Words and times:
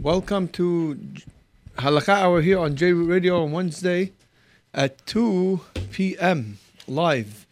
Welcome 0.00 0.48
to 0.48 0.98
Halakha 1.76 2.14
Hour 2.14 2.40
here 2.40 2.58
on 2.58 2.76
J 2.76 2.92
Radio 2.94 3.42
on 3.42 3.52
Wednesday 3.52 4.12
at 4.72 5.04
2 5.06 5.60
p.m. 5.92 6.56
live. 6.88 7.46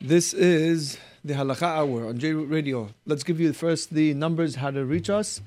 This 0.00 0.34
is 0.34 0.98
the 1.24 1.34
Halakha 1.34 1.62
Hour 1.62 2.08
on 2.08 2.18
J 2.18 2.32
Radio. 2.32 2.90
Let's 3.06 3.22
give 3.22 3.38
you 3.38 3.52
first 3.52 3.94
the 3.94 4.12
numbers 4.14 4.56
how 4.56 4.72
to 4.72 4.84
reach 4.84 5.08
us, 5.08 5.40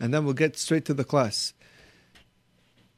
and 0.00 0.12
then 0.12 0.24
we'll 0.24 0.32
get 0.32 0.56
straight 0.56 0.86
to 0.86 0.94
the 0.94 1.04
class. 1.04 1.52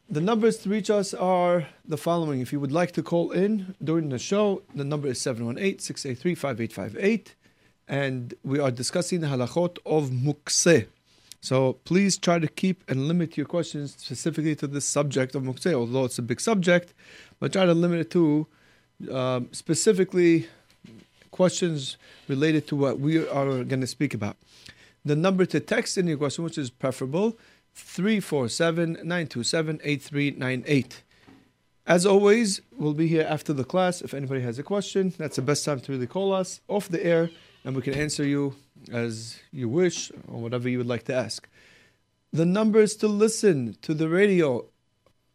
The 0.09 0.21
numbers 0.21 0.59
to 0.59 0.68
reach 0.68 0.91
us 0.91 1.12
are 1.12 1.66
the 1.84 1.96
following. 1.96 2.41
If 2.41 2.52
you 2.52 2.61
would 2.61 2.73
like 2.73 2.93
to 2.93 3.02
call 3.02 3.32
in 3.32 3.75
during 3.82 4.11
the 4.11 4.18
show, 4.18 4.62
the 4.73 4.84
number 4.84 5.09
is 5.09 5.21
718 5.21 5.80
683 5.80 6.36
5858, 6.36 7.34
and 7.89 8.32
we 8.45 8.61
are 8.61 8.71
discussing 8.71 9.23
the 9.23 9.27
halachot 9.27 9.79
of 9.84 10.11
mukseh. 10.11 10.86
So 11.45 11.74
please 11.84 12.16
try 12.16 12.38
to 12.38 12.48
keep 12.48 12.90
and 12.90 13.06
limit 13.06 13.36
your 13.36 13.44
questions 13.44 13.94
specifically 13.98 14.57
to 14.57 14.66
this 14.66 14.86
subject 14.86 15.34
of 15.34 15.43
mukseh, 15.43 15.75
although 15.75 16.07
it's 16.07 16.18
a 16.18 16.22
big 16.22 16.40
subject, 16.40 16.94
but 17.39 17.53
try 17.53 17.67
to 17.67 17.75
limit 17.75 18.00
it 18.00 18.11
to 18.12 18.46
um, 19.12 19.50
specifically 19.53 20.48
questions 21.32 21.98
related 22.29 22.67
to 22.68 22.76
what 22.76 22.98
we 22.98 23.29
are 23.29 23.62
going 23.62 23.82
to 23.82 23.86
speak 23.86 24.14
about. 24.14 24.39
The 25.04 25.17
number 25.17 25.44
to 25.44 25.61
text 25.61 25.98
in 25.98 26.07
your 26.07 26.17
question, 26.17 26.44
which 26.44 26.57
is 26.57 26.70
preferable, 26.70 27.36
347 27.75 28.92
927 28.92 29.81
8398. 29.84 31.03
As 31.86 32.06
always, 32.06 32.62
we'll 32.75 32.95
be 32.95 33.06
here 33.06 33.27
after 33.28 33.53
the 33.53 33.64
class. 33.64 34.00
If 34.00 34.14
anybody 34.14 34.41
has 34.41 34.58
a 34.58 34.62
question, 34.62 35.12
that's 35.19 35.36
the 35.36 35.42
best 35.42 35.62
time 35.67 35.81
to 35.81 35.92
really 35.92 36.06
call 36.06 36.33
us 36.33 36.62
off 36.69 36.89
the 36.89 37.05
air 37.05 37.28
and 37.64 37.77
we 37.77 37.83
can 37.83 37.92
answer 37.92 38.25
you 38.25 38.56
as 38.91 39.38
you 39.52 39.69
wish 39.69 40.11
or 40.28 40.41
whatever 40.41 40.69
you 40.69 40.78
would 40.78 40.86
like 40.86 41.05
to 41.05 41.14
ask. 41.14 41.48
The 42.33 42.44
number 42.44 42.80
is 42.80 42.97
to 42.97 43.08
listen 43.08 43.77
to 43.83 43.94
the 43.94 44.08
radio 44.08 44.66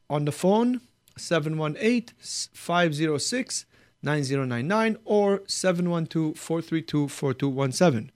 on 0.09 0.25
the 0.25 0.31
phone 0.31 0.81
718 1.17 2.15
506 2.53 3.65
9099 4.01 4.97
or 5.05 5.43
712 5.47 6.37
432 6.37 7.07
4217. 7.07 8.11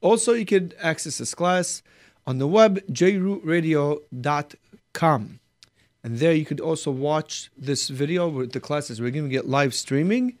Also, 0.00 0.32
you 0.32 0.44
can 0.44 0.72
access 0.80 1.18
this 1.18 1.34
class 1.34 1.82
on 2.26 2.38
the 2.38 2.46
web, 2.46 2.78
jrootradio.com. 2.88 5.40
And 6.02 6.18
there 6.18 6.32
you 6.32 6.44
could 6.44 6.60
also 6.60 6.90
watch 6.90 7.50
this 7.56 7.88
video 7.88 8.28
with 8.28 8.52
the 8.52 8.60
classes. 8.60 9.00
We're 9.00 9.10
going 9.10 9.24
to 9.24 9.30
get 9.30 9.48
live 9.48 9.72
streaming. 9.74 10.38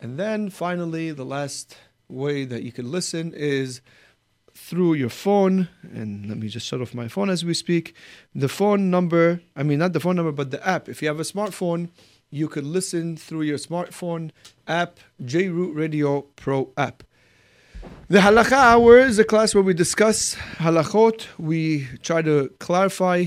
And 0.00 0.18
then 0.18 0.50
finally, 0.50 1.12
the 1.12 1.24
last 1.24 1.76
way 2.08 2.44
that 2.44 2.62
you 2.62 2.72
can 2.72 2.90
listen 2.90 3.32
is 3.34 3.80
through 4.54 4.94
your 4.94 5.10
phone. 5.10 5.68
And 5.82 6.28
let 6.28 6.38
me 6.38 6.48
just 6.48 6.66
shut 6.66 6.80
off 6.80 6.94
my 6.94 7.08
phone 7.08 7.30
as 7.30 7.44
we 7.44 7.54
speak. 7.54 7.94
The 8.34 8.48
phone 8.48 8.90
number, 8.90 9.40
I 9.54 9.62
mean, 9.62 9.78
not 9.78 9.92
the 9.92 10.00
phone 10.00 10.16
number, 10.16 10.32
but 10.32 10.50
the 10.50 10.66
app. 10.66 10.88
If 10.88 11.02
you 11.02 11.08
have 11.08 11.20
a 11.20 11.24
smartphone, 11.24 11.90
you 12.30 12.48
could 12.48 12.64
listen 12.64 13.16
through 13.16 13.42
your 13.42 13.58
smartphone 13.58 14.30
app, 14.66 14.98
JRoot 15.22 15.74
Radio 15.74 16.22
Pro 16.36 16.72
app. 16.76 17.02
The 18.08 18.18
Halakha 18.18 18.52
Hour 18.52 18.98
is 18.98 19.18
a 19.18 19.24
class 19.24 19.54
where 19.54 19.62
we 19.62 19.74
discuss 19.74 20.34
halachot. 20.56 21.26
We 21.38 21.86
try 22.02 22.22
to 22.22 22.50
clarify 22.58 23.26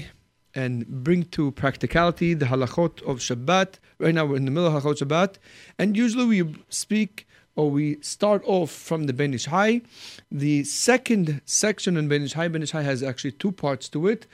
and 0.53 0.85
bring 0.87 1.23
to 1.25 1.51
practicality 1.51 2.33
the 2.33 2.47
halachot 2.47 3.01
of 3.03 3.19
Shabbat. 3.19 3.75
Right 3.99 4.13
now 4.13 4.25
we're 4.25 4.35
in 4.35 4.45
the 4.45 4.51
middle 4.51 4.75
of 4.75 4.83
halachot 4.83 5.01
Shabbat. 5.01 5.35
And 5.77 5.95
usually 5.95 6.25
we 6.25 6.55
speak 6.69 7.27
or 7.55 7.69
we 7.69 7.99
start 8.01 8.41
off 8.45 8.71
from 8.71 9.05
the 9.05 9.13
Ben 9.13 9.33
Ish 9.33 9.45
Hai. 9.45 9.81
The 10.31 10.63
second 10.63 11.41
section 11.45 11.97
in 11.97 12.07
Ben 12.07 12.23
Ish 12.23 12.33
Hai, 12.33 12.47
Ben 12.47 12.63
Ish 12.63 12.71
Hai 12.71 12.83
has 12.83 13.03
actually 13.03 13.33
two 13.33 13.51
parts 13.51 13.89
to 13.89 14.07
it. 14.07 14.27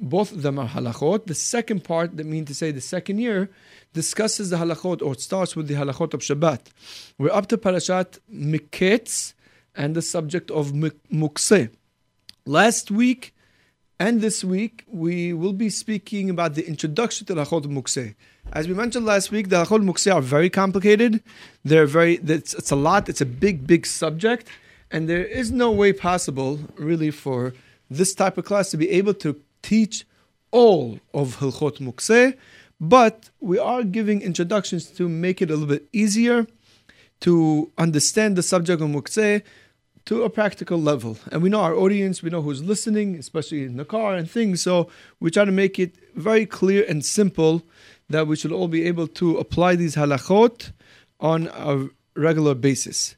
Both 0.00 0.32
of 0.32 0.42
them 0.42 0.58
are 0.58 0.68
halachot. 0.68 1.26
The 1.26 1.34
second 1.34 1.84
part, 1.84 2.16
that 2.16 2.26
means 2.26 2.48
to 2.48 2.54
say 2.54 2.70
the 2.70 2.80
second 2.80 3.18
year, 3.18 3.50
discusses 3.92 4.50
the 4.50 4.56
halachot 4.56 5.02
or 5.02 5.14
starts 5.14 5.56
with 5.56 5.68
the 5.68 5.74
halachot 5.74 6.14
of 6.14 6.20
Shabbat. 6.20 6.60
We're 7.18 7.32
up 7.32 7.46
to 7.48 7.58
Parashat 7.58 8.18
Miketz 8.32 9.34
and 9.74 9.94
the 9.94 10.02
subject 10.02 10.50
of 10.50 10.72
Mukseh. 10.72 11.70
Last 12.46 12.90
week 12.90 13.33
and 13.98 14.20
this 14.20 14.42
week, 14.42 14.84
we 14.88 15.32
will 15.32 15.52
be 15.52 15.70
speaking 15.70 16.28
about 16.28 16.54
the 16.54 16.66
introduction 16.66 17.26
to 17.26 17.40
of 17.40 17.48
Mukseh. 17.48 18.14
As 18.52 18.66
we 18.66 18.74
mentioned 18.74 19.06
last 19.06 19.30
week, 19.30 19.48
the 19.48 19.64
halachot 19.64 19.84
Mukseh 19.84 20.14
are 20.14 20.20
very 20.20 20.50
complicated. 20.50 21.22
They're 21.64 21.86
very, 21.86 22.16
it's, 22.16 22.54
it's 22.54 22.70
a 22.70 22.76
lot, 22.76 23.08
it's 23.08 23.20
a 23.20 23.26
big, 23.26 23.66
big 23.66 23.86
subject, 23.86 24.48
and 24.90 25.08
there 25.08 25.24
is 25.24 25.52
no 25.52 25.70
way 25.70 25.92
possible, 25.92 26.58
really, 26.76 27.10
for 27.10 27.54
this 27.88 28.14
type 28.14 28.36
of 28.36 28.44
class 28.44 28.70
to 28.70 28.76
be 28.76 28.90
able 28.90 29.14
to 29.14 29.40
teach 29.62 30.04
all 30.50 30.98
of 31.12 31.36
Hilchot 31.36 31.78
Mukseh, 31.78 32.36
but 32.80 33.30
we 33.40 33.58
are 33.58 33.84
giving 33.84 34.22
introductions 34.22 34.86
to 34.86 35.08
make 35.08 35.40
it 35.40 35.50
a 35.50 35.54
little 35.54 35.68
bit 35.68 35.88
easier 35.92 36.46
to 37.20 37.70
understand 37.78 38.36
the 38.36 38.42
subject 38.42 38.82
of 38.82 38.88
Mukseh 38.88 39.42
to 40.06 40.22
a 40.22 40.30
practical 40.30 40.80
level. 40.80 41.16
And 41.32 41.42
we 41.42 41.48
know 41.48 41.60
our 41.60 41.74
audience, 41.74 42.22
we 42.22 42.30
know 42.30 42.42
who's 42.42 42.62
listening, 42.62 43.16
especially 43.16 43.64
in 43.64 43.76
the 43.76 43.84
car 43.84 44.14
and 44.14 44.30
things, 44.30 44.60
so 44.60 44.88
we 45.20 45.30
try 45.30 45.44
to 45.44 45.52
make 45.52 45.78
it 45.78 45.94
very 46.14 46.46
clear 46.46 46.84
and 46.88 47.04
simple 47.04 47.62
that 48.10 48.26
we 48.26 48.36
should 48.36 48.52
all 48.52 48.68
be 48.68 48.84
able 48.84 49.08
to 49.08 49.38
apply 49.38 49.76
these 49.76 49.96
halachot 49.96 50.72
on 51.20 51.48
a 51.48 51.88
regular 52.14 52.54
basis. 52.54 53.16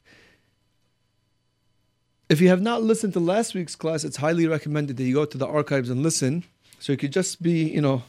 If 2.29 2.41
you 2.41 2.49
have 2.49 2.61
not 2.61 2.83
listened 2.83 3.13
to 3.13 3.19
last 3.19 3.53
week's 3.53 3.75
class, 3.75 4.03
it's 4.03 4.17
highly 4.17 4.47
recommended 4.47 4.97
that 4.97 5.03
you 5.03 5.13
go 5.13 5.25
to 5.25 5.37
the 5.37 5.47
archives 5.47 5.89
and 5.89 6.03
listen. 6.03 6.43
So 6.79 6.91
you 6.91 6.97
could 6.97 7.13
just 7.13 7.41
be, 7.41 7.69
you 7.69 7.81
know, 7.81 8.03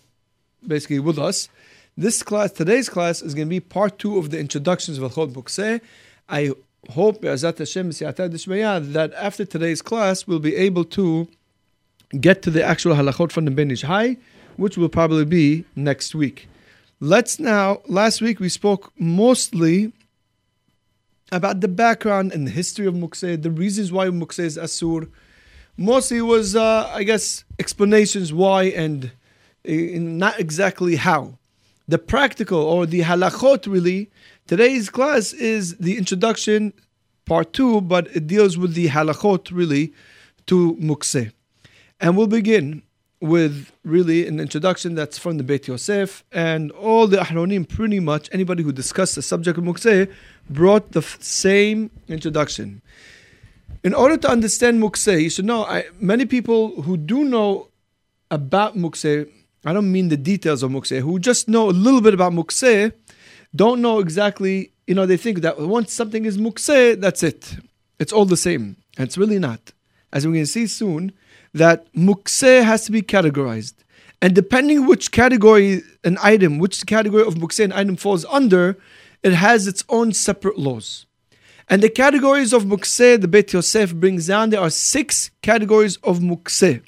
basically 0.67 0.99
with 0.99 1.19
us. 1.19 1.49
This 1.97 2.23
class, 2.23 2.53
today's 2.53 2.89
class, 2.89 3.23
is 3.23 3.35
going 3.35 3.49
to 3.49 3.51
be 3.51 3.61
part 3.61 3.99
two 3.99 4.19
of 4.19 4.31
the 4.31 4.39
introductions 4.39 4.99
of 4.99 5.05
Al 5.05 5.29
Mukseh. 5.29 5.81
I 6.29 6.53
hope, 6.91 7.21
that 7.21 9.13
after 9.17 9.45
today's 9.45 9.83
class, 9.83 10.27
we'll 10.27 10.39
be 10.39 10.57
able 10.57 10.85
to 10.85 11.29
get 12.21 12.43
to 12.43 12.51
the 12.51 12.65
actual 12.65 12.95
halachot 12.95 13.33
from 13.33 13.45
the 13.45 13.51
Ben 13.51 13.71
Ish 13.71 13.83
Hai, 13.83 14.17
which 14.57 14.77
will 14.77 14.89
probably 14.89 15.25
be 15.25 15.65
next 15.77 16.15
week. 16.15 16.49
Let's 17.01 17.39
now, 17.39 17.81
last 17.87 18.21
week 18.21 18.41
we 18.41 18.49
spoke 18.49 18.93
mostly 18.99 19.93
about 21.31 21.61
the 21.61 21.69
background 21.69 22.33
and 22.33 22.47
the 22.47 22.51
history 22.51 22.87
of 22.87 22.95
Mukseh, 22.95 23.41
the 23.41 23.51
reasons 23.51 23.93
why 23.93 24.07
Mukseh 24.09 24.41
is 24.41 24.57
Asur. 24.57 25.09
Mostly 25.77 26.21
was, 26.23 26.57
uh, 26.57 26.91
I 26.93 27.05
guess, 27.05 27.45
explanations 27.59 28.33
why 28.33 28.65
and 28.65 29.13
uh, 29.69 29.73
not 29.73 30.41
exactly 30.41 30.97
how. 30.97 31.39
The 31.87 31.99
practical 31.99 32.59
or 32.59 32.85
the 32.85 33.03
halachot 33.03 33.71
really, 33.71 34.11
today's 34.49 34.89
class 34.89 35.33
is 35.35 35.77
the 35.77 35.97
introduction 35.97 36.73
part 37.27 37.53
two, 37.53 37.83
but 37.83 38.09
it 38.17 38.27
deals 38.27 38.59
with 38.59 38.75
the 38.75 38.89
halachot 38.89 39.51
really 39.53 39.93
to 40.47 40.75
mukse. 40.81 41.31
And 42.01 42.17
we'll 42.17 42.27
begin 42.27 42.83
with 43.21 43.71
really 43.85 44.27
an 44.27 44.41
introduction 44.41 44.95
that's 44.95 45.19
from 45.19 45.37
the 45.37 45.45
Beit 45.45 45.69
Yosef, 45.69 46.25
and 46.33 46.71
all 46.73 47.07
the 47.07 47.19
Ahronim, 47.19 47.69
pretty 47.69 48.01
much 48.01 48.29
anybody 48.33 48.63
who 48.63 48.73
discussed 48.73 49.17
the 49.17 49.23
subject 49.23 49.59
of 49.59 49.65
mukse 49.65 50.11
brought 50.49 50.93
the 50.93 51.01
f- 51.01 51.21
same 51.21 51.91
introduction. 52.09 52.81
In 53.85 53.93
order 53.93 54.17
to 54.17 54.31
understand 54.31 54.83
mukse, 54.83 55.21
you 55.21 55.31
should 55.31 55.45
know 55.45 55.65
I, 55.65 55.85
many 56.01 56.25
people 56.25 56.83
who 56.83 56.97
do 56.97 57.25
know 57.25 57.69
about 58.31 58.77
mukse. 58.77 59.29
I 59.65 59.73
don't 59.73 59.91
mean 59.93 60.09
the 60.09 60.17
details 60.17 60.63
of 60.63 60.71
mukse, 60.71 61.01
who 61.01 61.19
just 61.19 61.49
know 61.49 61.69
a 61.69 61.73
little 61.73 62.01
bit 62.01 62.15
about 62.15 62.33
Mukseh, 62.33 62.93
don't 63.55 63.81
know 63.81 63.99
exactly, 63.99 64.73
you 64.87 64.95
know, 64.95 65.07
they 65.07 65.17
think 65.17 65.41
that 65.41 65.59
once 65.59 65.93
something 65.93 66.25
is 66.25 66.39
mukse, 66.39 67.01
that's 67.01 67.23
it. 67.23 67.57
It's 67.99 68.13
all 68.13 68.25
the 68.25 68.37
same. 68.37 68.77
And 68.97 69.07
it's 69.07 69.19
really 69.19 69.39
not. 69.39 69.73
As 70.13 70.27
we're 70.27 70.33
going 70.33 70.45
to 70.45 70.51
see 70.51 70.67
soon, 70.67 71.13
that 71.55 71.93
mukse 71.93 72.63
has 72.63 72.85
to 72.87 72.93
be 72.93 73.03
categorized. 73.03 73.75
And 74.21 74.35
depending 74.35 74.87
which 74.87 75.13
category 75.13 75.83
an 76.05 76.19
item, 76.23 76.59
which 76.59 76.85
category 76.87 77.23
of 77.23 77.35
mukse 77.35 77.63
an 77.65 77.73
item 77.73 77.97
falls 77.97 78.25
under, 78.27 78.77
it 79.23 79.33
has 79.33 79.67
its 79.67 79.85
own 79.89 80.13
separate 80.13 80.59
laws. 80.59 81.07
And 81.69 81.83
the 81.83 81.91
categories 81.91 82.53
of 82.53 82.65
mukse, 82.65 83.21
the 83.21 83.29
Beit 83.29 83.53
Yosef 83.53 83.95
brings 83.95 84.27
down, 84.27 84.51
there 84.51 84.61
are 84.61 84.71
six 84.71 85.31
categories 85.43 85.97
of 85.99 86.19
mukse. 86.19 86.83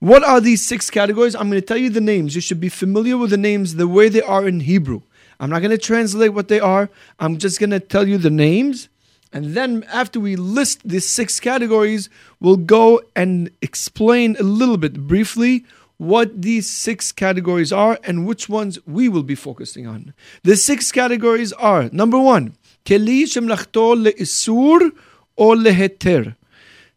What 0.00 0.22
are 0.22 0.40
these 0.40 0.64
six 0.64 0.90
categories? 0.90 1.34
I'm 1.34 1.48
going 1.48 1.60
to 1.60 1.66
tell 1.66 1.76
you 1.76 1.90
the 1.90 2.00
names. 2.00 2.34
You 2.34 2.40
should 2.40 2.60
be 2.60 2.68
familiar 2.68 3.16
with 3.16 3.30
the 3.30 3.36
names 3.36 3.74
the 3.74 3.88
way 3.88 4.08
they 4.08 4.22
are 4.22 4.46
in 4.46 4.60
Hebrew. 4.60 5.02
I'm 5.40 5.50
not 5.50 5.60
going 5.60 5.70
to 5.70 5.78
translate 5.78 6.32
what 6.32 6.48
they 6.48 6.60
are. 6.60 6.90
I'm 7.18 7.38
just 7.38 7.60
going 7.60 7.70
to 7.70 7.80
tell 7.80 8.08
you 8.08 8.18
the 8.18 8.30
names 8.30 8.88
and 9.32 9.54
then, 9.54 9.84
after 9.92 10.18
we 10.18 10.36
list 10.36 10.88
these 10.88 11.08
six 11.08 11.38
categories, 11.38 12.08
we'll 12.40 12.56
go 12.56 13.02
and 13.14 13.50
explain 13.60 14.36
a 14.38 14.42
little 14.42 14.78
bit 14.78 15.06
briefly 15.06 15.66
what 15.98 16.40
these 16.40 16.70
six 16.70 17.12
categories 17.12 17.72
are 17.72 17.98
and 18.04 18.26
which 18.26 18.48
ones 18.48 18.78
we 18.86 19.08
will 19.08 19.22
be 19.22 19.34
focusing 19.34 19.86
on. 19.86 20.14
The 20.44 20.56
six 20.56 20.90
categories 20.92 21.52
are 21.54 21.90
number 21.92 22.18
one, 22.18 22.56
keli 22.86 23.24
shemlachto 23.24 24.06
leisur 24.06 24.92
or 25.36 25.56
leheter. 25.56 26.36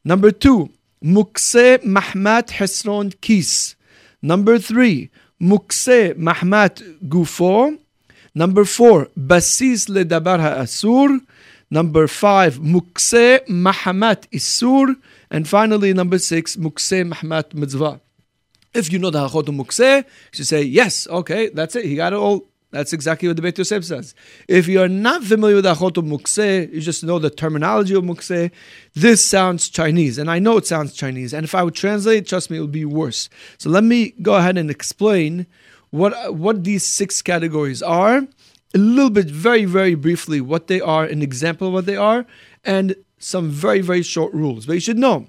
Number 0.05 0.31
two, 0.31 0.69
Mukse 1.03 1.79
Mahmat 1.83 2.47
Hesron 2.51 3.19
Kis. 3.19 3.75
Number 4.21 4.57
three, 4.57 5.09
Mukse 5.41 6.13
Mahmat 6.13 6.99
Gufo. 7.09 7.77
Number 8.33 8.63
four, 8.63 9.09
Basis 9.15 9.85
Ledabar 9.85 10.39
Asur. 10.39 11.19
Number 11.69 12.07
five, 12.07 12.59
Mukse 12.59 13.45
Mahamat 13.47 14.27
Isur. 14.29 14.95
And 15.29 15.47
finally, 15.47 15.93
number 15.93 16.17
six, 16.19 16.55
Mukse 16.55 17.09
Mahmat 17.09 17.53
Mitzvah. 17.53 17.99
If 18.73 18.91
you 18.91 18.99
know 18.99 19.09
the 19.09 19.27
Hachot 19.27 19.47
Mukse, 19.47 20.03
you 20.03 20.05
should 20.31 20.47
say, 20.47 20.63
yes, 20.63 21.07
okay, 21.07 21.49
that's 21.49 21.75
it. 21.75 21.85
He 21.85 21.95
got 21.95 22.13
it 22.13 22.17
all. 22.17 22.45
That's 22.71 22.93
exactly 22.93 23.27
what 23.27 23.35
the 23.35 23.41
Beit 23.41 23.57
Yosef 23.57 23.83
says. 23.83 24.15
If 24.47 24.69
you're 24.69 24.87
not 24.87 25.25
familiar 25.25 25.57
with 25.57 25.65
Achot 25.65 25.95
Mukse, 25.95 26.71
you 26.73 26.79
just 26.79 27.03
know 27.03 27.19
the 27.19 27.29
terminology 27.29 27.95
of 27.95 28.03
Mukse, 28.03 28.49
this 28.93 29.25
sounds 29.25 29.67
Chinese. 29.67 30.17
And 30.17 30.31
I 30.31 30.39
know 30.39 30.55
it 30.55 30.65
sounds 30.65 30.93
Chinese. 30.93 31.33
And 31.33 31.43
if 31.43 31.53
I 31.53 31.63
would 31.63 31.75
translate, 31.75 32.27
trust 32.27 32.49
me, 32.49 32.57
it 32.57 32.61
would 32.61 32.71
be 32.71 32.85
worse. 32.85 33.29
So 33.57 33.69
let 33.69 33.83
me 33.83 34.13
go 34.21 34.35
ahead 34.35 34.57
and 34.57 34.71
explain 34.71 35.47
what, 35.91 36.35
what 36.35 36.63
these 36.63 36.85
six 36.85 37.21
categories 37.21 37.81
are, 37.81 38.27
a 38.73 38.77
little 38.77 39.09
bit, 39.09 39.29
very, 39.29 39.65
very 39.65 39.95
briefly, 39.95 40.41
what 40.41 40.67
they 40.67 40.81
are, 40.81 41.03
an 41.03 41.21
example 41.21 41.67
of 41.67 41.73
what 41.73 41.85
they 41.85 41.97
are, 41.97 42.25
and 42.63 42.95
some 43.19 43.49
very, 43.49 43.81
very 43.81 44.01
short 44.01 44.33
rules. 44.33 44.65
But 44.65 44.73
you 44.73 44.79
should 44.79 44.97
know, 44.97 45.27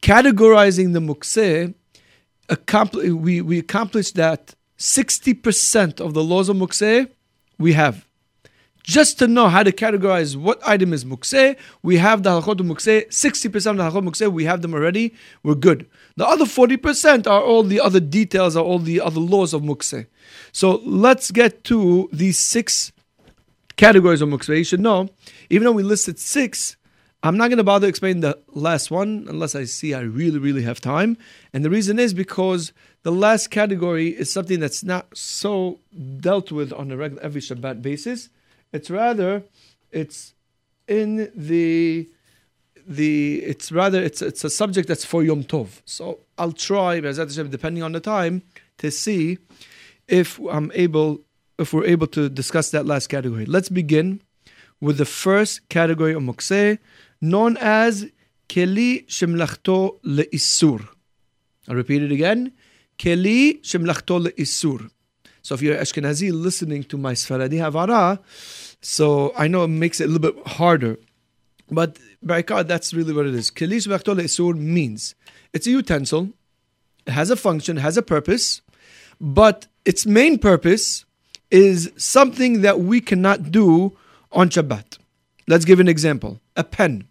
categorizing 0.00 0.92
the 0.92 1.00
Mukse, 1.00 1.74
we, 3.20 3.40
we 3.40 3.58
accomplished 3.58 4.14
that 4.14 4.54
60% 4.78 6.00
of 6.00 6.14
the 6.14 6.22
laws 6.22 6.48
of 6.48 6.56
Mukseh 6.56 7.10
we 7.58 7.72
have. 7.72 8.06
Just 8.82 9.18
to 9.18 9.26
know 9.26 9.48
how 9.48 9.64
to 9.64 9.72
categorize 9.72 10.36
what 10.36 10.60
item 10.66 10.92
is 10.92 11.04
Mukseh, 11.04 11.56
we 11.82 11.96
have 11.96 12.22
the 12.22 12.30
halachot 12.30 12.60
of 12.60 12.66
Mukseh. 12.66 13.08
60% 13.08 13.70
of 13.70 13.76
the 13.78 13.82
halachot 13.82 13.96
of 13.96 14.04
Mukseh, 14.04 14.32
we 14.32 14.44
have 14.44 14.62
them 14.62 14.74
already. 14.74 15.12
We're 15.42 15.56
good. 15.56 15.88
The 16.16 16.26
other 16.26 16.46
40% 16.46 17.26
are 17.26 17.42
all 17.42 17.62
the 17.62 17.80
other 17.80 18.00
details, 18.00 18.56
are 18.56 18.64
all 18.64 18.78
the 18.78 19.00
other 19.00 19.20
laws 19.20 19.52
of 19.52 19.62
Mukseh. 19.62 20.06
So 20.50 20.80
let's 20.84 21.30
get 21.30 21.62
to 21.64 22.08
these 22.12 22.38
six 22.38 22.92
categories 23.76 24.22
of 24.22 24.30
Mukseh. 24.30 24.56
You 24.56 24.64
should 24.64 24.80
know, 24.80 25.10
even 25.50 25.64
though 25.64 25.72
we 25.72 25.82
listed 25.82 26.18
six, 26.18 26.76
I'm 27.22 27.36
not 27.36 27.48
going 27.48 27.58
to 27.58 27.64
bother 27.64 27.86
explaining 27.86 28.20
the 28.20 28.38
last 28.48 28.90
one 28.90 29.26
unless 29.28 29.54
I 29.54 29.64
see 29.64 29.92
I 29.92 30.00
really, 30.00 30.38
really 30.38 30.62
have 30.62 30.80
time. 30.80 31.18
And 31.52 31.64
the 31.64 31.70
reason 31.70 31.98
is 31.98 32.14
because 32.14 32.72
the 33.02 33.12
last 33.12 33.50
category 33.50 34.08
is 34.08 34.32
something 34.32 34.60
that's 34.60 34.82
not 34.82 35.14
so 35.16 35.80
dealt 36.20 36.50
with 36.50 36.72
on 36.72 36.90
a 36.90 36.96
regular 36.96 37.22
every 37.22 37.40
Shabbat 37.40 37.82
basis. 37.82 38.30
It's 38.72 38.90
rather, 38.90 39.44
it's 39.90 40.34
in 40.88 41.30
the 41.34 42.08
the 42.86 43.42
it's 43.44 43.72
rather 43.72 44.00
it's 44.02 44.22
it's 44.22 44.44
a 44.44 44.50
subject 44.50 44.88
that's 44.88 45.04
for 45.04 45.22
Yom 45.22 45.44
Tov. 45.44 45.82
So 45.84 46.20
I'll 46.38 46.52
try, 46.52 47.00
depending 47.00 47.82
on 47.82 47.92
the 47.92 48.00
time, 48.00 48.42
to 48.78 48.90
see 48.90 49.38
if 50.08 50.38
I'm 50.50 50.70
able 50.74 51.20
if 51.58 51.72
we're 51.72 51.86
able 51.86 52.06
to 52.08 52.28
discuss 52.28 52.70
that 52.70 52.86
last 52.86 53.08
category. 53.08 53.46
Let's 53.46 53.68
begin 53.68 54.20
with 54.80 54.98
the 54.98 55.04
first 55.04 55.68
category 55.68 56.12
of 56.12 56.22
Mukseh, 56.22 56.78
known 57.20 57.56
as 57.58 58.06
Keli 58.48 59.06
Shemlachto 59.06 60.00
Le'isur. 60.02 60.86
I'll 61.68 61.74
repeat 61.74 62.02
it 62.02 62.12
again. 62.12 62.52
Keli 62.98 63.60
Shemlachto 63.62 64.26
Le'isur. 64.26 64.90
So 65.42 65.54
if 65.54 65.62
you're 65.62 65.76
Ashkenazi 65.76 66.32
listening 66.32 66.84
to 66.84 66.98
my 66.98 67.12
Sfaradi 67.12 67.58
Havara, 67.58 68.18
so 68.82 69.32
I 69.36 69.48
know 69.48 69.64
it 69.64 69.68
makes 69.68 70.00
it 70.00 70.04
a 70.04 70.12
little 70.12 70.32
bit 70.32 70.46
harder. 70.46 70.98
But 71.70 71.98
Barakat, 72.24 72.68
that's 72.68 72.94
really 72.94 73.12
what 73.12 73.26
it 73.26 73.34
is. 73.34 73.50
Keli 73.50 73.76
Shemlachto 73.76 74.14
Le'isur 74.16 74.56
means 74.56 75.14
it's 75.52 75.66
a 75.66 75.70
utensil, 75.70 76.30
it 77.06 77.12
has 77.12 77.30
a 77.30 77.36
function, 77.36 77.76
has 77.78 77.96
a 77.96 78.02
purpose, 78.02 78.62
but 79.20 79.66
its 79.84 80.06
main 80.06 80.38
purpose 80.38 81.04
is 81.50 81.90
something 81.96 82.62
that 82.62 82.80
we 82.80 83.00
cannot 83.00 83.50
do 83.50 83.96
on 84.32 84.48
Shabbat. 84.48 84.98
Let's 85.48 85.64
give 85.64 85.80
an 85.80 85.88
example. 85.88 86.40
A 86.56 86.64
pen. 86.64 87.06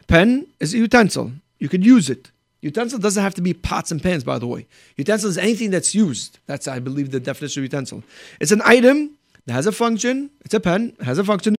A 0.00 0.04
pen 0.04 0.46
is 0.60 0.74
a 0.74 0.78
utensil. 0.78 1.32
You 1.58 1.68
could 1.68 1.84
use 1.84 2.10
it. 2.10 2.30
Utensil 2.60 2.98
doesn't 2.98 3.22
have 3.22 3.34
to 3.34 3.42
be 3.42 3.52
pots 3.52 3.90
and 3.90 4.02
pans, 4.02 4.24
by 4.24 4.38
the 4.38 4.46
way. 4.46 4.66
Utensil 4.96 5.28
is 5.28 5.38
anything 5.38 5.70
that's 5.70 5.94
used. 5.94 6.38
That's, 6.46 6.66
I 6.66 6.78
believe, 6.78 7.10
the 7.10 7.20
definition 7.20 7.60
of 7.60 7.64
utensil. 7.64 8.02
It's 8.40 8.52
an 8.52 8.62
item 8.64 9.18
that 9.46 9.52
has 9.52 9.66
a 9.66 9.72
function. 9.72 10.30
It's 10.44 10.54
a 10.54 10.60
pen, 10.60 10.96
has 11.02 11.18
a 11.18 11.24
function. 11.24 11.56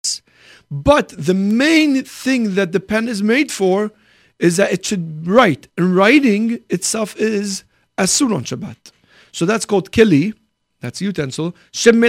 But 0.72 1.10
the 1.10 1.34
main 1.34 2.04
thing 2.04 2.56
that 2.56 2.72
the 2.72 2.80
pen 2.80 3.08
is 3.08 3.22
made 3.22 3.52
for 3.52 3.92
is 4.40 4.58
that 4.58 4.72
it 4.72 4.86
should 4.86 5.28
write. 5.28 5.68
And 5.78 5.96
writing 5.96 6.62
itself 6.70 7.16
is 7.18 7.64
asur 7.98 8.36
on 8.36 8.44
Shabbat. 8.44 8.92
So 9.32 9.46
that's 9.46 9.66
called 9.66 9.92
keli. 9.92 10.34
That's 10.82 11.02
utensil. 11.02 11.56
Shem 11.72 12.02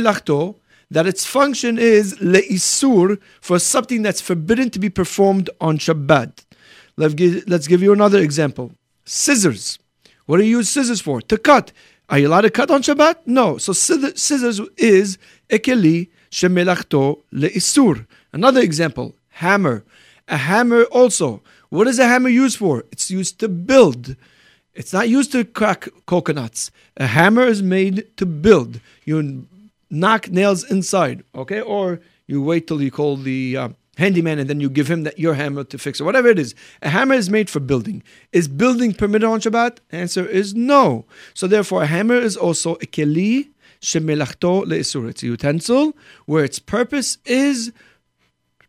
that 0.91 1.07
its 1.07 1.25
function 1.25 1.79
is 1.79 2.15
le'isur 2.17 3.21
for 3.41 3.59
something 3.59 4.03
that's 4.03 4.21
forbidden 4.21 4.71
to 4.71 4.79
be 4.79 4.91
performed 4.91 5.51
on 5.61 5.79
Shabbat. 5.79 6.45
Let's 6.97 7.15
give, 7.15 7.45
let's 7.49 7.67
give 7.67 7.83
you 7.83 7.93
another 7.93 8.21
example. 8.21 8.73
Scissors. 9.05 9.79
What 10.27 10.39
do 10.39 10.45
you 10.45 10.59
use 10.59 10.69
scissors 10.69 11.01
for? 11.01 11.21
To 11.23 11.39
cut. 11.39 11.73
Are 12.09 12.19
you 12.19 12.29
allowed 12.29 12.43
to 12.43 12.51
cut 12.51 12.71
on 12.71 12.83
Shabbat? 12.83 13.17
No. 13.27 13.59
So 13.59 13.73
scissors 13.73 14.61
is 14.77 15.19
ekeli 15.49 16.09
shemelachto 16.31 17.23
le'isur. 17.33 18.07
Another 18.37 18.61
example. 18.61 19.15
Hammer. 19.45 19.83
A 20.29 20.37
hammer 20.37 20.83
also. 21.01 21.43
What 21.71 21.87
is 21.87 21.99
a 21.99 22.07
hammer 22.07 22.29
used 22.29 22.59
for? 22.59 22.85
It's 22.93 23.11
used 23.11 23.39
to 23.41 23.49
build. 23.49 24.15
It's 24.75 24.93
not 24.93 25.09
used 25.09 25.33
to 25.33 25.43
crack 25.43 25.89
coconuts. 26.05 26.71
A 26.99 27.07
hammer 27.07 27.45
is 27.45 27.63
made 27.63 28.15
to 28.19 28.27
build. 28.27 28.81
You 29.07 29.47
knock 29.89 30.29
nails 30.29 30.71
inside, 30.71 31.25
okay? 31.35 31.63
Or 31.63 31.99
you 32.27 32.43
wait 32.43 32.67
till 32.67 32.83
you 32.83 32.91
call 32.91 33.17
the 33.17 33.57
uh, 33.57 33.69
handyman 33.97 34.39
and 34.39 34.51
then 34.51 34.61
you 34.61 34.69
give 34.69 34.89
him 34.89 35.05
that 35.05 35.19
your 35.19 35.33
hammer 35.33 35.65
to 35.65 35.79
fix 35.79 35.99
it. 35.99 36.05
Whatever 36.05 36.29
it 36.29 36.39
is, 36.39 36.55
a 36.83 36.91
hammer 36.91 37.15
is 37.15 37.31
made 37.31 37.49
for 37.49 37.61
building. 37.61 38.03
Is 38.33 38.49
building 38.49 38.93
permitted 38.93 39.27
on 39.27 39.41
Shabbat? 39.41 39.79
Answer 39.93 40.27
is 40.27 40.55
no. 40.55 41.07
So 41.33 41.47
therefore, 41.47 41.85
a 41.85 41.87
hammer 41.87 42.17
is 42.17 42.37
also 42.37 42.75
a 42.75 42.87
keli 42.97 43.49
shemelachto 43.81 44.67
leisur. 44.67 45.09
It's 45.09 45.23
a 45.23 45.27
utensil 45.27 45.97
where 46.27 46.45
its 46.45 46.59
purpose 46.59 47.17
is 47.25 47.73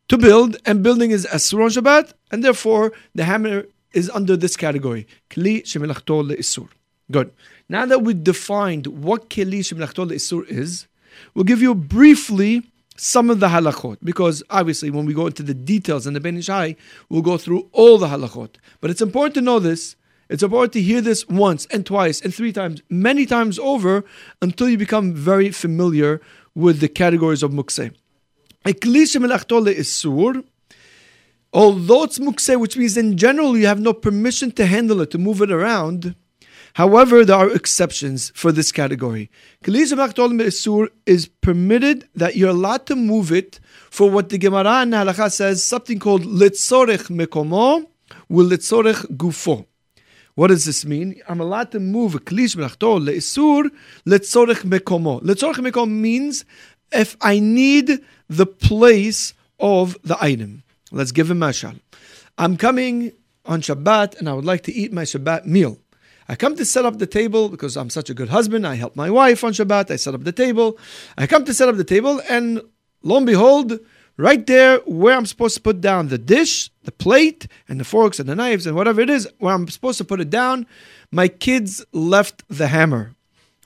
to 0.09 0.17
build, 0.17 0.57
and 0.65 0.83
building 0.83 1.11
is 1.11 1.25
asur 1.27 1.63
on 1.63 1.69
Shabbat, 1.69 2.13
and 2.31 2.43
therefore 2.43 2.93
the 3.13 3.23
hammer 3.23 3.65
is 3.93 4.09
under 4.11 4.37
this 4.37 4.55
category. 4.55 5.07
Kli 5.29 5.63
shemelachto 5.63 6.23
leisur. 6.29 6.69
Good. 7.11 7.31
Now 7.69 7.85
that 7.85 8.03
we've 8.03 8.23
defined 8.23 8.87
what 8.87 9.29
keli 9.29 9.59
shemelachto 9.59 10.09
leisur 10.09 10.47
is, 10.47 10.87
We'll 11.33 11.45
give 11.45 11.61
you 11.61 11.75
briefly 11.75 12.63
some 12.95 13.29
of 13.29 13.39
the 13.39 13.47
halachot 13.47 13.97
because 14.03 14.41
obviously 14.49 14.89
when 14.89 15.05
we 15.05 15.13
go 15.13 15.27
into 15.27 15.43
the 15.43 15.53
details 15.53 16.07
in 16.07 16.13
the 16.13 16.19
Ben 16.19 16.37
Ish 16.37 16.47
Hai, 16.47 16.75
we'll 17.09 17.21
go 17.21 17.37
through 17.37 17.69
all 17.71 17.97
the 17.97 18.07
halachot. 18.07 18.55
But 18.81 18.89
it's 18.89 19.01
important 19.01 19.35
to 19.35 19.41
know 19.41 19.59
this. 19.59 19.95
It's 20.29 20.43
important 20.43 20.73
to 20.73 20.81
hear 20.81 20.99
this 20.99 21.27
once 21.27 21.67
and 21.67 21.85
twice 21.85 22.19
and 22.21 22.33
three 22.33 22.51
times, 22.51 22.81
many 22.89 23.25
times 23.25 23.57
over, 23.59 24.03
until 24.41 24.67
you 24.67 24.77
become 24.77 25.13
very 25.13 25.51
familiar 25.51 26.19
with 26.53 26.79
the 26.79 26.89
categories 26.89 27.43
of 27.43 27.51
mukseh. 27.51 27.93
Although 28.65 28.73
it's 32.03 32.19
mukse, 32.19 32.59
which 32.59 32.77
means 32.77 32.97
in 32.97 33.17
general 33.17 33.57
you 33.57 33.67
have 33.67 33.79
no 33.79 33.93
permission 33.93 34.51
to 34.51 34.65
handle 34.65 35.01
it, 35.01 35.11
to 35.11 35.17
move 35.17 35.41
it 35.41 35.51
around, 35.51 36.15
However, 36.77 37.25
there 37.25 37.37
are 37.37 37.49
exceptions 37.49 38.31
for 38.35 38.51
this 38.51 38.71
category. 38.71 39.31
is 39.65 41.27
permitted 41.41 42.07
that 42.13 42.35
you're 42.35 42.51
allowed 42.51 42.85
to 42.85 42.95
move 42.95 43.31
it 43.31 43.59
for 43.89 44.11
what 44.11 44.29
the 44.29 44.37
Gemara 44.37 44.83
in 44.83 44.91
Halacha 44.91 45.31
says, 45.31 45.63
something 45.63 45.97
called 45.97 46.21
litzorech 46.21 47.09
mekomo 47.09 47.87
will 48.29 48.47
litzorech 48.47 49.17
gufo. 49.17 49.65
What 50.35 50.49
does 50.49 50.65
this 50.65 50.85
mean? 50.85 51.19
I'm 51.27 51.41
allowed 51.41 51.71
to 51.71 51.79
move 51.79 52.13
a 52.13 52.19
klish 52.19 52.55
melachto 52.55 53.03
leisur 53.03 53.71
litzorech 54.05 54.63
mekomo. 54.63 55.19
Litzorech 55.23 55.55
mekomo 55.55 55.89
means 55.89 56.45
if 56.91 57.17
I 57.21 57.39
need 57.39 58.01
the 58.29 58.45
place 58.45 59.33
of 59.59 59.97
the 60.03 60.17
item. 60.21 60.63
Let's 60.91 61.11
give 61.11 61.31
a 61.31 61.33
mashal. 61.33 61.79
I'm 62.37 62.57
coming 62.57 63.11
on 63.45 63.61
Shabbat 63.61 64.19
and 64.19 64.29
I 64.29 64.33
would 64.33 64.45
like 64.45 64.63
to 64.63 64.73
eat 64.73 64.93
my 64.93 65.03
Shabbat 65.03 65.45
meal. 65.45 65.79
I 66.29 66.35
come 66.35 66.55
to 66.57 66.65
set 66.65 66.85
up 66.85 66.99
the 66.99 67.07
table 67.07 67.47
because 67.49 67.77
I'm 67.77 67.89
such 67.89 68.09
a 68.09 68.13
good 68.13 68.29
husband. 68.29 68.67
I 68.67 68.75
help 68.75 68.95
my 68.95 69.09
wife 69.09 69.43
on 69.43 69.53
Shabbat. 69.53 69.91
I 69.91 69.95
set 69.95 70.13
up 70.13 70.23
the 70.23 70.33
table. 70.33 70.77
I 71.17 71.25
come 71.25 71.45
to 71.45 71.53
set 71.53 71.69
up 71.69 71.77
the 71.77 71.85
table, 71.85 72.21
and 72.29 72.61
lo 73.01 73.17
and 73.17 73.25
behold, 73.25 73.79
right 74.17 74.45
there 74.45 74.79
where 74.79 75.15
I'm 75.15 75.25
supposed 75.25 75.55
to 75.55 75.61
put 75.61 75.79
down 75.79 76.09
the 76.09 76.17
dish, 76.17 76.69
the 76.83 76.91
plate, 76.91 77.47
and 77.69 77.79
the 77.79 77.85
forks 77.85 78.19
and 78.19 78.27
the 78.27 78.35
knives 78.35 78.67
and 78.67 78.75
whatever 78.75 78.99
it 78.99 79.09
is, 79.09 79.27
where 79.39 79.53
I'm 79.53 79.69
supposed 79.69 79.99
to 79.99 80.05
put 80.05 80.19
it 80.19 80.29
down, 80.29 80.67
my 81.11 81.29
kids 81.29 81.85
left 81.93 82.43
the 82.49 82.67
hammer. 82.67 83.15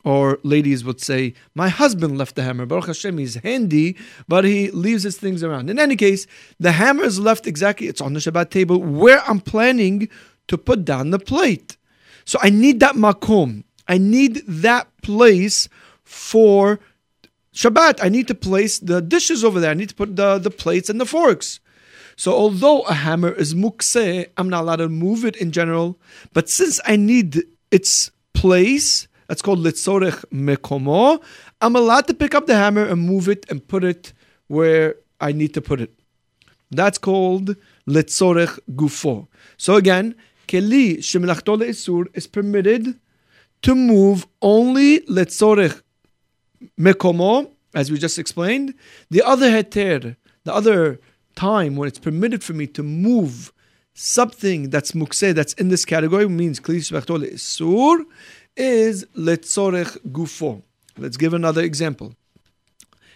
Or 0.03 0.39
ladies 0.43 0.83
would 0.83 0.99
say, 0.99 1.33
My 1.53 1.69
husband 1.69 2.17
left 2.17 2.35
the 2.35 2.43
hammer. 2.43 2.65
Baruch 2.65 2.87
Hashem, 2.87 3.17
he's 3.17 3.35
handy, 3.35 3.95
but 4.27 4.43
he 4.43 4.71
leaves 4.71 5.03
his 5.03 5.17
things 5.17 5.43
around. 5.43 5.69
In 5.69 5.77
any 5.77 5.95
case, 5.95 6.25
the 6.59 6.71
hammer 6.71 7.03
is 7.03 7.19
left 7.19 7.45
exactly, 7.45 7.87
it's 7.87 8.01
on 8.01 8.13
the 8.13 8.19
Shabbat 8.19 8.49
table 8.49 8.79
where 8.79 9.21
I'm 9.27 9.39
planning 9.39 10.09
to 10.47 10.57
put 10.57 10.83
down 10.85 11.11
the 11.11 11.19
plate. 11.19 11.77
So 12.25 12.39
I 12.41 12.49
need 12.49 12.79
that 12.79 12.95
makom. 12.95 13.63
I 13.87 13.97
need 13.97 14.43
that 14.47 14.87
place 15.01 15.69
for 16.03 16.79
Shabbat. 17.53 18.03
I 18.03 18.09
need 18.09 18.27
to 18.27 18.35
place 18.35 18.79
the 18.79 19.01
dishes 19.01 19.43
over 19.43 19.59
there. 19.59 19.71
I 19.71 19.75
need 19.75 19.89
to 19.89 19.95
put 19.95 20.15
the, 20.15 20.39
the 20.39 20.51
plates 20.51 20.89
and 20.89 20.99
the 20.99 21.05
forks. 21.05 21.59
So 22.15 22.33
although 22.33 22.81
a 22.81 22.93
hammer 22.93 23.31
is 23.31 23.53
mukse, 23.53 24.27
I'm 24.37 24.49
not 24.49 24.61
allowed 24.61 24.77
to 24.77 24.89
move 24.89 25.25
it 25.25 25.35
in 25.35 25.51
general. 25.51 25.99
But 26.33 26.49
since 26.49 26.79
I 26.85 26.95
need 26.95 27.43
its 27.71 28.11
place, 28.33 29.07
that's 29.31 29.41
called 29.41 29.59
litzorech 29.59 30.25
mekomo, 30.29 31.23
I'm 31.61 31.77
allowed 31.77 32.05
to 32.07 32.13
pick 32.13 32.35
up 32.35 32.47
the 32.47 32.55
hammer 32.57 32.83
and 32.83 33.01
move 33.01 33.29
it 33.29 33.45
and 33.49 33.65
put 33.65 33.81
it 33.85 34.11
where 34.47 34.95
I 35.21 35.31
need 35.31 35.53
to 35.53 35.61
put 35.61 35.79
it. 35.79 35.97
That's 36.69 36.97
called 36.97 37.55
litzorech 37.87 38.59
gufo. 38.75 39.29
So 39.55 39.75
again, 39.75 40.15
keli 40.49 40.97
shemilachto 40.97 41.57
le'isur 41.57 42.07
is 42.13 42.27
permitted 42.27 42.99
to 43.61 43.73
move 43.73 44.27
only 44.41 44.99
litzorech 45.07 45.81
mekomo, 46.77 47.49
as 47.73 47.89
we 47.89 47.97
just 47.97 48.19
explained. 48.19 48.73
The 49.11 49.21
other 49.21 49.49
heter, 49.49 50.17
the 50.43 50.53
other 50.53 50.99
time 51.37 51.77
when 51.77 51.87
it's 51.87 51.99
permitted 51.99 52.43
for 52.43 52.51
me 52.51 52.67
to 52.67 52.83
move 52.83 53.53
something 53.93 54.71
that's 54.71 54.91
mukse, 54.91 55.33
that's 55.33 55.53
in 55.53 55.69
this 55.69 55.85
category, 55.85 56.27
means 56.27 56.59
kli 56.59 56.79
shemilachto 56.79 57.17
le'isur, 57.17 58.03
is 58.55 59.05
letzorech 59.15 59.97
gufo. 60.11 60.61
Let's 60.97 61.17
give 61.17 61.33
another 61.33 61.61
example. 61.61 62.15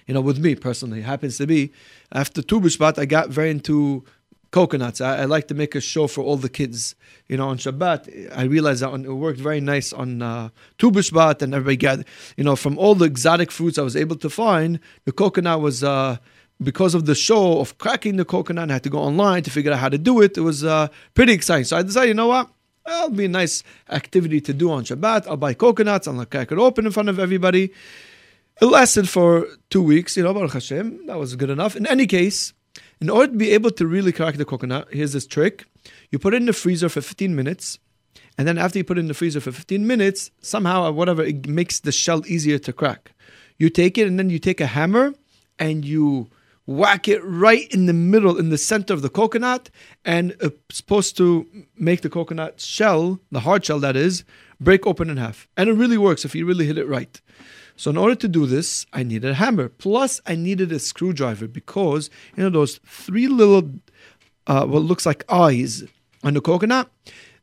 You 0.07 0.13
know, 0.13 0.21
with 0.21 0.37
me 0.37 0.55
personally, 0.55 1.01
happens 1.01 1.37
to 1.37 1.47
be 1.47 1.71
after 2.11 2.41
Tu 2.41 2.61
B'Shvat, 2.61 2.99
I 2.99 3.05
got 3.05 3.29
very 3.29 3.49
into 3.49 4.03
coconuts. 4.51 5.01
I, 5.01 5.21
I, 5.21 5.25
like 5.25 5.47
to 5.47 5.53
make 5.53 5.75
a 5.75 5.81
show 5.81 6.07
for 6.07 6.23
all 6.23 6.37
the 6.37 6.49
kids. 6.49 6.95
You 7.27 7.37
know, 7.37 7.49
on 7.49 7.57
Shabbat, 7.57 8.31
I 8.35 8.43
realized 8.43 8.81
that 8.83 8.93
it 8.93 9.11
worked 9.11 9.39
very 9.39 9.59
nice 9.59 9.91
on 9.91 10.21
uh, 10.21 10.49
Tu 10.77 10.91
B'Shvat, 10.91 11.41
and 11.41 11.53
everybody 11.53 11.77
got, 11.77 11.99
you 12.37 12.43
know, 12.43 12.55
from 12.55 12.77
all 12.77 12.95
the 12.95 13.05
exotic 13.05 13.51
fruits 13.51 13.77
I 13.77 13.81
was 13.81 13.95
able 13.95 14.15
to 14.17 14.29
find, 14.29 14.79
the 15.05 15.11
coconut 15.11 15.61
was. 15.61 15.83
Uh, 15.83 16.17
because 16.63 16.95
of 16.95 17.05
the 17.05 17.15
show 17.15 17.59
of 17.59 17.77
cracking 17.79 18.15
the 18.15 18.23
coconut, 18.23 18.69
I 18.69 18.73
had 18.75 18.83
to 18.83 18.89
go 18.89 18.99
online 18.99 19.43
to 19.43 19.51
figure 19.51 19.73
out 19.73 19.79
how 19.79 19.89
to 19.89 19.97
do 19.97 20.21
it. 20.21 20.37
It 20.37 20.41
was 20.41 20.63
uh, 20.63 20.87
pretty 21.13 21.33
exciting. 21.33 21.65
So 21.65 21.75
I 21.75 21.81
decided, 21.81 22.07
you 22.07 22.13
know 22.13 22.27
what? 22.27 22.49
It'll 22.87 23.09
be 23.09 23.25
a 23.25 23.29
nice 23.29 23.63
activity 23.89 24.41
to 24.41 24.53
do 24.53 24.71
on 24.71 24.83
Shabbat. 24.83 25.27
I'll 25.27 25.37
buy 25.37 25.53
coconuts, 25.53 26.07
and 26.07 26.19
I'll 26.19 26.25
crack 26.25 26.51
it 26.51 26.57
open 26.57 26.85
in 26.85 26.91
front 26.91 27.09
of 27.09 27.19
everybody. 27.19 27.71
It 28.61 28.65
lasted 28.65 29.09
for 29.09 29.47
two 29.69 29.81
weeks, 29.81 30.15
you 30.15 30.23
know, 30.23 30.33
Baruch 30.33 30.53
Hashem. 30.53 31.07
That 31.07 31.19
was 31.19 31.35
good 31.35 31.49
enough. 31.49 31.75
In 31.75 31.85
any 31.87 32.05
case, 32.07 32.53
in 33.01 33.09
order 33.09 33.31
to 33.31 33.37
be 33.37 33.51
able 33.51 33.71
to 33.71 33.87
really 33.87 34.11
crack 34.11 34.35
the 34.35 34.45
coconut, 34.45 34.87
here's 34.91 35.13
this 35.13 35.27
trick. 35.27 35.65
You 36.11 36.19
put 36.19 36.33
it 36.33 36.37
in 36.37 36.45
the 36.45 36.53
freezer 36.53 36.89
for 36.89 37.01
15 37.01 37.35
minutes, 37.35 37.79
and 38.37 38.47
then 38.47 38.57
after 38.57 38.77
you 38.77 38.83
put 38.83 38.97
it 38.97 39.01
in 39.01 39.07
the 39.07 39.13
freezer 39.13 39.39
for 39.39 39.51
15 39.51 39.85
minutes, 39.85 40.31
somehow 40.41 40.85
or 40.85 40.91
whatever, 40.91 41.23
it 41.23 41.47
makes 41.47 41.79
the 41.79 41.91
shell 41.91 42.23
easier 42.27 42.59
to 42.59 42.71
crack. 42.71 43.11
You 43.57 43.69
take 43.69 43.97
it 43.97 44.07
and 44.07 44.19
then 44.19 44.29
you 44.29 44.39
take 44.39 44.61
a 44.61 44.67
hammer 44.67 45.13
and 45.59 45.85
you 45.85 46.29
whack 46.65 47.07
it 47.07 47.23
right 47.23 47.67
in 47.71 47.85
the 47.85 47.93
middle, 47.93 48.37
in 48.37 48.49
the 48.49 48.57
center 48.57 48.93
of 48.93 49.01
the 49.01 49.09
coconut, 49.09 49.69
and 50.03 50.35
it's 50.39 50.77
supposed 50.77 51.15
to 51.17 51.45
make 51.77 52.01
the 52.01 52.09
coconut 52.09 52.59
shell, 52.59 53.19
the 53.31 53.41
hard 53.41 53.63
shell 53.63 53.79
that 53.79 53.95
is, 53.95 54.23
break 54.59 54.87
open 54.87 55.09
in 55.09 55.17
half. 55.17 55.47
And 55.57 55.69
it 55.69 55.73
really 55.73 55.97
works 55.97 56.25
if 56.25 56.33
you 56.33 56.45
really 56.45 56.65
hit 56.65 56.77
it 56.77 56.87
right. 56.87 57.21
So 57.77 57.91
in 57.91 57.97
order 57.97 58.15
to 58.15 58.27
do 58.27 58.45
this, 58.45 58.85
I 58.93 59.03
needed 59.03 59.29
a 59.31 59.33
hammer. 59.33 59.67
Plus, 59.69 60.21
I 60.25 60.35
needed 60.35 60.71
a 60.71 60.79
screwdriver 60.79 61.47
because 61.47 62.09
you 62.35 62.43
know 62.43 62.49
those 62.49 62.79
three 62.85 63.27
little, 63.27 63.69
uh, 64.47 64.65
what 64.65 64.83
looks 64.83 65.05
like 65.05 65.25
eyes 65.29 65.83
on 66.23 66.33
the 66.33 66.41
coconut. 66.41 66.89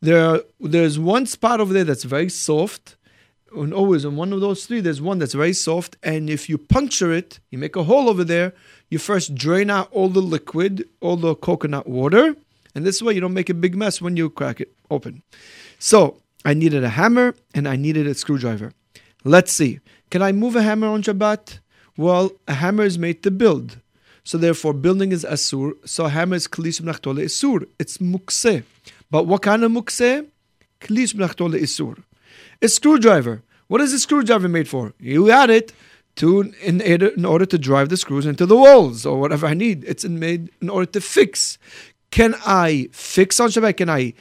There, 0.00 0.40
there's 0.58 0.98
one 0.98 1.26
spot 1.26 1.60
over 1.60 1.72
there 1.72 1.84
that's 1.84 2.02
very 2.04 2.28
soft, 2.28 2.96
and 3.54 3.74
always 3.74 4.04
in 4.04 4.16
one 4.16 4.32
of 4.32 4.40
those 4.40 4.66
three, 4.66 4.80
there's 4.80 5.02
one 5.02 5.18
that's 5.18 5.34
very 5.34 5.52
soft. 5.52 5.96
And 6.02 6.30
if 6.30 6.48
you 6.48 6.58
puncture 6.58 7.12
it, 7.12 7.38
you 7.50 7.58
make 7.58 7.76
a 7.76 7.84
hole 7.84 8.08
over 8.08 8.24
there. 8.24 8.54
You 8.92 8.98
first 8.98 9.34
drain 9.34 9.70
out 9.70 9.88
all 9.90 10.10
the 10.10 10.20
liquid, 10.20 10.86
all 11.00 11.16
the 11.16 11.34
coconut 11.34 11.86
water, 11.86 12.36
and 12.74 12.84
this 12.84 13.00
way 13.00 13.14
you 13.14 13.22
don't 13.22 13.32
make 13.32 13.48
a 13.48 13.54
big 13.54 13.74
mess 13.74 14.02
when 14.02 14.18
you 14.18 14.28
crack 14.28 14.60
it 14.60 14.70
open. 14.90 15.22
So 15.78 16.18
I 16.44 16.52
needed 16.52 16.84
a 16.84 16.90
hammer 16.90 17.34
and 17.54 17.66
I 17.66 17.76
needed 17.76 18.06
a 18.06 18.12
screwdriver. 18.12 18.74
Let's 19.24 19.50
see. 19.50 19.80
Can 20.10 20.20
I 20.20 20.32
move 20.32 20.56
a 20.56 20.62
hammer 20.62 20.88
on 20.88 21.02
Shabbat? 21.02 21.60
Well, 21.96 22.32
a 22.46 22.52
hammer 22.52 22.84
is 22.84 22.98
made 22.98 23.22
to 23.22 23.30
build. 23.30 23.78
So 24.24 24.36
therefore, 24.36 24.74
building 24.74 25.10
is 25.10 25.24
asur. 25.24 25.72
So 25.88 26.08
hammer 26.08 26.36
is 26.36 26.46
klish 26.46 26.82
mnachtole 26.82 27.24
isur. 27.24 27.66
It's 27.78 27.96
mukse. 27.96 28.62
But 29.10 29.26
what 29.26 29.40
kind 29.40 29.64
of 29.64 29.72
mukse? 29.72 30.26
Klish 30.82 31.14
mnachtole 31.14 31.58
isur. 31.58 32.02
A 32.60 32.68
screwdriver. 32.68 33.40
What 33.68 33.80
is 33.80 33.94
a 33.94 33.98
screwdriver 33.98 34.50
made 34.50 34.68
for? 34.68 34.92
You 35.00 35.28
got 35.28 35.48
it 35.48 35.72
to 36.16 36.52
in, 36.62 36.80
in 36.80 37.24
order 37.24 37.46
to 37.46 37.58
drive 37.58 37.88
the 37.88 37.96
screws 37.96 38.26
into 38.26 38.46
the 38.46 38.56
walls 38.56 39.06
or 39.06 39.18
whatever 39.18 39.46
I 39.46 39.54
need. 39.54 39.84
It's 39.84 40.04
made 40.04 40.50
in 40.60 40.68
order 40.68 40.90
to 40.92 41.00
fix. 41.00 41.58
Can 42.10 42.34
I 42.44 42.88
fix 42.92 43.40
on 43.40 43.48
Shabbat? 43.48 43.78
Can 43.78 43.88
I 43.88 44.12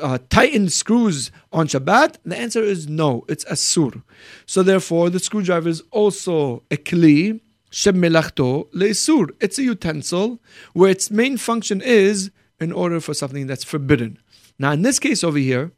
uh, 0.00 0.18
tighten 0.30 0.68
screws 0.68 1.30
on 1.52 1.68
Shabbat? 1.68 2.16
The 2.24 2.36
answer 2.36 2.62
is 2.62 2.88
no. 2.88 3.24
It's 3.28 3.44
asur. 3.44 4.02
So 4.46 4.62
therefore, 4.62 5.10
the 5.10 5.20
screwdriver 5.20 5.68
is 5.68 5.82
also 5.90 6.62
a 6.70 6.76
kli 6.76 7.40
shemelachto 7.70 8.70
leisur. 8.72 9.30
It's 9.40 9.58
a 9.58 9.62
utensil 9.62 10.40
where 10.72 10.90
its 10.90 11.10
main 11.10 11.36
function 11.36 11.82
is 11.82 12.30
in 12.58 12.72
order 12.72 13.00
for 13.00 13.12
something 13.12 13.46
that's 13.46 13.64
forbidden. 13.64 14.18
Now, 14.58 14.72
in 14.72 14.82
this 14.82 14.98
case 14.98 15.22
over 15.22 15.38
here, 15.38 15.72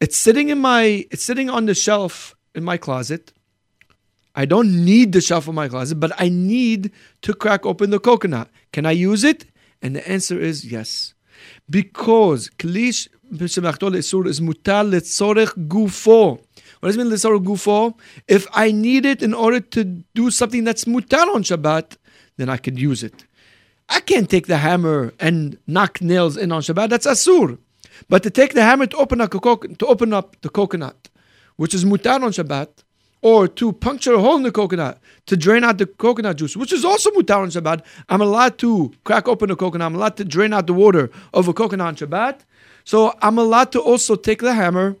it's 0.00 0.16
sitting 0.16 0.48
in 0.48 0.58
my, 0.58 1.06
it's 1.10 1.22
sitting 1.22 1.50
on 1.50 1.66
the 1.66 1.74
shelf 1.74 2.34
in 2.54 2.64
my 2.64 2.76
closet. 2.76 3.32
I 4.34 4.44
don't 4.46 4.84
need 4.84 5.12
the 5.12 5.20
shelf 5.20 5.46
in 5.46 5.54
my 5.54 5.68
closet, 5.68 5.96
but 5.96 6.12
I 6.18 6.28
need 6.28 6.90
to 7.22 7.34
crack 7.34 7.66
open 7.66 7.90
the 7.90 8.00
coconut. 8.00 8.48
Can 8.72 8.86
I 8.86 8.92
use 8.92 9.24
it? 9.24 9.44
And 9.82 9.96
the 9.96 10.08
answer 10.08 10.40
is 10.40 10.64
yes 10.64 11.14
because 11.68 12.50
klish 12.58 13.08
b'shemachto 13.32 13.90
le'isur 13.90 14.26
is 14.26 14.40
mutal 14.40 14.90
letzorech 14.90 15.68
gufo. 15.68 16.38
What 16.80 16.88
does 16.88 16.96
it 16.96 16.98
mean 16.98 17.12
letzorech 17.12 17.44
gufo? 17.44 17.98
If 18.28 18.46
I 18.52 18.70
need 18.70 19.06
it 19.06 19.22
in 19.22 19.34
order 19.34 19.60
to 19.60 19.84
do 19.84 20.30
something 20.30 20.64
that's 20.64 20.84
mutal 20.84 21.34
on 21.34 21.42
Shabbat, 21.42 21.96
then 22.36 22.48
I 22.48 22.56
can 22.56 22.76
use 22.76 23.02
it. 23.02 23.24
I 23.88 24.00
can't 24.00 24.30
take 24.30 24.46
the 24.46 24.58
hammer 24.58 25.12
and 25.20 25.58
knock 25.66 26.00
nails 26.00 26.36
in 26.36 26.52
on 26.52 26.62
Shabbat. 26.62 26.88
That's 26.88 27.06
asur. 27.06 27.58
But 28.08 28.22
to 28.22 28.30
take 28.30 28.54
the 28.54 28.62
hammer 28.62 28.86
to 28.86 28.96
open 28.96 29.20
up, 29.20 29.30
to 29.30 29.86
open 29.86 30.12
up 30.12 30.40
the 30.40 30.48
coconut, 30.48 31.08
which 31.56 31.74
is 31.74 31.84
mutar 31.84 32.22
on 32.22 32.32
Shabbat, 32.32 32.68
or 33.22 33.46
to 33.46 33.72
puncture 33.72 34.14
a 34.14 34.18
hole 34.18 34.36
in 34.36 34.42
the 34.42 34.52
coconut 34.52 35.00
to 35.26 35.36
drain 35.36 35.62
out 35.64 35.78
the 35.78 35.86
coconut 35.86 36.36
juice, 36.36 36.56
which 36.56 36.72
is 36.72 36.84
also 36.84 37.10
mutar 37.10 37.38
on 37.38 37.48
Shabbat. 37.48 37.82
I'm 38.08 38.20
allowed 38.20 38.58
to 38.58 38.92
crack 39.04 39.28
open 39.28 39.50
a 39.50 39.56
coconut. 39.56 39.86
I'm 39.86 39.94
allowed 39.94 40.16
to 40.16 40.24
drain 40.24 40.52
out 40.52 40.66
the 40.66 40.74
water 40.74 41.10
of 41.32 41.48
a 41.48 41.54
coconut 41.54 41.86
on 41.86 41.96
Shabbat. 41.96 42.40
So 42.84 43.14
I'm 43.22 43.38
allowed 43.38 43.70
to 43.72 43.80
also 43.80 44.16
take 44.16 44.40
the 44.40 44.54
hammer, 44.54 44.96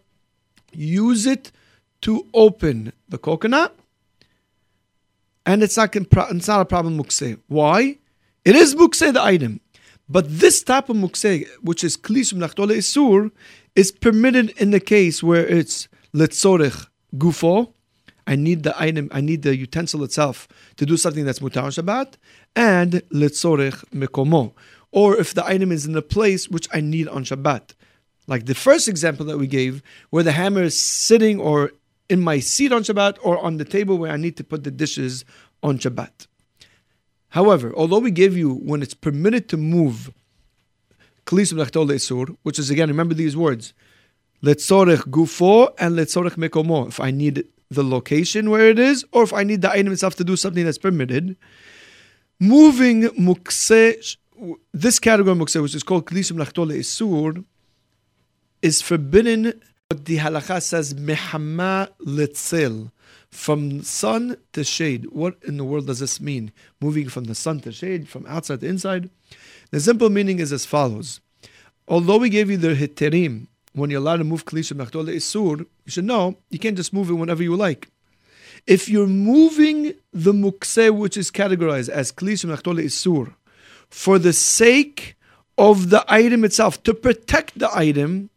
use 0.72 1.26
it 1.26 1.50
to 2.02 2.26
open 2.32 2.92
the 3.08 3.18
coconut, 3.18 3.76
and 5.44 5.62
it's 5.62 5.76
not 5.76 5.94
it's 5.94 6.48
not 6.48 6.60
a 6.60 6.64
problem 6.64 6.98
mukse. 6.98 7.38
Why? 7.48 7.98
It 8.44 8.54
is 8.54 8.74
mukse 8.76 9.12
the 9.12 9.22
item, 9.22 9.60
but 10.08 10.26
this 10.28 10.62
type 10.62 10.88
of 10.88 10.96
mukse, 10.96 11.46
which 11.60 11.82
is 11.82 11.96
klisum 11.96 12.38
nachtole 12.38 12.76
isur, 12.76 13.32
is 13.74 13.90
permitted 13.90 14.50
in 14.60 14.70
the 14.70 14.80
case 14.80 15.22
where 15.22 15.46
it's 15.46 15.88
letzorich 16.14 16.86
gufo, 17.16 17.72
I 18.26 18.36
need 18.36 18.62
the 18.62 18.74
item, 18.80 19.08
I 19.12 19.20
need 19.20 19.42
the 19.42 19.56
utensil 19.56 20.04
itself 20.04 20.48
to 20.76 20.86
do 20.86 20.96
something 20.96 21.24
that's 21.24 21.40
mutar 21.40 21.66
Shabbat, 21.66 22.14
and 22.54 22.92
letzorech 23.10 23.84
mekomo. 23.90 24.52
Or 24.90 25.16
if 25.16 25.34
the 25.34 25.44
item 25.46 25.72
is 25.72 25.86
in 25.86 25.96
a 25.96 26.02
place 26.02 26.48
which 26.48 26.68
I 26.72 26.80
need 26.80 27.08
on 27.08 27.24
Shabbat. 27.24 27.74
Like 28.26 28.46
the 28.46 28.54
first 28.54 28.88
example 28.88 29.26
that 29.26 29.38
we 29.38 29.46
gave, 29.46 29.82
where 30.10 30.22
the 30.22 30.32
hammer 30.32 30.62
is 30.62 30.80
sitting 30.80 31.40
or 31.40 31.72
in 32.08 32.20
my 32.20 32.38
seat 32.38 32.72
on 32.72 32.82
Shabbat 32.82 33.18
or 33.22 33.38
on 33.38 33.56
the 33.56 33.64
table 33.64 33.98
where 33.98 34.12
I 34.12 34.16
need 34.16 34.36
to 34.36 34.44
put 34.44 34.64
the 34.64 34.70
dishes 34.70 35.24
on 35.62 35.78
Shabbat. 35.78 36.26
However, 37.30 37.72
although 37.74 37.98
we 37.98 38.10
gave 38.10 38.36
you 38.36 38.54
when 38.54 38.82
it's 38.82 38.94
permitted 38.94 39.48
to 39.48 39.56
move, 39.56 40.10
which 41.30 42.58
is 42.58 42.70
again, 42.70 42.88
remember 42.88 43.14
these 43.14 43.36
words, 43.36 43.72
letzorech 44.42 45.08
gufo 45.08 45.72
and 45.78 45.96
letzorech 45.96 46.36
mekomo. 46.36 46.88
If 46.88 47.00
I 47.00 47.10
need 47.10 47.46
the 47.74 47.84
location 47.84 48.50
where 48.50 48.68
it 48.68 48.78
is, 48.78 49.04
or 49.12 49.22
if 49.22 49.32
I 49.32 49.42
need 49.44 49.62
the 49.62 49.70
item 49.70 49.92
itself 49.92 50.14
to 50.16 50.24
do 50.24 50.36
something 50.36 50.64
that's 50.64 50.78
permitted. 50.78 51.36
Moving 52.40 53.02
mukse, 53.10 54.16
this 54.72 54.98
category 54.98 55.36
mukse, 55.36 55.60
which 55.62 55.74
is 55.74 55.82
called 55.82 56.06
klisim 56.06 56.36
lachtole 56.36 56.78
isur, 56.78 57.44
is 58.62 58.82
forbidden. 58.82 59.60
What 59.88 60.04
the 60.06 60.18
halacha 60.18 60.62
says 60.62 60.94
mehama 60.94 61.88
litzel, 62.00 62.90
from 63.30 63.82
sun 63.82 64.36
to 64.54 64.64
shade. 64.64 65.06
What 65.12 65.36
in 65.46 65.56
the 65.58 65.64
world 65.64 65.86
does 65.86 65.98
this 65.98 66.20
mean? 66.20 66.50
Moving 66.80 67.08
from 67.08 67.24
the 67.24 67.34
sun 67.34 67.60
to 67.60 67.72
shade, 67.72 68.08
from 68.08 68.24
outside 68.26 68.60
to 68.60 68.66
inside. 68.66 69.10
The 69.70 69.80
simple 69.80 70.10
meaning 70.10 70.38
is 70.38 70.52
as 70.52 70.64
follows: 70.64 71.20
although 71.86 72.18
we 72.18 72.30
gave 72.30 72.50
you 72.50 72.56
the 72.56 72.74
hiterim, 72.74 73.48
when 73.74 73.90
you're 73.90 74.00
allowed 74.00 74.18
to 74.18 74.24
move 74.24 74.44
klisha 74.44 74.74
mechtola 74.74 75.14
isur, 75.14 75.60
you 75.60 75.90
should 75.90 76.04
know 76.04 76.36
you 76.50 76.58
can't 76.58 76.76
just 76.76 76.92
move 76.92 77.10
it 77.10 77.14
whenever 77.14 77.42
you 77.42 77.56
like. 77.56 77.88
If 78.66 78.88
you're 78.88 79.06
moving 79.06 79.94
the 80.12 80.32
mukse, 80.32 80.90
which 80.94 81.16
is 81.16 81.30
categorized 81.30 81.88
as 81.88 82.12
klisha 82.12 82.54
mechtola 82.54 82.84
isur, 82.84 83.34
for 83.88 84.18
the 84.18 84.32
sake 84.32 85.16
of 85.58 85.90
the 85.90 86.04
item 86.08 86.44
itself, 86.44 86.82
to 86.84 86.94
protect 86.94 87.58
the 87.58 87.70
item 87.76 88.30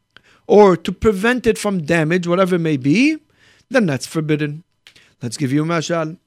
or 0.47 0.77
to 0.77 0.91
prevent 0.91 1.47
it 1.47 1.57
from 1.57 1.83
damage, 1.83 2.27
whatever 2.27 2.55
it 2.55 2.59
may 2.59 2.77
be, 2.77 3.17
then 3.69 3.85
that's 3.85 4.05
forbidden. 4.05 4.63
Let's 5.21 5.37
give 5.37 5.51
you 5.51 5.63
a 5.63 5.65
mashal. 5.65 6.17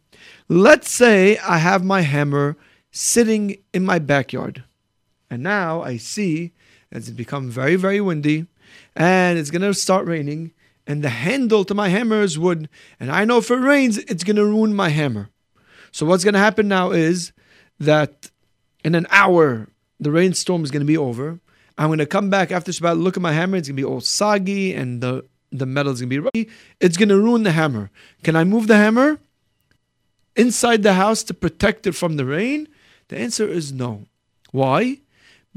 Let's 0.49 0.91
say 0.91 1.39
I 1.39 1.59
have 1.59 1.85
my 1.85 2.01
hammer 2.01 2.57
sitting 2.91 3.59
in 3.73 3.85
my 3.85 3.99
backyard. 3.99 4.65
And 5.31 5.43
now 5.43 5.83
I 5.83 5.99
see 5.99 6.53
as 6.91 7.09
it's 7.09 7.17
become 7.17 7.51
very, 7.51 7.77
very 7.77 8.01
windy 8.01 8.47
and 8.95 9.39
it's 9.39 9.51
going 9.51 9.63
to 9.63 9.75
start 9.75 10.07
raining. 10.07 10.53
And 10.87 11.05
the 11.05 11.11
handle 11.11 11.65
to 11.67 11.75
my 11.75 11.91
hammer 11.91 12.23
is 12.23 12.39
wood. 12.39 12.69
And 12.99 13.11
I 13.11 13.27
know 13.27 13.39
if 13.39 13.51
it 13.51 13.57
rains, 13.57 13.99
it's 13.99 14.25
going 14.25 14.37
to 14.37 14.45
ruin 14.47 14.75
my 14.75 14.89
hammer. 14.89 15.29
So 15.93 16.07
what's 16.07 16.25
going 16.25 16.35
to 16.35 16.41
happen 16.41 16.67
now 16.67 16.93
is 16.93 17.33
that 17.79 18.31
in 18.85 18.95
an 18.95 19.07
hour, 19.11 19.69
the 20.01 20.11
rainstorm 20.11 20.65
is 20.65 20.71
going 20.71 20.81
to 20.81 20.87
be 20.87 20.97
over. 20.97 21.41
I'm 21.77 21.89
going 21.89 21.99
to 21.99 22.07
come 22.07 22.31
back 22.31 22.51
after 22.51 22.73
Shabbat, 22.73 23.01
look 23.03 23.17
at 23.17 23.23
my 23.23 23.33
hammer. 23.33 23.57
It's 23.57 23.69
going 23.69 23.77
to 23.77 23.83
be 23.83 23.85
all 23.85 24.01
soggy 24.01 24.75
and 24.75 25.01
the, 25.03 25.27
the 25.53 25.67
metal 25.67 25.93
is 25.93 26.01
going 26.01 26.11
to 26.11 26.15
be 26.15 26.19
rough. 26.19 26.55
It's 26.81 26.97
going 26.97 27.11
to 27.11 27.21
ruin 27.21 27.43
the 27.43 27.53
hammer. 27.53 27.91
Can 28.25 28.35
I 28.35 28.45
move 28.45 28.67
the 28.67 28.77
hammer 28.77 29.19
inside 30.37 30.83
the 30.83 30.95
house 30.95 31.23
to 31.25 31.35
protect 31.35 31.87
it 31.87 31.93
from 31.93 32.17
the 32.17 32.25
rain? 32.25 32.69
The 33.09 33.19
answer 33.19 33.47
is 33.47 33.73
no. 33.73 34.07
Why? 34.53 34.99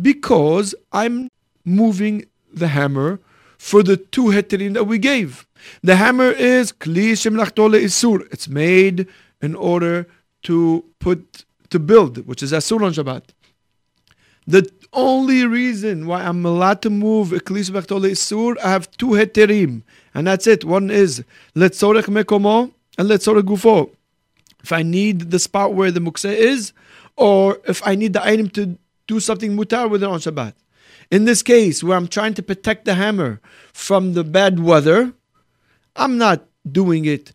Because 0.01 0.75
I'm 0.91 1.29
moving 1.63 2.25
the 2.53 2.69
hammer 2.69 3.19
for 3.57 3.83
the 3.83 3.97
two 3.97 4.25
heterim 4.25 4.73
that 4.73 4.85
we 4.85 4.97
gave. 4.97 5.45
The 5.83 5.95
hammer 5.95 6.31
is 6.31 6.71
kli 6.71 7.11
isur. 7.11 8.27
It's 8.31 8.47
made 8.47 9.07
in 9.41 9.55
order 9.55 10.07
to 10.43 10.83
put 10.99 11.45
to 11.69 11.79
build, 11.79 12.25
which 12.27 12.43
is 12.43 12.51
asur 12.51 12.81
on 12.83 12.93
Shabbat. 12.93 13.23
The 14.47 14.69
only 14.93 15.45
reason 15.45 16.07
why 16.07 16.23
I'm 16.23 16.43
allowed 16.45 16.81
to 16.81 16.89
move 16.89 17.29
kli 17.29 17.61
isur, 17.61 18.57
I 18.63 18.69
have 18.71 18.89
two 18.97 19.09
heterim, 19.09 19.83
and 20.13 20.27
that's 20.27 20.47
it. 20.47 20.65
One 20.65 20.89
is 20.89 21.23
letzorech 21.55 22.05
mekomo 22.05 22.71
and 22.97 23.09
letzorech 23.09 23.43
gufo. 23.43 23.91
If 24.63 24.71
I 24.71 24.83
need 24.83 25.31
the 25.31 25.39
spot 25.39 25.73
where 25.73 25.91
the 25.91 25.99
mukse 25.99 26.25
is, 26.25 26.73
or 27.15 27.59
if 27.67 27.85
I 27.85 27.95
need 27.95 28.13
the 28.13 28.25
item 28.25 28.49
to 28.51 28.77
do 29.07 29.19
something 29.19 29.55
mutar 29.55 29.89
with 29.89 30.03
it 30.03 30.09
on 30.09 30.19
Shabbat. 30.19 30.53
In 31.11 31.25
this 31.25 31.43
case, 31.43 31.83
where 31.83 31.97
I'm 31.97 32.07
trying 32.07 32.33
to 32.35 32.41
protect 32.41 32.85
the 32.85 32.95
hammer 32.95 33.41
from 33.73 34.13
the 34.13 34.23
bad 34.23 34.61
weather, 34.61 35.13
I'm 35.97 36.17
not 36.17 36.47
doing 36.69 37.03
it 37.03 37.33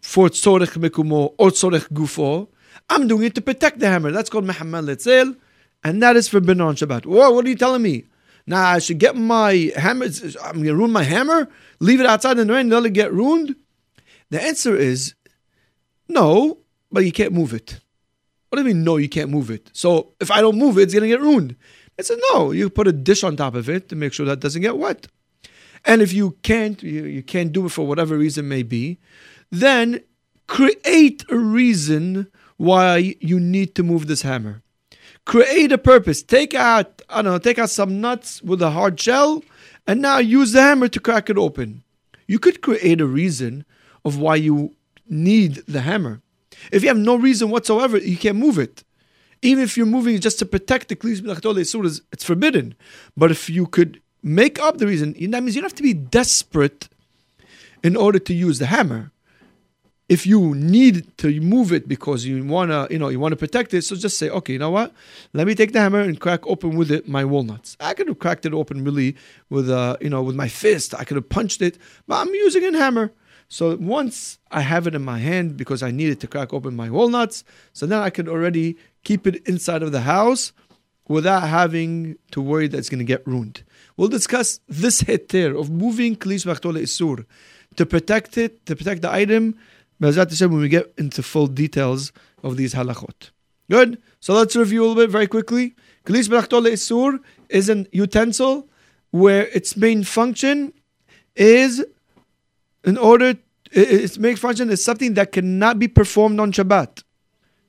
for 0.00 0.30
tzorech 0.30 0.78
mekumo 0.78 1.34
or 1.36 1.50
tzorech 1.50 1.92
gufo. 1.92 2.48
I'm 2.88 3.06
doing 3.06 3.24
it 3.24 3.34
to 3.34 3.42
protect 3.42 3.78
the 3.78 3.88
hammer. 3.88 4.10
That's 4.10 4.30
called 4.30 4.46
mehama 4.46 4.82
letzel, 4.82 5.36
and 5.84 6.02
that 6.02 6.16
is 6.16 6.28
forbidden 6.28 6.62
on 6.62 6.76
Shabbat. 6.76 7.04
Whoa, 7.04 7.30
what 7.30 7.44
are 7.44 7.48
you 7.48 7.56
telling 7.56 7.82
me? 7.82 8.06
Now 8.46 8.66
I 8.66 8.78
should 8.78 8.98
get 8.98 9.14
my 9.14 9.70
hammer. 9.76 10.06
I'm 10.42 10.54
going 10.54 10.64
to 10.64 10.74
ruin 10.74 10.90
my 10.90 11.02
hammer. 11.02 11.46
Leave 11.78 12.00
it 12.00 12.06
outside 12.06 12.38
in 12.38 12.46
the 12.46 12.54
rain. 12.54 12.70
Let 12.70 12.86
it 12.86 12.90
get 12.90 13.12
ruined. 13.12 13.54
The 14.30 14.42
answer 14.42 14.74
is 14.74 15.14
no, 16.08 16.58
but 16.90 17.04
you 17.04 17.12
can't 17.12 17.34
move 17.34 17.52
it. 17.52 17.80
What 18.48 18.56
do 18.56 18.62
you 18.62 18.74
mean, 18.74 18.82
no, 18.82 18.96
you 18.96 19.08
can't 19.08 19.30
move 19.30 19.50
it? 19.50 19.70
So 19.72 20.14
if 20.20 20.30
I 20.30 20.40
don't 20.40 20.58
move 20.58 20.78
it, 20.78 20.82
it's 20.82 20.94
going 20.94 21.02
to 21.02 21.08
get 21.08 21.20
ruined. 21.20 21.54
I 22.00 22.02
said, 22.02 22.18
no, 22.32 22.50
you 22.50 22.68
put 22.70 22.88
a 22.88 22.92
dish 22.92 23.22
on 23.22 23.36
top 23.36 23.54
of 23.54 23.68
it 23.68 23.88
to 23.90 23.96
make 23.96 24.12
sure 24.12 24.26
that 24.26 24.40
doesn't 24.40 24.62
get 24.62 24.78
wet. 24.78 25.06
And 25.84 26.02
if 26.02 26.12
you 26.12 26.32
can't, 26.42 26.82
you, 26.82 27.04
you 27.04 27.22
can't 27.22 27.52
do 27.52 27.66
it 27.66 27.70
for 27.70 27.86
whatever 27.86 28.16
reason 28.16 28.48
may 28.48 28.62
be, 28.62 28.98
then 29.50 30.00
create 30.46 31.24
a 31.30 31.36
reason 31.36 32.30
why 32.56 33.16
you 33.20 33.38
need 33.38 33.74
to 33.74 33.82
move 33.82 34.06
this 34.06 34.22
hammer. 34.22 34.62
Create 35.24 35.72
a 35.72 35.78
purpose. 35.78 36.22
Take 36.22 36.54
out, 36.54 37.02
I 37.08 37.22
don't 37.22 37.32
know, 37.32 37.38
take 37.38 37.58
out 37.58 37.70
some 37.70 38.00
nuts 38.00 38.42
with 38.42 38.60
a 38.62 38.70
hard 38.70 38.98
shell, 38.98 39.42
and 39.86 40.02
now 40.02 40.18
use 40.18 40.52
the 40.52 40.62
hammer 40.62 40.88
to 40.88 41.00
crack 41.00 41.30
it 41.30 41.38
open. 41.38 41.82
You 42.26 42.38
could 42.38 42.62
create 42.62 43.00
a 43.00 43.06
reason 43.06 43.64
of 44.04 44.18
why 44.18 44.36
you 44.36 44.74
need 45.08 45.62
the 45.66 45.82
hammer. 45.82 46.20
If 46.72 46.82
you 46.82 46.88
have 46.88 46.98
no 46.98 47.16
reason 47.16 47.50
whatsoever, 47.50 47.98
you 47.98 48.16
can't 48.16 48.36
move 48.36 48.58
it. 48.58 48.84
Even 49.42 49.64
if 49.64 49.76
you're 49.76 49.86
moving 49.86 50.18
just 50.20 50.38
to 50.40 50.46
protect 50.46 50.88
the 50.88 50.96
Klis 50.96 51.20
Suras, 51.20 52.00
it's 52.12 52.24
forbidden. 52.24 52.74
But 53.16 53.30
if 53.30 53.48
you 53.48 53.66
could 53.66 54.00
make 54.22 54.58
up 54.58 54.78
the 54.78 54.86
reason, 54.86 55.12
that 55.30 55.42
means 55.42 55.54
you 55.54 55.62
don't 55.62 55.70
have 55.70 55.76
to 55.76 55.82
be 55.82 55.94
desperate 55.94 56.88
in 57.82 57.96
order 57.96 58.18
to 58.18 58.34
use 58.34 58.58
the 58.58 58.66
hammer. 58.66 59.12
If 60.08 60.26
you 60.26 60.56
need 60.56 61.16
to 61.18 61.40
move 61.40 61.72
it 61.72 61.86
because 61.86 62.26
you 62.26 62.44
wanna, 62.44 62.88
you 62.90 62.98
know, 62.98 63.08
you 63.08 63.20
want 63.20 63.32
to 63.32 63.36
protect 63.36 63.72
it, 63.72 63.82
so 63.82 63.94
just 63.94 64.18
say, 64.18 64.28
okay, 64.28 64.54
you 64.54 64.58
know 64.58 64.70
what? 64.70 64.92
Let 65.32 65.46
me 65.46 65.54
take 65.54 65.72
the 65.72 65.80
hammer 65.80 66.00
and 66.00 66.18
crack 66.18 66.44
open 66.48 66.76
with 66.76 66.90
it 66.90 67.06
my 67.06 67.24
walnuts. 67.24 67.76
I 67.78 67.94
could 67.94 68.08
have 68.08 68.18
cracked 68.18 68.44
it 68.44 68.52
open 68.52 68.82
really 68.82 69.16
with, 69.50 69.70
uh, 69.70 69.96
you 70.00 70.10
know, 70.10 70.20
with 70.20 70.34
my 70.34 70.48
fist. 70.48 70.94
I 70.98 71.04
could 71.04 71.14
have 71.14 71.28
punched 71.28 71.62
it, 71.62 71.78
but 72.08 72.16
I'm 72.16 72.34
using 72.34 72.74
a 72.74 72.76
hammer. 72.76 73.12
So 73.48 73.76
once 73.76 74.38
I 74.50 74.62
have 74.62 74.88
it 74.88 74.94
in 74.94 75.02
my 75.02 75.18
hand 75.18 75.56
because 75.56 75.82
I 75.82 75.92
needed 75.92 76.20
to 76.20 76.26
crack 76.26 76.52
open 76.52 76.74
my 76.74 76.90
walnuts, 76.90 77.44
so 77.72 77.86
then 77.86 78.00
I 78.00 78.10
could 78.10 78.28
already 78.28 78.76
keep 79.04 79.26
it 79.26 79.46
inside 79.46 79.82
of 79.82 79.92
the 79.92 80.02
house 80.02 80.52
without 81.08 81.48
having 81.48 82.16
to 82.30 82.40
worry 82.40 82.68
that 82.68 82.78
it's 82.78 82.88
going 82.88 82.98
to 82.98 83.04
get 83.04 83.26
ruined. 83.26 83.62
We'll 83.96 84.08
discuss 84.08 84.60
this 84.68 85.02
heter 85.02 85.58
of 85.58 85.70
moving 85.70 86.16
klish 86.16 86.46
machtole 86.46 86.80
isur 86.80 87.26
to 87.76 87.86
protect 87.86 88.38
it, 88.38 88.64
to 88.66 88.76
protect 88.76 89.02
the 89.02 89.12
item, 89.12 89.56
But 89.98 90.16
when 90.40 90.60
we 90.60 90.68
get 90.68 90.92
into 90.96 91.22
full 91.22 91.46
details 91.46 92.12
of 92.42 92.56
these 92.56 92.74
halachot. 92.74 93.30
Good. 93.70 94.02
So 94.20 94.34
let's 94.34 94.56
review 94.56 94.82
a 94.82 94.86
little 94.86 95.02
bit 95.02 95.10
very 95.10 95.26
quickly. 95.26 95.74
Klish 96.06 96.28
machtole 96.28 96.70
isur 96.70 97.18
is 97.48 97.68
an 97.68 97.86
utensil 97.92 98.68
where 99.10 99.46
its 99.48 99.76
main 99.76 100.04
function 100.04 100.72
is 101.36 101.84
in 102.84 102.96
order 102.96 103.34
its 103.72 104.18
main 104.18 104.36
function 104.36 104.70
is 104.70 104.84
something 104.84 105.14
that 105.14 105.32
cannot 105.32 105.78
be 105.78 105.86
performed 105.86 106.40
on 106.40 106.50
Shabbat. 106.50 107.04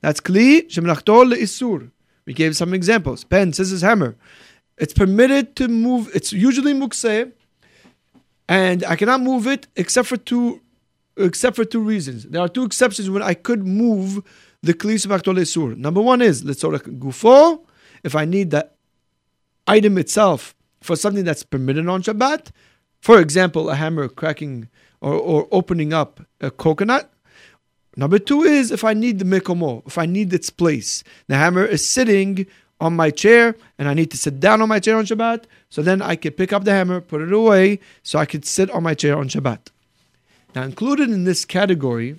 That's 0.02 0.20
kli 0.20 0.68
shemlachtol 0.68 1.32
isur. 1.34 1.90
We 2.26 2.34
gave 2.34 2.56
some 2.56 2.74
examples. 2.74 3.24
Pen, 3.24 3.52
scissors, 3.52 3.80
hammer. 3.80 4.16
It's 4.78 4.92
permitted 4.92 5.56
to 5.56 5.68
move. 5.68 6.10
It's 6.14 6.32
usually 6.32 6.74
mukse, 6.74 7.32
and 8.48 8.84
I 8.84 8.96
cannot 8.96 9.20
move 9.20 9.46
it 9.46 9.66
except 9.76 10.08
for 10.08 10.16
two, 10.16 10.60
except 11.16 11.56
for 11.56 11.64
two 11.64 11.80
reasons. 11.80 12.24
There 12.24 12.42
are 12.42 12.48
two 12.48 12.64
exceptions 12.64 13.08
when 13.08 13.22
I 13.22 13.34
could 13.34 13.66
move 13.66 14.22
the 14.62 14.74
kli 14.74 14.94
shemlachtol 14.94 15.38
isur. 15.38 15.76
Number 15.76 16.00
one 16.00 16.20
is 16.20 16.42
letzorach 16.42 16.98
gufo. 16.98 17.64
If 18.04 18.14
I 18.16 18.24
need 18.24 18.50
that 18.50 18.76
item 19.66 19.96
itself 19.98 20.54
for 20.80 20.96
something 20.96 21.24
that's 21.24 21.44
permitted 21.44 21.88
on 21.88 22.02
Shabbat, 22.02 22.50
for 23.00 23.20
example, 23.20 23.70
a 23.70 23.76
hammer 23.76 24.08
cracking 24.08 24.68
or, 25.00 25.14
or 25.14 25.48
opening 25.50 25.92
up 25.92 26.20
a 26.40 26.50
coconut. 26.50 27.11
Number 27.96 28.18
two 28.18 28.42
is 28.42 28.70
if 28.70 28.84
I 28.84 28.94
need 28.94 29.18
the 29.18 29.24
mekomo, 29.24 29.86
if 29.86 29.98
I 29.98 30.06
need 30.06 30.32
its 30.32 30.50
place. 30.50 31.04
The 31.28 31.36
hammer 31.36 31.64
is 31.64 31.86
sitting 31.86 32.46
on 32.80 32.96
my 32.96 33.10
chair 33.10 33.54
and 33.78 33.88
I 33.88 33.94
need 33.94 34.10
to 34.10 34.16
sit 34.16 34.40
down 34.40 34.62
on 34.62 34.68
my 34.68 34.80
chair 34.80 34.96
on 34.96 35.04
Shabbat. 35.04 35.44
So 35.68 35.82
then 35.82 36.00
I 36.02 36.16
can 36.16 36.32
pick 36.32 36.52
up 36.52 36.64
the 36.64 36.72
hammer, 36.72 37.00
put 37.00 37.20
it 37.20 37.32
away, 37.32 37.80
so 38.02 38.18
I 38.18 38.26
could 38.26 38.44
sit 38.44 38.70
on 38.70 38.82
my 38.82 38.94
chair 38.94 39.16
on 39.16 39.28
Shabbat. 39.28 39.68
Now, 40.54 40.62
included 40.64 41.10
in 41.10 41.24
this 41.24 41.44
category, 41.44 42.18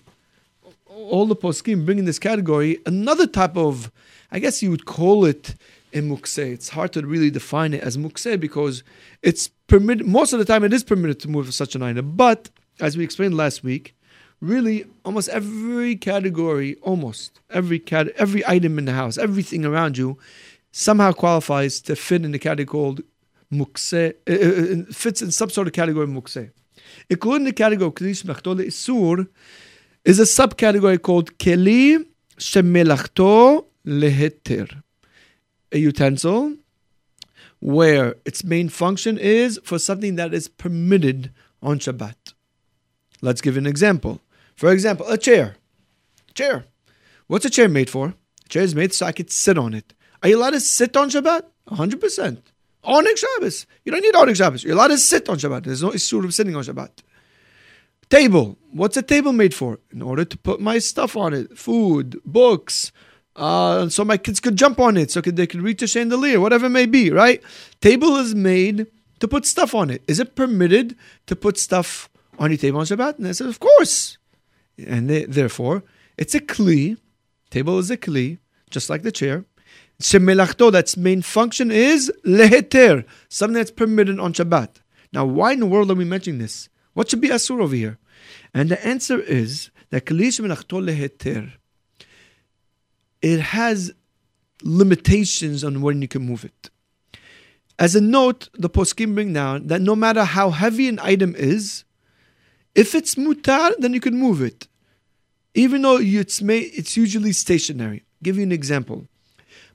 all 0.86 1.26
the 1.26 1.36
poskim 1.36 1.86
bring 1.86 2.00
in 2.00 2.06
this 2.06 2.20
category 2.20 2.80
another 2.86 3.28
type 3.28 3.58
of, 3.58 3.92
I 4.32 4.40
guess 4.40 4.64
you 4.64 4.72
would 4.72 4.86
call 4.86 5.26
it 5.26 5.56
a 5.94 6.00
mukse. 6.02 6.38
It's 6.38 6.70
hard 6.70 6.94
to 6.94 7.06
really 7.06 7.30
define 7.30 7.74
it 7.74 7.84
as 7.84 7.98
mukse 7.98 8.40
because 8.40 8.84
it's 9.22 9.50
permitted, 9.68 10.08
most 10.08 10.34
of 10.34 10.40
the 10.40 10.46
time 10.46 10.64
it 10.64 10.74
is 10.74 10.84
permitted 10.84 11.20
to 11.22 11.28
move 11.28 11.54
such 11.54 11.76
an 11.76 11.84
item, 11.84 12.16
but 12.16 12.50
as 12.80 12.98
we 12.98 13.04
explained 13.04 13.36
last 13.36 13.64
week, 13.64 13.96
really 14.44 14.86
almost 15.06 15.30
every 15.30 15.96
category, 15.96 16.76
almost 16.82 17.40
every 17.50 17.80
cat, 17.80 18.10
every 18.18 18.46
item 18.46 18.78
in 18.78 18.86
the 18.86 18.92
house, 18.92 19.18
everything 19.18 19.66
around 19.66 19.98
you, 19.98 20.18
somehow 20.72 21.14
qualifies 21.14 21.80
to 21.80 21.96
fit 21.96 22.26
in 22.26 22.32
the 22.32 22.40
category 22.40 22.66
called 22.66 23.02
mukse, 23.52 23.94
uh, 23.94 24.32
uh, 24.32 24.82
uh, 24.82 24.94
fits 24.94 25.22
in 25.22 25.32
some 25.32 25.50
sort 25.50 25.68
of 25.68 25.74
category 25.74 26.08
mukse. 26.08 26.52
Including 27.10 27.46
the 27.46 27.54
category 27.54 27.88
of 27.88 27.96
klish 27.96 28.24
mechtole 28.24 28.66
isur, 28.66 29.28
is 30.04 30.20
a 30.20 30.24
subcategory 30.24 31.02
called 31.02 31.38
keli 31.38 32.06
shemelachto 32.38 33.66
leheter, 33.86 34.84
a 35.72 35.78
utensil 35.78 36.58
where 37.62 38.16
its 38.26 38.44
main 38.44 38.68
function 38.68 39.18
is 39.18 39.58
for 39.64 39.80
something 39.80 40.18
that 40.18 40.34
is 40.34 40.50
permitted 40.50 41.32
on 41.62 41.80
Shabbat. 41.80 42.34
Let's 43.22 43.40
give 43.40 43.56
an 43.56 43.66
example. 43.66 44.20
For 44.56 44.72
example, 44.72 45.08
a 45.08 45.18
chair. 45.18 45.56
Chair. 46.34 46.66
What's 47.28 47.46
a 47.46 47.50
chair 47.50 47.70
made 47.70 47.90
for? 47.90 48.14
A 48.46 48.50
chair 48.50 48.64
is 48.64 48.76
made 48.76 48.94
so 48.94 49.06
I 49.06 49.12
could 49.12 49.32
sit 49.32 49.58
on 49.58 49.74
it. 49.74 49.94
Are 50.22 50.30
you 50.30 50.38
allowed 50.38 50.52
to 50.52 50.60
sit 50.60 50.96
on 50.96 51.10
Shabbat? 51.10 51.44
100%. 51.70 52.42
Oneg 52.86 53.18
Shabbos. 53.18 53.66
You 53.86 53.92
don't 53.92 54.02
need 54.02 54.14
Oneg 54.14 54.36
Shabbos. 54.36 54.64
You're 54.64 54.74
allowed 54.74 54.90
to 54.90 54.98
sit 54.98 55.30
on 55.30 55.38
Shabbat. 55.38 55.64
There's 55.64 55.84
no 55.84 55.94
issue 55.94 56.24
of 56.24 56.34
sitting 56.34 56.56
on 56.56 56.64
Shabbat. 56.64 56.92
Table. 58.10 58.58
What's 58.72 58.98
a 58.98 59.02
table 59.02 59.34
made 59.34 59.54
for? 59.54 59.80
In 59.92 60.02
order 60.02 60.26
to 60.26 60.38
put 60.38 60.60
my 60.60 60.80
stuff 60.80 61.16
on 61.16 61.34
it. 61.34 61.58
Food, 61.58 62.20
books, 62.26 62.92
uh, 63.36 63.90
so 63.90 64.06
my 64.06 64.18
kids 64.18 64.40
could 64.40 64.56
jump 64.56 64.80
on 64.80 64.98
it, 64.98 65.12
so 65.12 65.22
they 65.22 65.48
could 65.48 65.62
reach 65.62 65.82
a 65.82 65.88
chandelier, 65.88 66.40
whatever 66.40 66.68
it 66.68 66.70
may 66.70 66.86
be, 66.86 67.10
right? 67.10 67.42
Table 67.82 68.18
is 68.18 68.36
made 68.36 68.88
to 69.20 69.28
put 69.28 69.46
stuff 69.46 69.74
on 69.74 69.90
it. 69.90 70.04
Is 70.08 70.20
it 70.20 70.36
permitted 70.36 70.96
to 71.28 71.36
put 71.36 71.58
stuff 71.58 72.10
on 72.38 72.52
your 72.52 72.58
table 72.58 72.80
on 72.80 72.86
Shabbat? 72.86 73.18
And 73.18 73.28
I 73.28 73.32
said, 73.32 73.48
of 73.48 73.60
course. 73.60 74.18
And 74.78 75.10
they, 75.10 75.26
therefore, 75.26 75.84
it's 76.18 76.36
a 76.36 76.40
kli. 76.40 76.98
Table 77.50 77.80
is 77.80 77.92
a 77.92 77.98
kli, 77.98 78.40
just 78.70 78.90
like 78.90 79.04
the 79.04 79.12
chair. 79.12 79.46
Shemelachto, 80.02 80.72
that's 80.72 80.98
main 80.98 81.22
function 81.22 81.72
is 81.72 82.12
leheter, 82.26 83.06
something 83.30 83.54
that's 83.54 83.72
permitted 83.72 84.20
on 84.20 84.34
Shabbat. 84.34 84.82
Now, 85.12 85.26
why 85.26 85.54
in 85.54 85.60
the 85.60 85.66
world 85.66 85.92
are 85.92 85.96
we 85.96 86.06
mentioning 86.06 86.40
this? 86.40 86.70
What 86.94 87.10
should 87.10 87.22
be 87.22 87.30
asur 87.30 87.62
over 87.62 87.76
here? 87.76 88.00
And 88.54 88.70
the 88.70 88.86
answer 88.86 89.20
is 89.20 89.70
that 89.92 90.06
kli 90.06 90.28
shemelachto 90.28 90.84
leheter 90.84 91.54
it 93.24 93.40
has 93.40 93.94
limitations 94.62 95.64
on 95.64 95.82
when 95.82 96.02
you 96.02 96.08
can 96.08 96.24
move 96.24 96.46
it. 96.46 96.70
As 97.80 97.96
a 97.96 98.02
note, 98.02 98.50
the 98.54 98.70
poskim 98.70 99.16
bring 99.16 99.34
down 99.34 99.68
that 99.68 99.82
no 99.82 99.96
matter 99.96 100.26
how 100.26 100.52
heavy 100.52 100.88
an 100.88 101.00
item 101.02 101.34
is, 101.36 101.86
if 102.76 102.96
it's 102.96 103.16
mutar, 103.16 103.74
then 103.80 103.94
you 103.94 104.00
can 104.00 104.18
move 104.18 104.42
it, 104.42 104.68
even 105.54 105.82
though 105.82 105.98
it's 106.00 106.42
made, 106.42 106.72
it's 106.74 106.98
usually 106.98 107.32
stationary. 107.32 107.98
I'll 108.00 108.24
give 108.24 108.38
you 108.38 108.44
an 108.44 108.52
example. 108.52 109.08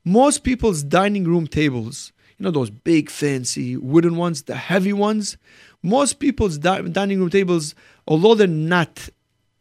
Most 0.05 0.43
people's 0.43 0.83
dining 0.83 1.25
room 1.25 1.47
tables, 1.47 2.13
you 2.39 2.45
know 2.45 2.51
those 2.51 2.71
big 2.71 3.11
fancy 3.11 3.77
wooden 3.77 4.17
ones, 4.17 4.43
the 4.43 4.55
heavy 4.55 4.93
ones. 4.93 5.37
Most 5.83 6.19
people's 6.19 6.59
di- 6.59 6.83
dining 6.83 7.19
room 7.21 7.31
tables, 7.31 7.75
although 8.07 8.35
they're 8.35 8.47
not 8.47 9.09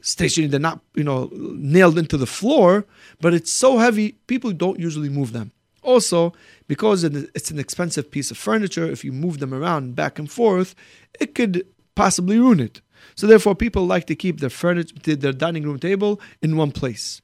stationary. 0.01 0.49
They're 0.49 0.59
not, 0.59 0.81
you 0.95 1.03
know, 1.03 1.29
nailed 1.33 1.97
into 1.97 2.17
the 2.17 2.25
floor, 2.25 2.85
but 3.19 3.33
it's 3.33 3.51
so 3.51 3.77
heavy, 3.77 4.13
people 4.27 4.51
don't 4.51 4.79
usually 4.79 5.09
move 5.09 5.33
them. 5.33 5.51
Also, 5.83 6.33
because 6.67 7.03
it's 7.03 7.51
an 7.51 7.59
expensive 7.59 8.11
piece 8.11 8.29
of 8.31 8.37
furniture, 8.37 8.85
if 8.85 9.05
you 9.05 9.11
move 9.11 9.39
them 9.39 9.53
around 9.53 9.95
back 9.95 10.19
and 10.19 10.29
forth, 10.29 10.75
it 11.19 11.33
could 11.33 11.65
possibly 11.95 12.37
ruin 12.37 12.59
it. 12.59 12.81
So 13.17 13.25
therefore, 13.25 13.55
people 13.55 13.85
like 13.85 14.05
to 14.05 14.15
keep 14.15 14.39
their 14.39 14.51
furniture, 14.51 15.15
their 15.15 15.33
dining 15.33 15.63
room 15.63 15.79
table 15.79 16.21
in 16.41 16.55
one 16.55 16.71
place. 16.71 17.21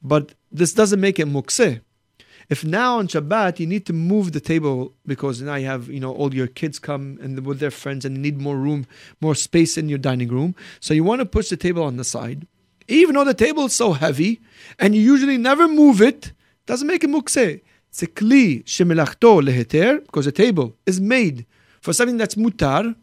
But 0.00 0.34
this 0.50 0.72
doesn't 0.72 1.00
make 1.00 1.18
it 1.18 1.26
mukseh. 1.26 1.80
If 2.48 2.64
now 2.64 2.98
on 2.98 3.08
Shabbat 3.08 3.58
you 3.58 3.66
need 3.66 3.84
to 3.86 3.92
move 3.92 4.32
the 4.32 4.40
table 4.40 4.94
because 5.04 5.42
now 5.42 5.56
you 5.56 5.66
have 5.66 5.88
you 5.88 6.00
know 6.00 6.14
all 6.14 6.32
your 6.32 6.46
kids 6.46 6.78
come 6.78 7.18
and 7.20 7.44
with 7.44 7.58
their 7.58 7.72
friends 7.72 8.04
and 8.04 8.22
need 8.22 8.40
more 8.40 8.56
room, 8.56 8.86
more 9.20 9.34
space 9.34 9.76
in 9.76 9.88
your 9.88 9.98
dining 9.98 10.28
room, 10.28 10.54
so 10.80 10.94
you 10.94 11.04
want 11.04 11.20
to 11.20 11.26
push 11.26 11.50
the 11.50 11.58
table 11.58 11.82
on 11.82 11.96
the 11.96 12.04
side, 12.04 12.46
even 12.86 13.16
though 13.16 13.24
the 13.24 13.34
table 13.34 13.66
is 13.66 13.74
so 13.74 13.92
heavy 13.92 14.40
and 14.78 14.94
you 14.94 15.02
usually 15.02 15.36
never 15.36 15.68
move 15.68 16.00
it, 16.00 16.32
doesn't 16.64 16.86
make 16.86 17.04
it 17.04 17.10
mukseh. 17.10 17.60
It's 17.90 18.02
a 18.02 18.06
kli 18.06 18.64
shemelachto 18.64 19.42
leheter 19.42 20.00
because 20.00 20.26
the 20.26 20.32
table 20.32 20.76
is 20.86 21.00
made 21.00 21.44
for 21.80 21.92
something 21.92 22.16
that's 22.16 22.36
mutar 22.36 22.94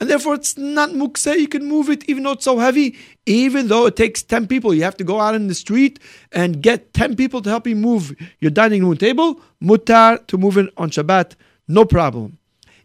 and 0.00 0.08
therefore 0.08 0.34
it's 0.34 0.56
not 0.56 0.90
mukse. 0.90 1.38
You 1.38 1.46
can 1.46 1.66
move 1.66 1.90
it 1.90 2.08
even 2.08 2.22
though 2.22 2.32
it's 2.32 2.44
so 2.44 2.58
heavy. 2.58 2.96
Even 3.26 3.68
though 3.68 3.86
it 3.86 3.96
takes 3.96 4.22
10 4.22 4.46
people, 4.46 4.72
you 4.72 4.82
have 4.82 4.96
to 4.96 5.04
go 5.04 5.20
out 5.20 5.34
in 5.34 5.46
the 5.46 5.54
street 5.54 5.98
and 6.32 6.62
get 6.62 6.94
10 6.94 7.16
people 7.16 7.42
to 7.42 7.50
help 7.50 7.66
you 7.66 7.76
move 7.76 8.16
your 8.40 8.50
dining 8.50 8.84
room 8.84 8.96
table. 8.96 9.40
Mutar 9.62 10.26
to 10.26 10.38
move 10.38 10.56
it 10.56 10.72
on 10.76 10.90
Shabbat, 10.90 11.34
no 11.68 11.84
problem. 11.84 12.38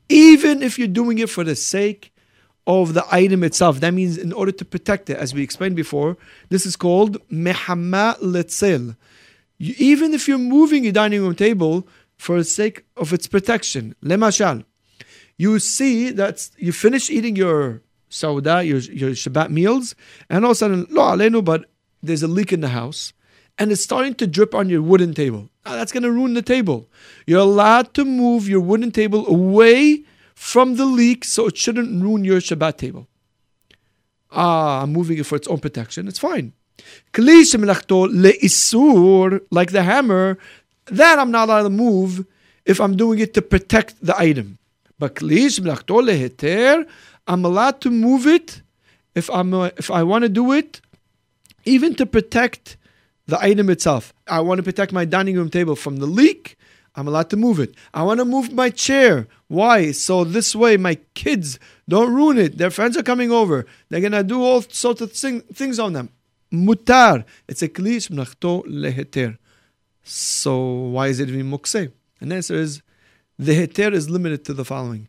Even 0.10 0.62
if 0.62 0.78
you're 0.78 0.88
doing 0.88 1.18
it 1.18 1.30
for 1.30 1.44
the 1.44 1.56
sake 1.56 2.12
of 2.68 2.94
the 2.94 3.06
item 3.12 3.44
itself. 3.44 3.80
That 3.80 3.94
means 3.94 4.18
in 4.18 4.34
order 4.34 4.52
to 4.52 4.66
protect 4.66 5.10
it, 5.10 5.18
as 5.18 5.34
we 5.34 5.44
explained 5.44 5.76
before, 5.76 6.18
this 6.50 6.66
is 6.66 6.76
called 6.76 7.18
mehama 7.30 8.18
letzel. 8.20 8.96
Even 9.60 10.14
if 10.14 10.28
you're 10.28 10.38
moving 10.38 10.84
your 10.84 10.94
dining 10.94 11.22
room 11.22 11.36
table 11.36 11.88
for 12.18 12.38
the 12.38 12.44
sake 12.44 12.86
of 12.98 13.14
its 13.14 13.28
protection, 13.28 13.96
lemashal, 14.04 14.66
you 15.38 15.60
see 15.60 16.12
that 16.12 16.50
you 16.58 16.72
finish 16.72 17.10
eating 17.10 17.36
your 17.36 17.82
sauda, 18.10 18.66
your, 18.66 18.80
your 18.80 19.12
Shabbat 19.12 19.50
meals, 19.50 19.96
and 20.30 20.46
all 20.46 20.52
of 20.52 20.56
a 20.56 20.58
sudden, 20.58 20.88
lo 20.90 21.04
alenu, 21.04 21.44
but 21.44 21.66
there's 22.02 22.24
a 22.24 22.28
leak 22.28 22.54
in 22.54 22.62
the 22.62 22.70
house, 22.70 23.14
and 23.58 23.72
it's 23.72 23.84
starting 23.84 24.16
to 24.16 24.28
drip 24.28 24.56
on 24.56 24.70
your 24.70 24.82
wooden 24.82 25.14
table. 25.14 25.50
Now, 25.66 25.74
that's 25.76 25.92
going 25.92 26.04
to 26.04 26.12
ruin 26.12 26.34
the 26.34 26.42
table. 26.42 26.88
You're 27.26 27.40
allowed 27.40 27.94
to 27.96 28.06
move 28.06 28.48
your 28.48 28.60
wooden 28.62 28.92
table 28.92 29.28
away 29.28 30.04
from 30.34 30.76
the 30.76 30.86
leak 30.86 31.24
so 31.24 31.48
it 31.48 31.58
shouldn't 31.58 32.02
ruin 32.02 32.24
your 32.24 32.40
Shabbat 32.40 32.78
table. 32.78 33.08
Ah, 34.32 34.84
I'm 34.84 34.92
moving 34.92 35.18
it 35.18 35.26
for 35.26 35.36
its 35.36 35.48
own 35.48 35.60
protection. 35.60 36.08
It's 36.08 36.20
fine. 36.20 36.54
Like 39.52 39.72
the 39.72 39.84
hammer, 39.84 40.38
that 40.88 41.20
I'm 41.20 41.32
not 41.32 41.48
allowed 41.48 41.64
to 41.64 41.70
move 41.70 42.26
if 42.66 42.82
I'm 42.82 42.98
doing 42.98 43.20
it 43.20 43.34
to 43.36 43.42
protect 43.42 44.06
the 44.06 44.18
item. 44.18 44.58
But 44.98 45.16
klish 45.16 45.60
mlachto 45.60 46.02
leheter, 46.02 46.88
I'm 47.28 47.44
allowed 47.44 47.82
to 47.82 47.92
move 47.92 48.28
it 48.28 48.62
if 49.14 49.30
I'm 49.30 49.54
uh, 49.54 49.70
if 49.78 49.90
I 49.92 50.04
want 50.04 50.24
to 50.24 50.30
do 50.30 50.52
it, 50.52 50.82
even 51.66 51.96
to 51.96 52.06
protect 52.06 52.78
the 53.28 53.40
item 53.40 53.70
itself. 53.70 54.14
I 54.28 54.42
want 54.42 54.60
to 54.60 54.64
protect 54.64 54.94
my 54.94 55.06
dining 55.06 55.36
room 55.36 55.50
table 55.50 55.76
from 55.76 55.98
the 55.98 56.06
leak. 56.06 56.58
I'm 56.98 57.08
allowed 57.08 57.30
to 57.32 57.38
move 57.38 57.60
it. 57.60 57.76
I 57.94 58.04
want 58.04 58.20
to 58.20 58.26
move 58.26 58.54
my 58.54 58.70
chair. 58.70 59.28
Why? 59.48 59.92
So 59.92 60.24
this 60.24 60.56
way 60.56 60.78
my 60.78 60.96
kids 61.14 61.60
don't 61.90 62.14
ruin 62.14 62.38
it. 62.38 62.58
Their 62.58 62.72
friends 62.72 62.96
are 62.96 63.04
coming 63.04 63.32
over. 63.32 63.66
They're 63.90 64.02
gonna 64.02 64.24
do 64.24 64.42
all 64.42 64.62
sorts 64.62 65.02
of 65.02 65.12
thing, 65.12 65.42
things 65.42 65.78
on 65.78 65.94
them. 65.94 66.10
Mutar. 66.54 67.26
It's 67.48 67.62
a 67.62 67.68
klish 67.68 68.10
mlachto 68.10 68.64
leheter. 68.66 69.38
So 70.04 70.58
why 70.66 71.08
is 71.08 71.20
it 71.20 71.30
even 71.30 71.52
mukseh? 71.52 71.92
And 72.22 72.32
the 72.32 72.36
answer 72.36 72.56
is 72.56 72.82
the 73.38 73.54
heter 73.54 73.94
is 73.94 74.10
limited 74.10 74.46
to 74.46 74.54
the 74.54 74.66
following. 74.66 75.08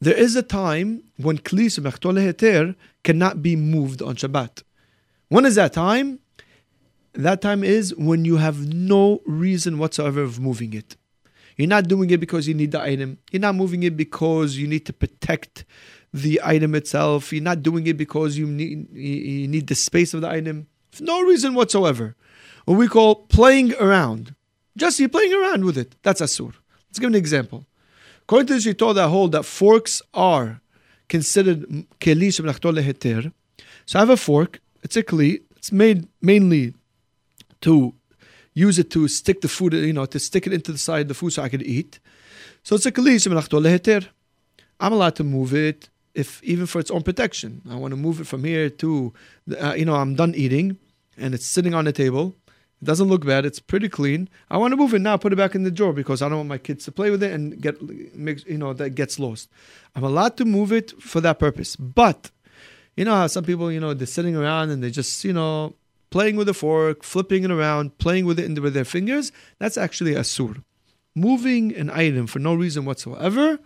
There 0.00 0.16
is 0.16 0.36
a 0.36 0.42
time 0.42 1.02
when 1.16 1.38
klis 1.38 1.78
heter 1.78 2.76
cannot 3.02 3.42
be 3.42 3.56
moved 3.56 4.00
on 4.02 4.16
Shabbat. 4.16 4.62
When 5.28 5.44
is 5.44 5.56
that 5.56 5.72
time? 5.72 6.20
That 7.14 7.42
time 7.42 7.64
is 7.64 7.94
when 7.96 8.24
you 8.24 8.36
have 8.36 8.72
no 8.72 9.20
reason 9.26 9.78
whatsoever 9.78 10.22
of 10.22 10.38
moving 10.38 10.72
it. 10.72 10.96
You're 11.56 11.66
not 11.66 11.88
doing 11.88 12.10
it 12.10 12.20
because 12.20 12.46
you 12.46 12.54
need 12.54 12.70
the 12.70 12.80
item. 12.80 13.18
You're 13.32 13.40
not 13.40 13.56
moving 13.56 13.82
it 13.82 13.96
because 13.96 14.56
you 14.56 14.68
need 14.68 14.86
to 14.86 14.92
protect 14.92 15.64
the 16.14 16.40
item 16.44 16.76
itself. 16.76 17.32
You're 17.32 17.42
not 17.42 17.62
doing 17.62 17.86
it 17.88 17.96
because 17.96 18.38
you 18.38 18.46
need 18.46 18.88
you 18.94 19.48
need 19.48 19.66
the 19.66 19.74
space 19.74 20.14
of 20.14 20.20
the 20.20 20.28
item. 20.30 20.68
For 20.92 21.02
no 21.02 21.20
reason 21.22 21.54
whatsoever. 21.54 22.14
What 22.64 22.78
we 22.78 22.86
call 22.86 23.16
playing 23.16 23.74
around. 23.74 24.36
Just 24.76 25.00
you're 25.00 25.08
playing 25.08 25.34
around 25.34 25.64
with 25.64 25.76
it. 25.76 25.96
That's 26.02 26.20
asur. 26.20 26.54
Let's 26.88 26.98
give 26.98 27.08
an 27.08 27.14
example. 27.14 27.66
According 28.22 28.46
to 28.48 28.54
the 28.54 28.74
Shitah 28.74 28.94
that 28.94 29.08
hold 29.08 29.32
that 29.32 29.44
forks 29.44 30.02
are 30.14 30.60
considered 31.08 31.60
keli 32.00 32.28
shemlachtol 32.28 32.82
heter. 32.82 33.32
So 33.86 33.98
I 33.98 34.02
have 34.02 34.10
a 34.10 34.16
fork. 34.16 34.60
It's 34.82 34.96
a 34.96 35.02
kli. 35.02 35.42
It's 35.56 35.72
made 35.72 36.06
mainly 36.20 36.74
to 37.62 37.94
use 38.54 38.78
it 38.78 38.90
to 38.90 39.08
stick 39.08 39.40
the 39.40 39.48
food, 39.48 39.72
you 39.72 39.92
know, 39.92 40.06
to 40.06 40.18
stick 40.18 40.46
it 40.46 40.52
into 40.52 40.72
the 40.72 40.78
side 40.78 41.02
of 41.02 41.08
the 41.08 41.14
food 41.14 41.32
so 41.32 41.42
I 41.42 41.48
could 41.48 41.62
eat. 41.62 42.00
So 42.62 42.76
it's 42.76 42.86
a 42.86 42.92
kli 42.92 43.16
shemlachtol 43.16 43.64
heter. 43.66 44.06
I'm 44.80 44.92
allowed 44.92 45.16
to 45.16 45.24
move 45.24 45.54
it 45.54 45.88
if 46.14 46.42
even 46.42 46.66
for 46.66 46.80
its 46.80 46.90
own 46.90 47.02
protection. 47.02 47.62
I 47.70 47.76
want 47.76 47.92
to 47.92 47.96
move 47.96 48.20
it 48.20 48.26
from 48.26 48.44
here 48.44 48.70
to, 48.70 49.12
uh, 49.60 49.74
you 49.76 49.84
know, 49.84 49.94
I'm 49.94 50.14
done 50.14 50.34
eating 50.34 50.78
and 51.16 51.34
it's 51.34 51.46
sitting 51.46 51.74
on 51.74 51.84
the 51.84 51.92
table. 51.92 52.34
It 52.80 52.84
doesn't 52.84 53.08
look 53.08 53.26
bad. 53.26 53.44
It's 53.44 53.58
pretty 53.58 53.88
clean. 53.88 54.28
I 54.50 54.56
want 54.56 54.72
to 54.72 54.76
move 54.76 54.94
it 54.94 55.00
now, 55.00 55.16
put 55.16 55.32
it 55.32 55.36
back 55.36 55.54
in 55.54 55.64
the 55.64 55.70
drawer 55.70 55.92
because 55.92 56.22
I 56.22 56.28
don't 56.28 56.38
want 56.38 56.48
my 56.48 56.58
kids 56.58 56.84
to 56.84 56.92
play 56.92 57.10
with 57.10 57.22
it 57.22 57.32
and 57.32 57.60
get, 57.60 57.80
you 57.82 58.58
know, 58.58 58.72
that 58.72 58.90
gets 58.90 59.18
lost. 59.18 59.48
I'm 59.96 60.04
allowed 60.04 60.36
to 60.36 60.44
move 60.44 60.72
it 60.72 60.92
for 61.02 61.20
that 61.20 61.40
purpose. 61.40 61.74
But, 61.74 62.30
you 62.96 63.04
know 63.04 63.14
how 63.14 63.26
some 63.26 63.44
people, 63.44 63.72
you 63.72 63.80
know, 63.80 63.94
they're 63.94 64.06
sitting 64.06 64.36
around 64.36 64.70
and 64.70 64.82
they 64.82 64.90
just, 64.90 65.24
you 65.24 65.32
know, 65.32 65.74
playing 66.10 66.36
with 66.36 66.48
a 66.48 66.54
fork, 66.54 67.02
flipping 67.02 67.44
it 67.44 67.50
around, 67.50 67.98
playing 67.98 68.26
with 68.26 68.38
it 68.38 68.60
with 68.60 68.74
their 68.74 68.84
fingers. 68.84 69.32
That's 69.58 69.76
actually 69.76 70.14
a 70.14 70.22
sur. 70.22 70.54
Moving 71.14 71.74
an 71.74 71.90
item 71.90 72.28
for 72.28 72.38
no 72.38 72.54
reason 72.54 72.84
whatsoever, 72.84 73.58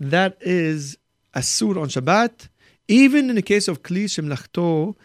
that 0.00 0.36
is 0.40 0.98
a 1.32 1.42
sur 1.42 1.78
on 1.78 1.88
Shabbat, 1.88 2.48
even 2.88 3.30
in 3.30 3.36
the 3.36 3.42
case 3.42 3.68
of 3.68 3.82
kli 3.82 4.04
shemlachto 4.06 4.96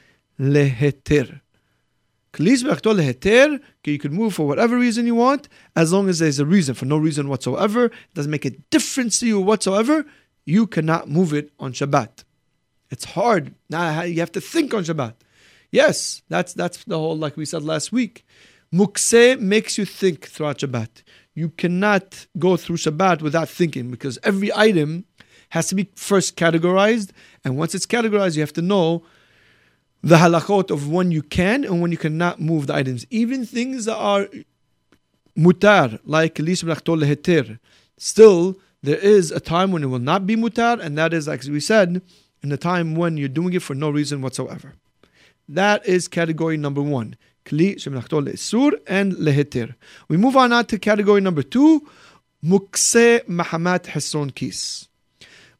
leheter. 2.33 3.59
You 3.85 3.99
can 3.99 4.13
move 4.13 4.33
for 4.33 4.47
whatever 4.47 4.77
reason 4.77 5.05
you 5.05 5.15
want, 5.15 5.47
as 5.75 5.93
long 5.93 6.09
as 6.09 6.19
there's 6.19 6.39
a 6.39 6.45
reason. 6.45 6.75
For 6.75 6.85
no 6.85 6.97
reason 6.97 7.29
whatsoever, 7.29 7.85
it 7.85 8.13
doesn't 8.13 8.31
make 8.31 8.45
a 8.45 8.51
difference 8.71 9.19
to 9.19 9.27
you 9.27 9.39
whatsoever, 9.39 10.05
you 10.45 10.67
cannot 10.67 11.09
move 11.09 11.33
it 11.33 11.51
on 11.59 11.73
Shabbat. 11.73 12.23
It's 12.91 13.05
hard. 13.05 13.55
Now 13.69 14.01
you 14.03 14.19
have 14.19 14.31
to 14.33 14.41
think 14.41 14.73
on 14.73 14.83
Shabbat. 14.83 15.15
Yes, 15.71 16.21
that's 16.29 16.53
that's 16.53 16.83
the 16.83 16.99
whole, 16.99 17.17
like 17.17 17.37
we 17.37 17.45
said 17.45 17.63
last 17.63 17.91
week. 17.91 18.25
Mukse 18.71 19.39
makes 19.39 19.77
you 19.77 19.85
think 19.85 20.27
throughout 20.27 20.59
Shabbat. 20.59 21.03
you 21.35 21.49
cannot 21.49 22.27
go 22.37 22.57
through 22.57 22.77
Shabbat 22.77 23.21
without 23.21 23.49
thinking 23.49 23.89
because 23.89 24.19
every 24.23 24.53
item 24.53 25.05
has 25.49 25.67
to 25.67 25.75
be 25.75 25.89
first 25.95 26.35
categorized. 26.35 27.11
And 27.43 27.57
once 27.57 27.75
it's 27.75 27.85
categorized, 27.85 28.35
you 28.35 28.41
have 28.41 28.53
to 28.53 28.61
know 28.61 29.03
the 30.03 30.17
halachot 30.17 30.69
of 30.69 30.89
when 30.89 31.11
you 31.11 31.23
can 31.23 31.63
and 31.63 31.81
when 31.81 31.91
you 31.91 31.97
cannot 31.97 32.39
move 32.39 32.67
the 32.67 32.75
items. 32.75 33.05
Even 33.09 33.45
things 33.45 33.85
that 33.85 33.95
are 33.95 34.27
mutar, 35.37 35.99
like 36.03 36.35
leheter, 36.35 37.59
still 37.97 38.57
there 38.83 38.97
is 38.97 39.31
a 39.31 39.39
time 39.39 39.71
when 39.71 39.81
it 39.81 39.87
will 39.87 39.99
not 39.99 40.27
be 40.27 40.35
mutar, 40.35 40.79
and 40.79 40.97
that 40.97 41.13
is, 41.13 41.27
like 41.29 41.43
we 41.45 41.61
said, 41.61 42.01
in 42.43 42.49
the 42.49 42.57
time 42.57 42.95
when 42.95 43.15
you're 43.15 43.29
doing 43.29 43.53
it 43.53 43.61
for 43.61 43.75
no 43.75 43.89
reason 43.89 44.21
whatsoever. 44.21 44.73
That 45.47 45.85
is 45.85 46.09
category 46.09 46.57
number 46.57 46.81
one. 46.81 47.15
Kli 47.45 47.79
sur 47.79 48.71
and 48.87 49.13
leheter. 49.13 49.75
We 50.09 50.17
move 50.17 50.35
on 50.35 50.49
now 50.49 50.63
to 50.63 50.77
category 50.77 51.21
number 51.21 51.43
two, 51.43 51.87
mukse 52.43 53.25
mahamat 53.25 53.85
hasron 53.85 54.35
kis. 54.35 54.89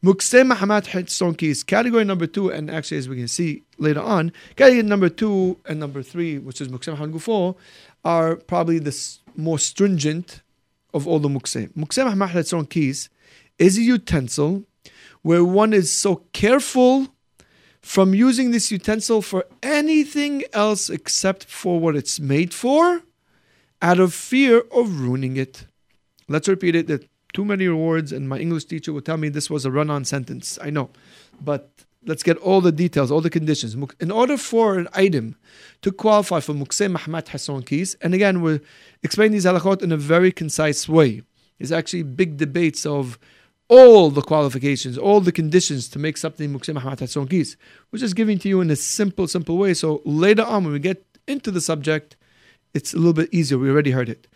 Mukse 0.03 0.45
Mahamat 0.45 0.87
Hesron 0.87 1.37
Kis, 1.37 1.63
category 1.63 2.03
number 2.03 2.27
two, 2.27 2.49
and 2.51 2.69
actually 2.69 2.97
as 2.97 3.07
we 3.07 3.15
can 3.15 3.29
see 3.29 3.63
later 3.83 4.01
on, 4.01 4.31
category 4.55 4.83
number 4.83 5.09
two 5.09 5.57
and 5.67 5.79
number 5.79 6.01
three, 6.01 6.37
which 6.37 6.61
is 6.61 6.69
Mukse 6.69 6.95
Mahamat 6.95 7.13
Gufo, 7.13 7.55
are 8.03 8.35
probably 8.35 8.79
the 8.79 8.95
more 9.35 9.59
stringent 9.59 10.41
of 10.93 11.07
all 11.07 11.19
the 11.19 11.29
Mukse. 11.29 11.71
Mukse 11.73 12.03
Mahamat 12.03 12.29
Hesron 12.29 12.69
Kis 12.69 13.09
is 13.59 13.77
a 13.77 13.81
utensil 13.81 14.63
where 15.21 15.43
one 15.43 15.73
is 15.73 15.91
so 15.93 16.23
careful 16.33 17.07
from 17.81 18.13
using 18.13 18.51
this 18.51 18.71
utensil 18.71 19.21
for 19.21 19.45
anything 19.61 20.43
else 20.53 20.89
except 20.89 21.45
for 21.45 21.79
what 21.79 21.95
it's 21.95 22.19
made 22.19 22.53
for 22.53 23.03
out 23.81 23.99
of 23.99 24.13
fear 24.13 24.63
of 24.71 25.01
ruining 25.01 25.35
it. 25.37 25.65
Let's 26.29 26.47
repeat 26.47 26.75
it. 26.75 26.87
The 26.87 27.05
too 27.33 27.43
many 27.43 27.67
words, 27.67 28.11
and 28.11 28.29
my 28.29 28.37
English 28.37 28.65
teacher 28.65 28.93
would 28.93 29.05
tell 29.05 29.17
me 29.17 29.27
this 29.27 29.49
was 29.49 29.65
a 29.65 29.71
run 29.71 29.89
on 29.89 30.05
sentence. 30.05 30.59
I 30.61 30.69
know. 30.69 30.91
But 31.41 31.69
let's 32.05 32.23
get 32.23 32.37
all 32.37 32.61
the 32.61 32.71
details, 32.71 33.11
all 33.11 33.21
the 33.21 33.29
conditions. 33.29 33.75
In 33.99 34.11
order 34.11 34.37
for 34.37 34.77
an 34.77 34.87
item 34.93 35.35
to 35.81 35.91
qualify 35.91 36.39
for 36.39 36.53
Mukseh 36.53 36.95
Mahmat 36.95 37.25
Hesron 37.25 37.65
Kis, 37.65 37.95
and 38.01 38.13
again, 38.13 38.41
we're 38.41 38.61
explaining 39.01 39.33
these 39.33 39.45
halachot 39.45 39.81
in 39.81 39.91
a 39.91 39.97
very 39.97 40.31
concise 40.31 40.87
way. 40.87 41.23
There's 41.57 41.71
actually 41.71 42.03
big 42.03 42.37
debates 42.37 42.85
of 42.85 43.17
all 43.69 44.09
the 44.09 44.21
qualifications, 44.21 44.97
all 44.97 45.21
the 45.21 45.31
conditions 45.31 45.87
to 45.89 45.99
make 45.99 46.17
something 46.17 46.53
Mukseh 46.53 46.77
Mahmat 46.77 46.97
Hesron 46.97 47.29
Kis. 47.29 47.55
We're 47.91 47.99
just 47.99 48.15
giving 48.15 48.37
to 48.39 48.49
you 48.49 48.61
in 48.61 48.69
a 48.69 48.75
simple, 48.75 49.27
simple 49.27 49.57
way. 49.57 49.73
So 49.73 50.01
later 50.05 50.43
on, 50.43 50.63
when 50.63 50.73
we 50.73 50.79
get 50.79 51.05
into 51.27 51.51
the 51.51 51.61
subject, 51.61 52.15
it's 52.73 52.93
a 52.93 52.97
little 52.97 53.13
bit 53.13 53.29
easier. 53.31 53.57
We 53.57 53.69
already 53.69 53.91
heard 53.91 54.09
it. 54.09 54.27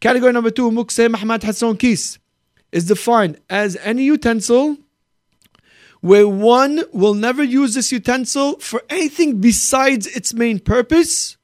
Category 0.00 0.32
number 0.32 0.50
two, 0.50 0.70
Mukseh 0.70 1.12
Mahmat 1.12 1.40
Hesron 1.40 1.78
Kis 1.78 2.18
is 2.70 2.86
defined 2.86 3.40
as 3.48 3.76
any 3.76 4.04
utensil 4.04 4.76
where 6.06 6.28
one 6.28 6.84
will 6.92 7.14
never 7.14 7.42
use 7.42 7.74
this 7.74 7.90
utensil 7.90 8.60
for 8.60 8.80
anything 8.88 9.40
besides 9.40 10.06
its 10.06 10.32
main 10.32 10.60
purpose. 10.60 11.36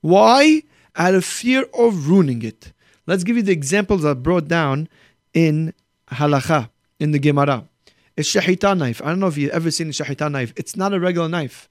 Why? 0.00 0.62
Out 0.96 1.14
of 1.14 1.26
fear 1.26 1.66
of 1.74 2.08
ruining 2.08 2.40
it. 2.42 2.72
Let's 3.06 3.22
give 3.22 3.36
you 3.36 3.42
the 3.42 3.52
examples 3.52 4.06
I 4.06 4.14
brought 4.14 4.48
down 4.48 4.88
in 5.34 5.74
halacha, 6.10 6.70
in 6.98 7.10
the 7.10 7.18
Gemara. 7.18 7.68
A 8.16 8.22
shahita 8.22 8.78
knife. 8.78 9.02
I 9.02 9.08
don't 9.10 9.20
know 9.20 9.26
if 9.26 9.36
you've 9.36 9.50
ever 9.50 9.70
seen 9.70 9.88
a 9.88 9.92
shahita 9.92 10.32
knife. 10.32 10.54
It's 10.56 10.74
not 10.74 10.94
a 10.94 10.98
regular 10.98 11.28
knife. 11.28 11.68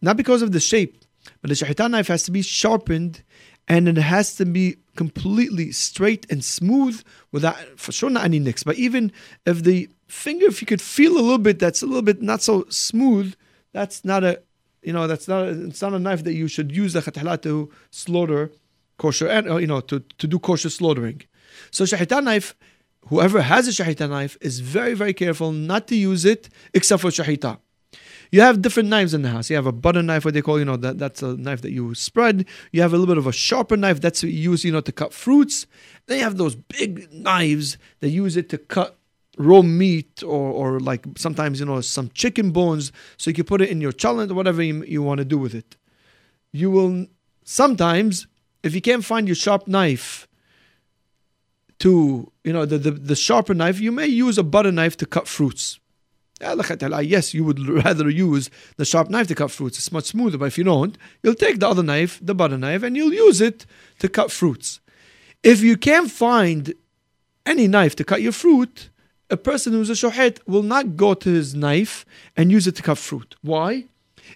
Not 0.00 0.16
because 0.16 0.40
of 0.40 0.52
the 0.52 0.60
shape, 0.60 1.04
but 1.42 1.50
the 1.50 1.54
shahita 1.54 1.90
knife 1.90 2.08
has 2.08 2.22
to 2.22 2.30
be 2.30 2.40
sharpened 2.40 3.22
and 3.68 3.88
it 3.88 3.98
has 3.98 4.36
to 4.36 4.46
be 4.46 4.78
completely 4.98 5.70
straight 5.70 6.26
and 6.28 6.44
smooth 6.44 6.96
without, 7.30 7.56
for 7.76 7.92
sure, 7.92 8.10
not 8.10 8.24
any 8.24 8.40
nicks. 8.40 8.64
But 8.64 8.76
even 8.86 9.12
if 9.46 9.62
the 9.62 9.88
finger, 10.08 10.46
if 10.46 10.60
you 10.60 10.66
could 10.66 10.82
feel 10.82 11.12
a 11.12 11.22
little 11.26 11.44
bit, 11.48 11.60
that's 11.64 11.82
a 11.82 11.86
little 11.86 12.06
bit 12.10 12.20
not 12.20 12.42
so 12.42 12.54
smooth, 12.68 13.28
that's 13.72 14.04
not 14.04 14.24
a, 14.24 14.32
you 14.82 14.92
know, 14.92 15.06
that's 15.06 15.28
not, 15.32 15.40
a, 15.46 15.50
it's 15.68 15.80
not 15.80 15.94
a 15.94 16.00
knife 16.00 16.24
that 16.24 16.34
you 16.34 16.48
should 16.48 16.70
use 16.82 16.92
the 16.94 17.00
khatahla 17.00 17.40
to 17.42 17.70
slaughter 17.90 18.50
kosher, 18.96 19.28
and, 19.28 19.48
uh, 19.48 19.56
you 19.62 19.68
know, 19.68 19.80
to, 19.90 20.00
to 20.20 20.26
do 20.26 20.38
kosher 20.40 20.68
slaughtering. 20.68 21.22
So 21.70 21.84
shahita 21.84 22.18
knife, 22.24 22.56
whoever 23.06 23.40
has 23.40 23.68
a 23.68 23.70
shahita 23.70 24.10
knife 24.10 24.36
is 24.40 24.58
very, 24.58 24.94
very 24.94 25.14
careful 25.14 25.52
not 25.52 25.86
to 25.88 25.94
use 25.94 26.24
it 26.24 26.48
except 26.74 27.02
for 27.02 27.10
shahita. 27.10 27.52
You 28.30 28.42
have 28.42 28.60
different 28.60 28.88
knives 28.88 29.14
in 29.14 29.22
the 29.22 29.30
house. 29.30 29.48
You 29.48 29.56
have 29.56 29.66
a 29.66 29.72
butter 29.72 30.02
knife, 30.02 30.24
what 30.24 30.34
they 30.34 30.42
call, 30.42 30.58
you 30.58 30.64
know, 30.64 30.76
that, 30.76 30.98
that's 30.98 31.22
a 31.22 31.36
knife 31.36 31.62
that 31.62 31.72
you 31.72 31.94
spread. 31.94 32.46
You 32.72 32.82
have 32.82 32.92
a 32.92 32.96
little 32.96 33.12
bit 33.12 33.18
of 33.18 33.26
a 33.26 33.32
sharper 33.32 33.76
knife 33.76 34.00
that's 34.00 34.22
used, 34.22 34.64
you 34.64 34.72
know, 34.72 34.80
to 34.80 34.92
cut 34.92 35.12
fruits. 35.12 35.66
Then 36.06 36.18
you 36.18 36.24
have 36.24 36.36
those 36.36 36.54
big 36.54 37.12
knives 37.12 37.78
that 38.00 38.10
use 38.10 38.36
it 38.36 38.48
to 38.50 38.58
cut 38.58 38.98
raw 39.38 39.62
meat 39.62 40.22
or, 40.22 40.52
or 40.52 40.80
like 40.80 41.06
sometimes, 41.16 41.60
you 41.60 41.66
know, 41.66 41.80
some 41.80 42.10
chicken 42.10 42.50
bones. 42.50 42.92
So 43.16 43.30
you 43.30 43.34
can 43.34 43.44
put 43.44 43.62
it 43.62 43.70
in 43.70 43.80
your 43.80 43.92
chalent 43.92 44.30
or 44.30 44.34
whatever 44.34 44.62
you, 44.62 44.84
you 44.84 45.02
want 45.02 45.18
to 45.18 45.24
do 45.24 45.38
with 45.38 45.54
it. 45.54 45.76
You 46.52 46.70
will 46.70 47.06
sometimes, 47.44 48.26
if 48.62 48.74
you 48.74 48.80
can't 48.80 49.04
find 49.04 49.26
your 49.26 49.36
sharp 49.36 49.66
knife 49.66 50.28
to, 51.78 52.30
you 52.44 52.52
know, 52.52 52.66
the, 52.66 52.76
the, 52.76 52.90
the 52.90 53.16
sharper 53.16 53.54
knife, 53.54 53.80
you 53.80 53.92
may 53.92 54.06
use 54.06 54.36
a 54.36 54.42
butter 54.42 54.72
knife 54.72 54.96
to 54.98 55.06
cut 55.06 55.28
fruits 55.28 55.78
Ah, 56.40 57.00
yes, 57.00 57.34
you 57.34 57.44
would 57.44 57.58
rather 57.68 58.08
use 58.08 58.50
the 58.76 58.84
sharp 58.84 59.10
knife 59.10 59.26
to 59.28 59.34
cut 59.34 59.50
fruits. 59.50 59.78
It's 59.78 59.92
much 59.92 60.06
smoother, 60.06 60.38
but 60.38 60.46
if 60.46 60.58
you 60.58 60.64
don't, 60.64 60.96
you'll 61.22 61.34
take 61.34 61.58
the 61.58 61.68
other 61.68 61.82
knife, 61.82 62.18
the 62.22 62.34
butter 62.34 62.58
knife, 62.58 62.82
and 62.82 62.96
you'll 62.96 63.12
use 63.12 63.40
it 63.40 63.66
to 63.98 64.08
cut 64.08 64.30
fruits. 64.30 64.80
If 65.42 65.60
you 65.62 65.76
can't 65.76 66.10
find 66.10 66.74
any 67.44 67.66
knife 67.66 67.96
to 67.96 68.04
cut 68.04 68.22
your 68.22 68.32
fruit, 68.32 68.90
a 69.30 69.36
person 69.36 69.72
who's 69.72 69.90
a 69.90 69.94
shohet 69.94 70.38
will 70.46 70.62
not 70.62 70.96
go 70.96 71.14
to 71.14 71.28
his 71.28 71.54
knife 71.54 72.04
and 72.36 72.50
use 72.50 72.66
it 72.66 72.76
to 72.76 72.82
cut 72.82 72.98
fruit. 72.98 73.34
Why? 73.42 73.84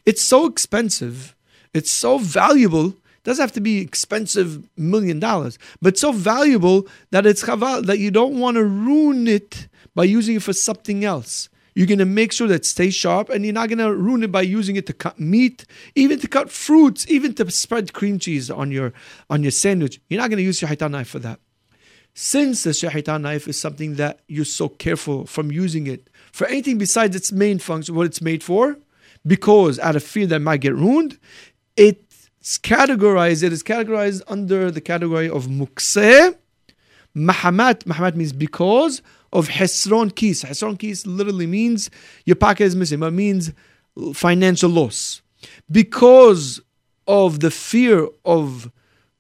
It's 0.05 0.23
so 0.23 0.47
expensive. 0.47 1.35
It's 1.73 1.91
so 1.91 2.19
valuable. 2.19 2.89
It 2.89 3.25
doesn't 3.25 3.43
have 3.43 3.53
to 3.53 3.61
be 3.61 3.79
expensive 3.79 4.69
million 4.77 5.21
dollars, 5.21 5.59
but 5.81 5.97
so 5.97 6.13
valuable 6.13 6.87
that 7.11 7.27
it's 7.27 7.45
chaval 7.45 7.87
that 7.87 7.99
you 7.99 8.11
don't 8.11 8.39
want 8.39 8.57
to 8.57 8.65
ruin 8.65 9.29
it 9.29 9.69
by 9.95 10.05
using 10.05 10.37
it 10.37 10.43
for 10.43 10.53
something 10.53 11.05
else. 11.05 11.49
You're 11.75 11.87
going 11.87 11.99
to 11.99 12.05
make 12.05 12.33
sure 12.33 12.49
that 12.49 12.67
stays 12.67 12.95
sharp 12.95 13.31
and 13.31 13.45
you're 13.45 13.55
not 13.55 13.69
going 13.69 13.79
to 13.79 13.95
ruin 13.95 14.23
it 14.23 14.33
by 14.33 14.43
using 14.43 14.77
it 14.77 14.87
to 14.87 14.93
cut 14.93 15.19
meat, 15.19 15.65
even 15.95 16.19
to 16.21 16.29
cut 16.29 16.51
fruits, 16.51 17.07
even 17.09 17.35
to 17.35 17.51
spread 17.51 17.93
cream 17.93 18.19
cheese 18.19 18.51
on 18.51 18.71
your 18.71 18.93
on 19.31 19.43
your 19.43 19.53
sandwich. 19.53 20.01
You're 20.09 20.21
not 20.21 20.29
going 20.31 20.39
to 20.39 20.45
use 20.45 20.61
your 20.61 20.71
shahita 20.71 20.91
knife 20.91 21.09
for 21.09 21.19
that. 21.21 21.41
Since 22.15 22.65
the 22.65 22.71
shahita 22.71 23.21
knife 23.21 23.49
is 23.49 23.59
something 23.59 23.95
that 23.95 24.21
you're 24.29 24.45
so 24.45 24.69
careful 24.69 25.25
from 25.25 25.51
using 25.51 25.87
it 25.87 26.11
for 26.31 26.47
anything 26.47 26.77
besides 26.77 27.17
its 27.17 27.33
main 27.33 27.59
function, 27.59 27.95
what 27.95 28.07
it's 28.07 28.21
made 28.21 28.43
for, 28.43 28.77
because 29.27 29.79
out 29.79 29.97
of 29.97 30.03
fear 30.03 30.27
that 30.27 30.41
might 30.41 30.61
get 30.61 30.75
ruined, 30.75 31.19
it's 31.77 32.59
categorized, 32.59 33.43
it 33.43 33.53
is 33.53 33.63
categorized 33.63 34.21
under 34.29 34.71
the 34.71 34.81
category 34.81 35.31
of 35.31 35.47
mukseh. 35.47 36.37
Mahamat, 37.17 37.85
Mahamat 37.85 38.15
means 38.15 38.33
because 38.33 39.01
of 39.33 39.49
Hesron 39.49 40.15
Kis. 40.15 40.45
Hesron 40.45 40.79
Kis 40.79 41.07
literally 41.07 41.47
means 41.47 41.91
your 42.25 42.37
pocket 42.37 42.65
is 42.65 42.77
missing, 42.77 43.01
but 43.01 43.13
means 43.13 43.53
financial 44.15 44.71
loss. 44.71 45.23
Because 45.71 46.61
of 47.07 47.41
the 47.41 47.51
fear 47.51 48.09
of 48.25 48.71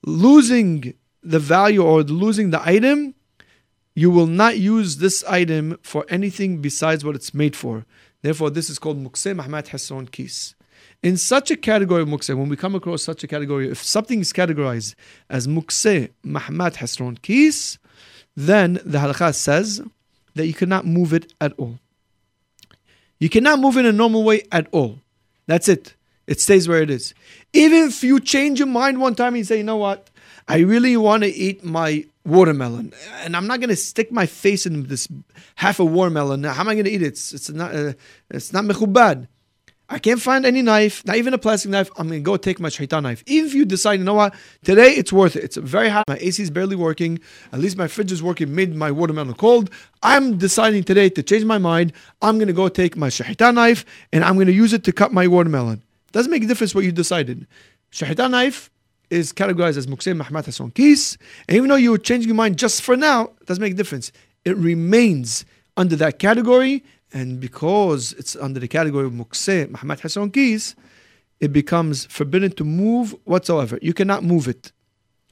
losing 0.05 0.94
the 1.22 1.38
value 1.38 1.83
or 1.83 2.03
losing 2.03 2.51
the 2.51 2.61
item, 2.66 3.14
you 3.94 4.11
will 4.11 4.27
not 4.27 4.59
use 4.59 4.98
this 4.98 5.22
item 5.25 5.79
for 5.83 6.05
anything 6.09 6.61
besides 6.61 7.05
what 7.05 7.14
it's 7.14 7.35
made 7.35 7.55
for. 7.55 7.85
Therefore, 8.22 8.51
this 8.51 8.70
is 8.70 8.79
called 8.79 9.03
Mukse 9.03 9.35
Mahmat 9.37 9.68
Hesron 9.68 10.11
Kis. 10.11 10.55
In 11.03 11.16
such 11.16 11.51
a 11.51 11.57
category 11.57 12.03
of 12.03 12.09
Mukse, 12.09 12.35
when 12.37 12.48
we 12.48 12.57
come 12.57 12.75
across 12.75 13.03
such 13.03 13.25
a 13.25 13.27
category, 13.27 13.68
if 13.68 13.83
something 13.83 14.20
is 14.20 14.33
categorized 14.33 14.94
as 15.29 15.46
Mukse 15.46 16.11
Mahmat 16.25 16.75
Hesron 16.75 17.20
Kis, 17.20 17.79
then 18.37 18.75
the 18.85 18.98
halakha 18.98 19.35
says 19.35 19.83
that 20.35 20.47
you 20.47 20.55
cannot 20.55 20.87
move 20.87 21.12
it 21.12 21.33
at 21.40 21.53
all. 21.59 21.79
You 23.18 23.29
cannot 23.29 23.61
move 23.61 23.77
in 23.77 23.87
a 23.87 23.92
normal 23.92 24.25
way 24.25 24.42
at 24.51 24.66
all. 24.73 24.99
That's 25.47 25.68
it. 25.68 25.95
It 26.27 26.40
stays 26.40 26.68
where 26.68 26.83
it 26.83 26.90
is. 26.90 27.14
Even 27.53 27.88
if 27.88 28.03
you 28.03 28.21
change 28.21 28.59
your 28.59 28.68
mind 28.68 29.01
one 29.01 29.14
time 29.14 29.35
and 29.35 29.47
say, 29.47 29.59
you 29.59 29.64
know 29.64 29.77
what, 29.77 30.09
I 30.49 30.59
really 30.59 30.97
want 30.97 31.23
to 31.25 31.29
eat 31.29 31.64
my 31.64 32.05
watermelon, 32.25 32.92
and 33.23 33.37
I'm 33.37 33.47
not 33.47 33.61
going 33.61 33.71
to 33.71 33.77
stick 33.77 34.12
my 34.12 34.27
face 34.27 34.66
in 34.66 34.87
this 34.87 35.09
half 35.57 35.81
a 35.81 35.85
watermelon. 35.85 36.45
How 36.45 36.61
am 36.61 36.68
I 36.68 36.75
going 36.75 36.85
to 36.85 36.90
eat 36.90 37.03
it? 37.03 37.09
It's, 37.09 37.33
it's 37.33 37.51
not 37.51 37.75
uh, 37.75 37.92
it's 38.31 38.53
not 38.53 38.64
mechubad. 38.64 39.29
I 39.92 39.98
can't 39.98 40.22
find 40.22 40.46
any 40.46 40.62
knife, 40.62 41.05
not 41.05 41.16
even 41.16 41.35
a 41.35 41.38
plastic 41.38 41.70
knife. 41.70 41.90
I'm 41.98 42.09
gonna 42.09 42.20
go 42.20 42.38
take 42.38 42.59
my 42.59 42.70
shahita 42.70 43.02
knife. 43.02 43.22
If 43.26 43.52
you 43.52 43.66
decide, 43.66 43.98
you 43.98 44.07
know 44.07 44.14
what, 44.14 44.35
today 44.64 44.92
it's 44.92 45.12
worth 45.12 45.37
it. 45.37 45.44
It's 45.44 45.59
very 45.59 45.90
hot. 45.90 46.09
My 46.09 46.16
AC 46.16 46.42
is 46.42 46.50
barely 46.50 46.76
working. 46.76 47.18
At 47.52 47.61
least 47.61 47.76
my 47.76 47.88
fridge 47.88 48.11
is 48.11 48.22
working. 48.22 48.55
Made 48.55 48.74
my 48.74 48.90
watermelon 48.90 49.35
cold. 49.35 49.68
I'm 50.02 50.38
deciding 50.38 50.85
today 50.85 51.11
to 51.11 51.22
change 51.22 51.44
my 51.44 51.59
mind. 51.59 51.92
I'm 52.22 52.38
gonna 52.38 52.55
go 52.55 52.70
take 52.70 52.96
my 52.96 53.09
shahita 53.09 53.52
knife 53.52 53.85
and 54.14 54.24
I'm 54.24 54.38
gonna 54.38 54.52
use 54.52 54.72
it 54.72 54.83
to 54.85 54.92
cut 54.92 55.12
my 55.12 55.26
watermelon. 55.26 55.83
Doesn't 56.12 56.31
make 56.31 56.44
a 56.44 56.46
difference 56.46 56.74
what 56.74 56.85
you 56.85 56.92
decided. 56.92 57.46
Shahita 57.92 58.31
knife 58.31 58.70
is 59.11 59.31
categorized 59.31 59.76
as 59.76 59.87
Mukseh 59.87 60.18
Mahmat 60.18 60.46
Hesron 60.46 60.72
Kis. 60.72 61.18
And 61.48 61.57
even 61.59 61.68
though 61.68 61.76
you're 61.76 61.98
changing 61.98 62.28
your 62.28 62.37
mind 62.37 62.57
just 62.57 62.81
for 62.81 62.96
now, 62.96 63.33
doesn't 63.44 63.61
make 63.61 63.74
a 63.74 63.76
difference. 63.76 64.11
It 64.46 64.57
remains 64.57 65.44
under 65.76 65.96
that 65.96 66.18
category. 66.18 66.83
And 67.12 67.40
because 67.40 68.12
it's 68.14 68.37
under 68.37 68.59
the 68.59 68.68
category 68.68 69.07
of 69.07 69.12
Mukseh 69.12 69.70
Mahmat 69.70 70.01
Hesron 70.01 70.33
Kis, 70.33 70.75
it 71.40 71.53
becomes 71.53 72.07
forbidden 72.07 72.53
to 72.53 72.64
move 72.64 73.14
whatsoever. 73.25 73.79
You 73.83 73.92
cannot 73.92 74.25
move 74.25 74.48
it. 74.48 74.72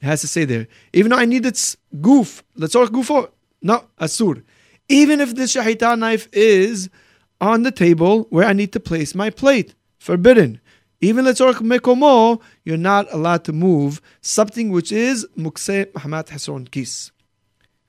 It 0.03 0.07
has 0.07 0.21
to 0.23 0.29
stay 0.29 0.45
there. 0.45 0.66
Even 0.93 1.11
though 1.11 1.19
I 1.19 1.25
need 1.25 1.47
its 1.47 1.77
goof, 2.01 2.43
let's 2.57 2.75
all 2.75 2.87
for 3.03 3.31
no, 3.62 3.85
asur. 4.01 4.43
Even 4.88 5.21
if 5.21 5.35
this 5.35 5.55
shahita 5.55 5.99
knife 5.99 6.29
is 6.33 6.90
on 7.40 7.62
the 7.62 7.71
table 7.71 8.27
where 8.31 8.47
I 8.47 8.53
need 8.53 8.73
to 8.73 8.81
place 8.81 9.14
my 9.14 9.31
plate, 9.31 9.75
forbidden. 9.99 10.61
Even 11.01 11.25
letzorach 11.25 11.61
mekomo, 11.61 12.43
you're 12.64 12.77
not 12.77 13.07
allowed 13.12 13.45
to 13.45 13.53
move 13.53 14.03
something 14.21 14.71
which 14.71 14.93
is 14.93 15.27
mukse 15.37 15.87
mahamat 15.93 16.29
hasron 16.29 16.71
kis. 16.71 17.11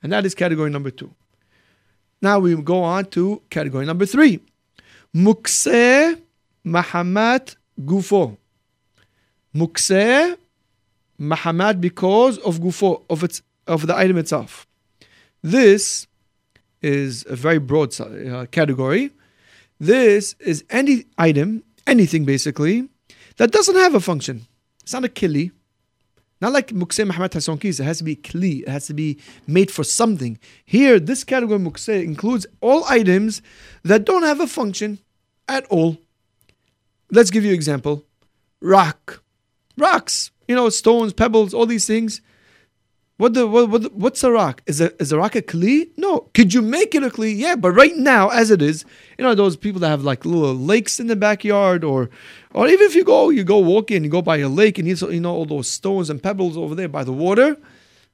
And 0.02 0.12
that 0.12 0.24
is 0.24 0.34
category 0.34 0.70
number 0.70 0.90
two. 0.90 1.14
Now 2.22 2.38
we 2.38 2.54
go 2.54 2.84
on 2.84 3.06
to 3.06 3.42
category 3.50 3.84
number 3.84 4.06
three. 4.06 4.40
Mukse 5.14 6.20
mahamat 6.64 7.56
gufo. 7.80 8.36
Mukse 9.54 10.36
mahamat 11.20 11.80
because 11.80 12.38
of 12.38 12.60
gufo, 12.60 13.02
of 13.10 13.24
its 13.24 13.42
of 13.66 13.88
the 13.88 13.96
item 13.96 14.16
itself. 14.16 14.66
This 15.42 16.06
is 16.80 17.26
a 17.28 17.34
very 17.34 17.58
broad 17.58 18.00
uh, 18.00 18.46
category. 18.52 19.10
This 19.80 20.36
is 20.38 20.64
any 20.70 21.04
item, 21.18 21.64
anything 21.88 22.24
basically, 22.24 22.88
that 23.36 23.50
doesn't 23.50 23.74
have 23.74 23.96
a 23.96 24.00
function. 24.00 24.46
It's 24.82 24.92
not 24.92 25.04
a 25.04 25.08
kili. 25.08 25.50
Not 26.42 26.52
like 26.52 26.72
Mukse 26.72 27.08
Mahmat 27.08 27.30
Hesron 27.30 27.60
Kis, 27.60 27.78
it 27.78 27.84
has 27.84 27.98
to 27.98 28.04
be 28.04 28.16
kli, 28.16 28.62
it 28.62 28.68
has 28.68 28.88
to 28.88 28.94
be 28.94 29.16
made 29.46 29.70
for 29.70 29.84
something. 29.84 30.40
Here, 30.64 30.98
this 30.98 31.22
category 31.22 31.60
Mukse 31.60 32.02
includes 32.02 32.48
all 32.60 32.84
items 32.88 33.42
that 33.84 34.04
don't 34.04 34.24
have 34.24 34.40
a 34.40 34.48
function 34.48 34.98
at 35.48 35.64
all. 35.66 35.98
Let's 37.12 37.30
give 37.30 37.44
you 37.44 37.50
an 37.50 37.54
example. 37.54 38.04
Rock. 38.60 39.22
Rocks, 39.76 40.32
you 40.48 40.56
know, 40.56 40.68
stones, 40.68 41.12
pebbles, 41.12 41.54
all 41.54 41.64
these 41.64 41.86
things 41.86 42.20
what 43.22 43.34
the 43.34 43.46
what, 43.46 43.70
what 43.70 43.94
what's 43.94 44.24
a 44.24 44.32
rock? 44.32 44.62
Is 44.66 44.80
a 44.80 45.00
is 45.00 45.12
a 45.12 45.16
rock 45.16 45.36
a 45.36 45.42
kli? 45.42 45.90
No. 45.96 46.28
Could 46.34 46.52
you 46.52 46.60
make 46.60 46.92
it 46.92 47.04
a 47.04 47.08
kli? 47.08 47.32
Yeah, 47.36 47.54
but 47.54 47.70
right 47.70 47.96
now, 47.96 48.30
as 48.30 48.50
it 48.50 48.60
is, 48.60 48.84
you 49.16 49.24
know 49.24 49.36
those 49.36 49.56
people 49.56 49.80
that 49.82 49.90
have 49.90 50.02
like 50.02 50.24
little 50.24 50.56
lakes 50.56 50.98
in 50.98 51.06
the 51.06 51.14
backyard, 51.14 51.84
or 51.84 52.10
or 52.52 52.66
even 52.66 52.84
if 52.84 52.96
you 52.96 53.04
go 53.04 53.30
you 53.30 53.44
go 53.44 53.58
walking, 53.60 54.02
you 54.02 54.10
go 54.10 54.22
by 54.22 54.38
a 54.38 54.48
lake 54.48 54.76
and 54.76 54.88
you 54.88 55.20
know 55.20 55.32
all 55.32 55.46
those 55.46 55.68
stones 55.68 56.10
and 56.10 56.20
pebbles 56.20 56.56
over 56.56 56.74
there 56.74 56.88
by 56.88 57.04
the 57.04 57.12
water. 57.12 57.56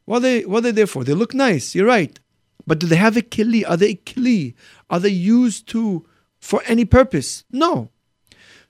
What 0.05 0.19
are 0.19 0.21
they 0.21 0.45
what 0.45 0.59
are 0.59 0.61
they 0.61 0.73
there 0.73 0.87
for? 0.87 1.05
They 1.05 1.15
look 1.15 1.33
nice. 1.33 1.75
You're 1.75 1.87
right, 1.87 2.21
but 2.67 2.79
do 2.79 2.87
they 2.87 2.97
have 2.97 3.17
a 3.17 3.23
kli? 3.23 3.65
Are 3.67 3.79
they 3.79 3.93
a 3.93 3.97
kli? 3.97 4.53
Are 4.91 5.01
they 5.01 5.09
used 5.09 5.67
to 5.69 6.07
for 6.39 6.63
any 6.67 6.85
purpose? 6.85 7.45
No. 7.51 7.89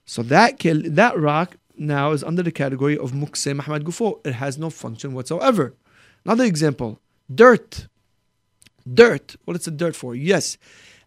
So 0.05 0.23
that 0.23 0.59
that 0.59 1.19
rock 1.19 1.57
now 1.75 2.11
is 2.13 2.23
under 2.23 2.43
the 2.43 2.53
category 2.53 2.97
of 2.97 3.11
mukse 3.11 3.53
Mahmat 3.53 3.83
Gufo. 3.83 4.25
It 4.25 4.35
has 4.35 4.57
no 4.57 4.69
function 4.69 5.13
whatsoever. 5.13 5.75
Another 6.25 6.43
example 6.45 6.99
dirt. 7.33 7.87
Dirt. 8.91 9.35
What 9.45 9.57
is 9.57 9.65
the 9.65 9.71
dirt 9.71 9.95
for? 9.95 10.15
Yes, 10.15 10.57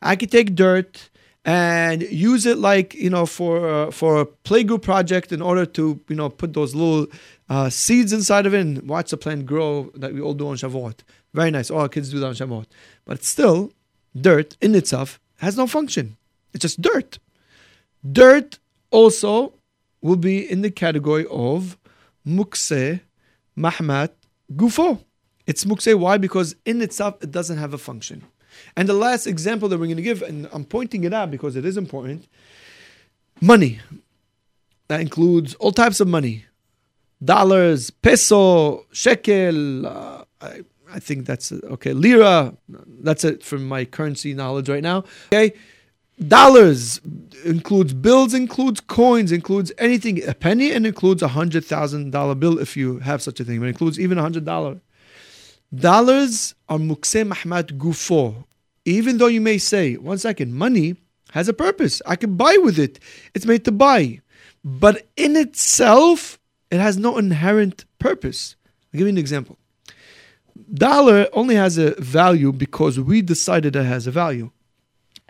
I 0.01 0.17
could 0.17 0.31
take 0.31 0.55
dirt 0.55 1.11
and 1.45 2.03
use 2.03 2.47
it 2.47 2.59
like 2.59 2.95
you 2.95 3.11
know 3.11 3.27
for 3.27 3.69
uh, 3.69 3.91
for 3.91 4.21
a 4.21 4.27
playgroup 4.27 4.83
project 4.83 5.33
in 5.33 5.43
order 5.43 5.67
to 5.67 6.01
you 6.09 6.17
know 6.17 6.29
put 6.29 6.53
those 6.53 6.75
little 6.75 7.07
uh, 7.49 7.69
seeds 7.69 8.13
inside 8.13 8.47
of 8.47 8.55
it 8.55 8.61
and 8.61 8.89
watch 8.89 9.11
the 9.11 9.17
plant 9.17 9.47
grow 9.47 9.91
that 9.95 10.13
we 10.13 10.21
all 10.21 10.35
do 10.35 10.49
on 10.49 10.57
Shavuot. 10.57 11.01
Very 11.35 11.51
nice. 11.51 11.71
All 11.71 11.81
our 11.81 11.89
kids 11.89 12.11
do 12.11 12.21
that 12.21 12.27
on 12.27 12.35
Shavuot. 12.35 12.67
But 13.05 13.25
still, 13.25 13.73
dirt 14.19 14.57
in 14.61 14.75
itself 14.75 15.19
has 15.39 15.57
no 15.57 15.67
function. 15.67 16.17
It's 16.55 16.63
just 16.63 16.81
dirt. 16.81 17.19
Dirt 18.11 18.59
also 18.91 19.55
will 20.01 20.17
be 20.17 20.49
in 20.49 20.63
the 20.63 20.71
category 20.71 21.27
of 21.31 21.79
mukse, 22.27 23.01
mahmat, 23.59 24.11
Gufo. 24.57 25.05
It's 25.47 25.65
mukse. 25.65 25.99
Why? 25.99 26.19
Because 26.19 26.55
in 26.65 26.81
itself, 26.83 27.23
it 27.23 27.31
doesn't 27.31 27.59
have 27.59 27.75
a 27.75 27.79
function. 27.79 28.25
And 28.77 28.89
the 28.89 28.95
last 28.95 29.27
example 29.27 29.69
that 29.69 29.79
we're 29.79 29.87
going 29.87 29.97
to 29.97 30.03
give, 30.03 30.23
and 30.23 30.49
I'm 30.53 30.65
pointing 30.65 31.05
it 31.05 31.13
out 31.13 31.31
because 31.31 31.57
it 31.57 31.65
is 31.65 31.77
important 31.77 32.29
money. 33.41 33.81
That 34.89 35.01
includes 35.01 35.55
all 35.55 35.73
types 35.73 36.01
of 36.01 36.09
money 36.09 36.45
dollars, 37.25 37.91
peso, 37.91 38.87
shekel. 38.93 39.87
Uh, 39.87 40.25
I, 40.41 40.65
I 40.93 40.99
think 40.99 41.27
that's 41.27 41.53
okay. 41.53 41.93
Lira. 41.93 42.55
That's 42.69 43.25
it 43.25 43.43
from 43.43 43.67
my 43.67 43.85
currency 43.85 44.35
knowledge 44.35 44.69
right 44.69 44.83
now. 44.83 45.05
Okay. 45.33 45.55
Dollars 46.21 47.01
includes 47.45 47.95
bills, 47.95 48.35
includes 48.35 48.81
coins, 48.81 49.33
includes 49.33 49.73
anything. 49.79 50.27
A 50.29 50.35
penny 50.35 50.73
and 50.73 50.87
includes 50.87 51.23
a 51.23 51.29
hundred 51.29 51.65
thousand 51.65 52.11
dollar 52.11 52.35
bill 52.35 52.59
if 52.59 52.77
you 52.77 52.99
have 52.99 53.23
such 53.23 53.41
a 53.41 53.45
thing. 53.45 53.61
But 53.61 53.69
includes 53.69 53.99
even 53.99 54.19
a 54.19 54.23
hundred 54.23 54.45
dollar. 54.45 54.81
Dollars 55.75 56.55
are 56.69 56.79
mukse 56.79 57.27
mahmat 57.27 57.79
gufo. 57.79 58.45
Even 58.85 59.19
though 59.19 59.27
you 59.29 59.41
may 59.41 59.59
say, 59.59 59.97
one 59.97 60.19
second, 60.19 60.55
money 60.55 60.97
has 61.31 61.49
a 61.49 61.53
purpose. 61.53 62.03
I 62.05 62.17
can 62.17 62.37
buy 62.37 62.59
with 62.63 62.79
it. 62.79 62.99
It's 63.35 63.47
made 63.47 63.65
to 63.65 63.73
buy. 63.73 64.21
But 64.65 65.07
in 65.17 65.35
itself, 65.37 66.39
it 66.71 66.79
has 66.79 66.99
no 66.99 67.17
inherent 67.17 67.85
purpose. 67.99 68.57
I'll 68.93 68.99
give 68.99 69.07
you 69.07 69.13
an 69.13 69.19
example. 69.19 69.57
Dollar 70.75 71.29
only 71.33 71.55
has 71.55 71.79
a 71.79 71.93
value 72.01 72.53
because 72.53 73.01
we 73.01 73.23
decided 73.23 73.77
it 73.77 73.85
has 73.85 74.07
a 74.07 74.11
value. 74.11 74.51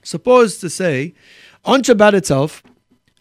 Suppose 0.02 0.58
to 0.58 0.70
say, 0.70 1.14
on 1.64 1.82
Shabbat 1.82 2.14
itself, 2.14 2.62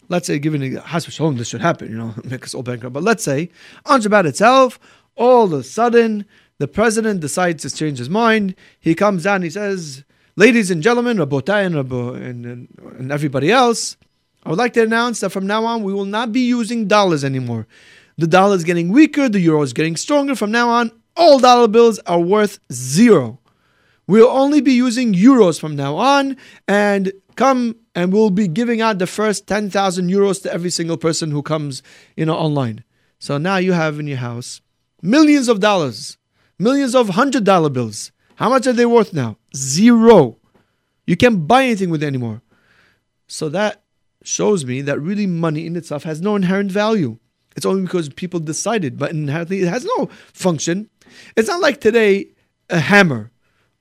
let's 0.08 0.26
say, 0.26 0.38
given 0.38 0.76
Has 0.76 1.04
Shalom, 1.04 1.36
this 1.36 1.48
should 1.48 1.60
happen, 1.60 1.90
you 1.90 1.96
know, 1.96 2.14
make 2.24 2.44
us 2.44 2.54
all 2.54 2.62
bankrupt. 2.62 2.92
But 2.92 3.02
let's 3.02 3.24
say, 3.24 3.50
on 3.86 4.00
Shabbat 4.00 4.26
itself, 4.26 4.78
all 5.16 5.44
of 5.44 5.52
a 5.52 5.62
sudden, 5.62 6.24
the 6.58 6.68
president 6.68 7.20
decides 7.20 7.62
to 7.62 7.70
change 7.70 7.98
his 7.98 8.10
mind. 8.10 8.54
He 8.78 8.94
comes 8.94 9.24
down, 9.24 9.42
he 9.42 9.50
says, 9.50 10.04
Ladies 10.34 10.70
and 10.70 10.82
gentlemen, 10.82 11.18
Rabotai 11.18 11.66
and, 11.66 11.76
and, 11.76 12.46
and, 12.46 12.68
and 12.98 13.12
everybody 13.12 13.50
else, 13.50 13.98
I 14.44 14.48
would 14.48 14.58
like 14.58 14.72
to 14.74 14.82
announce 14.82 15.20
that 15.20 15.30
from 15.30 15.46
now 15.46 15.66
on, 15.66 15.82
we 15.82 15.92
will 15.92 16.06
not 16.06 16.32
be 16.32 16.40
using 16.40 16.88
dollars 16.88 17.22
anymore. 17.22 17.66
The 18.16 18.26
dollar 18.26 18.56
is 18.56 18.64
getting 18.64 18.88
weaker, 18.88 19.28
the 19.28 19.40
euro 19.40 19.62
is 19.62 19.74
getting 19.74 19.96
stronger. 19.96 20.34
From 20.34 20.50
now 20.50 20.70
on, 20.70 20.90
all 21.16 21.38
dollar 21.38 21.68
bills 21.68 21.98
are 22.00 22.18
worth 22.18 22.60
zero. 22.72 23.38
We'll 24.06 24.28
only 24.28 24.60
be 24.60 24.72
using 24.72 25.14
euros 25.14 25.60
from 25.60 25.76
now 25.76 25.96
on, 25.96 26.36
and 26.66 27.12
come 27.36 27.76
and 27.94 28.12
we'll 28.12 28.30
be 28.30 28.48
giving 28.48 28.80
out 28.80 28.98
the 28.98 29.06
first 29.06 29.46
10,000 29.46 30.08
euros 30.10 30.42
to 30.42 30.52
every 30.52 30.70
single 30.70 30.96
person 30.96 31.30
who 31.30 31.42
comes, 31.42 31.82
you 32.16 32.24
know, 32.24 32.36
online. 32.36 32.84
So 33.18 33.38
now 33.38 33.56
you 33.56 33.72
have 33.72 34.00
in 34.00 34.06
your 34.06 34.18
house 34.18 34.60
millions 35.02 35.48
of 35.48 35.60
dollars, 35.60 36.16
millions 36.58 36.94
of 36.94 37.10
hundred 37.10 37.44
dollar 37.44 37.68
bills. 37.68 38.12
How 38.36 38.48
much 38.48 38.66
are 38.66 38.72
they 38.72 38.86
worth 38.86 39.12
now? 39.12 39.36
Zero. 39.54 40.38
You 41.06 41.16
can't 41.16 41.46
buy 41.46 41.64
anything 41.64 41.90
with 41.90 42.02
it 42.02 42.06
anymore. 42.06 42.42
So 43.26 43.48
that 43.48 43.82
shows 44.22 44.64
me 44.64 44.82
that 44.82 45.00
really 45.00 45.26
money 45.26 45.66
in 45.66 45.76
itself 45.76 46.04
has 46.04 46.20
no 46.20 46.36
inherent 46.36 46.70
value. 46.70 47.18
It's 47.56 47.66
only 47.66 47.82
because 47.82 48.08
people 48.08 48.40
decided, 48.40 48.98
but 48.98 49.10
inherently 49.10 49.60
it 49.60 49.68
has 49.68 49.84
no 49.84 50.06
function. 50.32 50.88
It's 51.36 51.48
not 51.48 51.60
like 51.60 51.80
today 51.80 52.28
a 52.70 52.78
hammer 52.78 53.31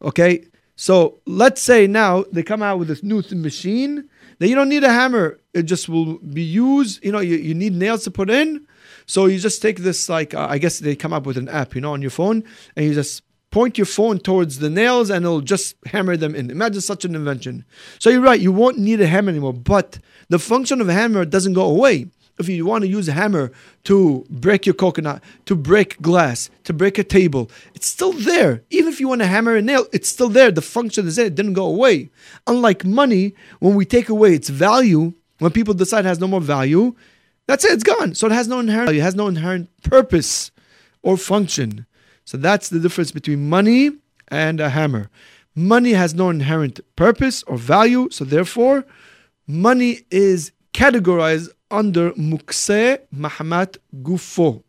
Okay, 0.01 0.45
so 0.75 1.19
let's 1.25 1.61
say 1.61 1.85
now 1.87 2.23
they 2.31 2.43
come 2.43 2.63
out 2.63 2.79
with 2.79 2.87
this 2.87 3.03
new 3.03 3.23
machine 3.31 4.09
that 4.39 4.47
you 4.47 4.55
don't 4.55 4.69
need 4.69 4.83
a 4.83 4.91
hammer; 4.91 5.39
it 5.53 5.63
just 5.63 5.87
will 5.87 6.17
be 6.19 6.41
used. 6.41 7.03
You 7.03 7.11
know, 7.11 7.19
you, 7.19 7.37
you 7.37 7.53
need 7.53 7.73
nails 7.73 8.03
to 8.05 8.11
put 8.11 8.29
in, 8.29 8.65
so 9.05 9.27
you 9.27 9.37
just 9.39 9.61
take 9.61 9.79
this 9.79 10.09
like 10.09 10.33
uh, 10.33 10.47
I 10.49 10.57
guess 10.57 10.79
they 10.79 10.95
come 10.95 11.13
up 11.13 11.25
with 11.25 11.37
an 11.37 11.49
app, 11.49 11.75
you 11.75 11.81
know, 11.81 11.93
on 11.93 12.01
your 12.01 12.11
phone, 12.11 12.43
and 12.75 12.85
you 12.85 12.93
just 12.93 13.23
point 13.51 13.77
your 13.77 13.85
phone 13.85 14.17
towards 14.17 14.59
the 14.59 14.69
nails 14.69 15.09
and 15.09 15.25
it'll 15.25 15.41
just 15.41 15.75
hammer 15.85 16.15
them 16.15 16.33
in. 16.33 16.49
Imagine 16.49 16.79
such 16.79 17.03
an 17.03 17.15
invention. 17.15 17.65
So 17.99 18.09
you're 18.09 18.21
right, 18.21 18.39
you 18.39 18.51
won't 18.51 18.77
need 18.77 19.01
a 19.01 19.07
hammer 19.07 19.29
anymore, 19.29 19.53
but 19.53 19.99
the 20.29 20.39
function 20.39 20.79
of 20.79 20.87
a 20.87 20.93
hammer 20.93 21.25
doesn't 21.25 21.53
go 21.53 21.65
away 21.65 22.07
if 22.41 22.49
you 22.49 22.65
want 22.65 22.83
to 22.83 22.89
use 22.89 23.07
a 23.07 23.13
hammer 23.13 23.51
to 23.85 24.25
break 24.29 24.65
your 24.65 24.75
coconut, 24.75 25.23
to 25.45 25.55
break 25.55 26.01
glass, 26.01 26.49
to 26.65 26.73
break 26.73 26.97
a 26.97 27.03
table, 27.03 27.49
it's 27.73 27.87
still 27.87 28.11
there. 28.11 28.63
Even 28.69 28.91
if 28.91 28.99
you 28.99 29.07
want 29.07 29.21
to 29.21 29.27
hammer 29.27 29.55
a 29.55 29.61
nail, 29.61 29.85
it's 29.93 30.09
still 30.09 30.29
there. 30.29 30.51
The 30.51 30.61
function 30.61 31.07
is 31.07 31.15
there. 31.15 31.27
It 31.27 31.35
didn't 31.35 31.53
go 31.53 31.65
away. 31.65 32.09
Unlike 32.47 32.85
money, 32.85 33.33
when 33.59 33.75
we 33.75 33.85
take 33.85 34.09
away 34.09 34.33
its 34.33 34.49
value, 34.49 35.13
when 35.39 35.51
people 35.51 35.73
decide 35.73 36.05
it 36.05 36.09
has 36.09 36.19
no 36.19 36.27
more 36.27 36.41
value, 36.41 36.93
that's 37.47 37.65
it. 37.65 37.71
It's 37.71 37.83
gone. 37.83 38.13
So 38.15 38.27
it 38.27 38.33
has 38.33 38.47
no 38.47 38.59
inherent 38.59 38.89
value. 38.89 39.01
It 39.01 39.03
has 39.03 39.15
no 39.15 39.27
inherent 39.27 39.69
purpose 39.83 40.51
or 41.01 41.17
function. 41.17 41.85
So 42.25 42.37
that's 42.37 42.69
the 42.69 42.79
difference 42.79 43.11
between 43.11 43.49
money 43.49 43.91
and 44.27 44.59
a 44.59 44.69
hammer. 44.69 45.09
Money 45.55 45.91
has 45.93 46.13
no 46.13 46.29
inherent 46.29 46.79
purpose 46.95 47.43
or 47.43 47.57
value. 47.57 48.09
So 48.09 48.23
therefore, 48.23 48.85
money 49.47 50.01
is 50.09 50.51
categorized 50.73 51.49
under 51.71 52.11
Mukse 52.11 52.99
Mahamat 53.13 53.77
Gufo. 54.01 54.63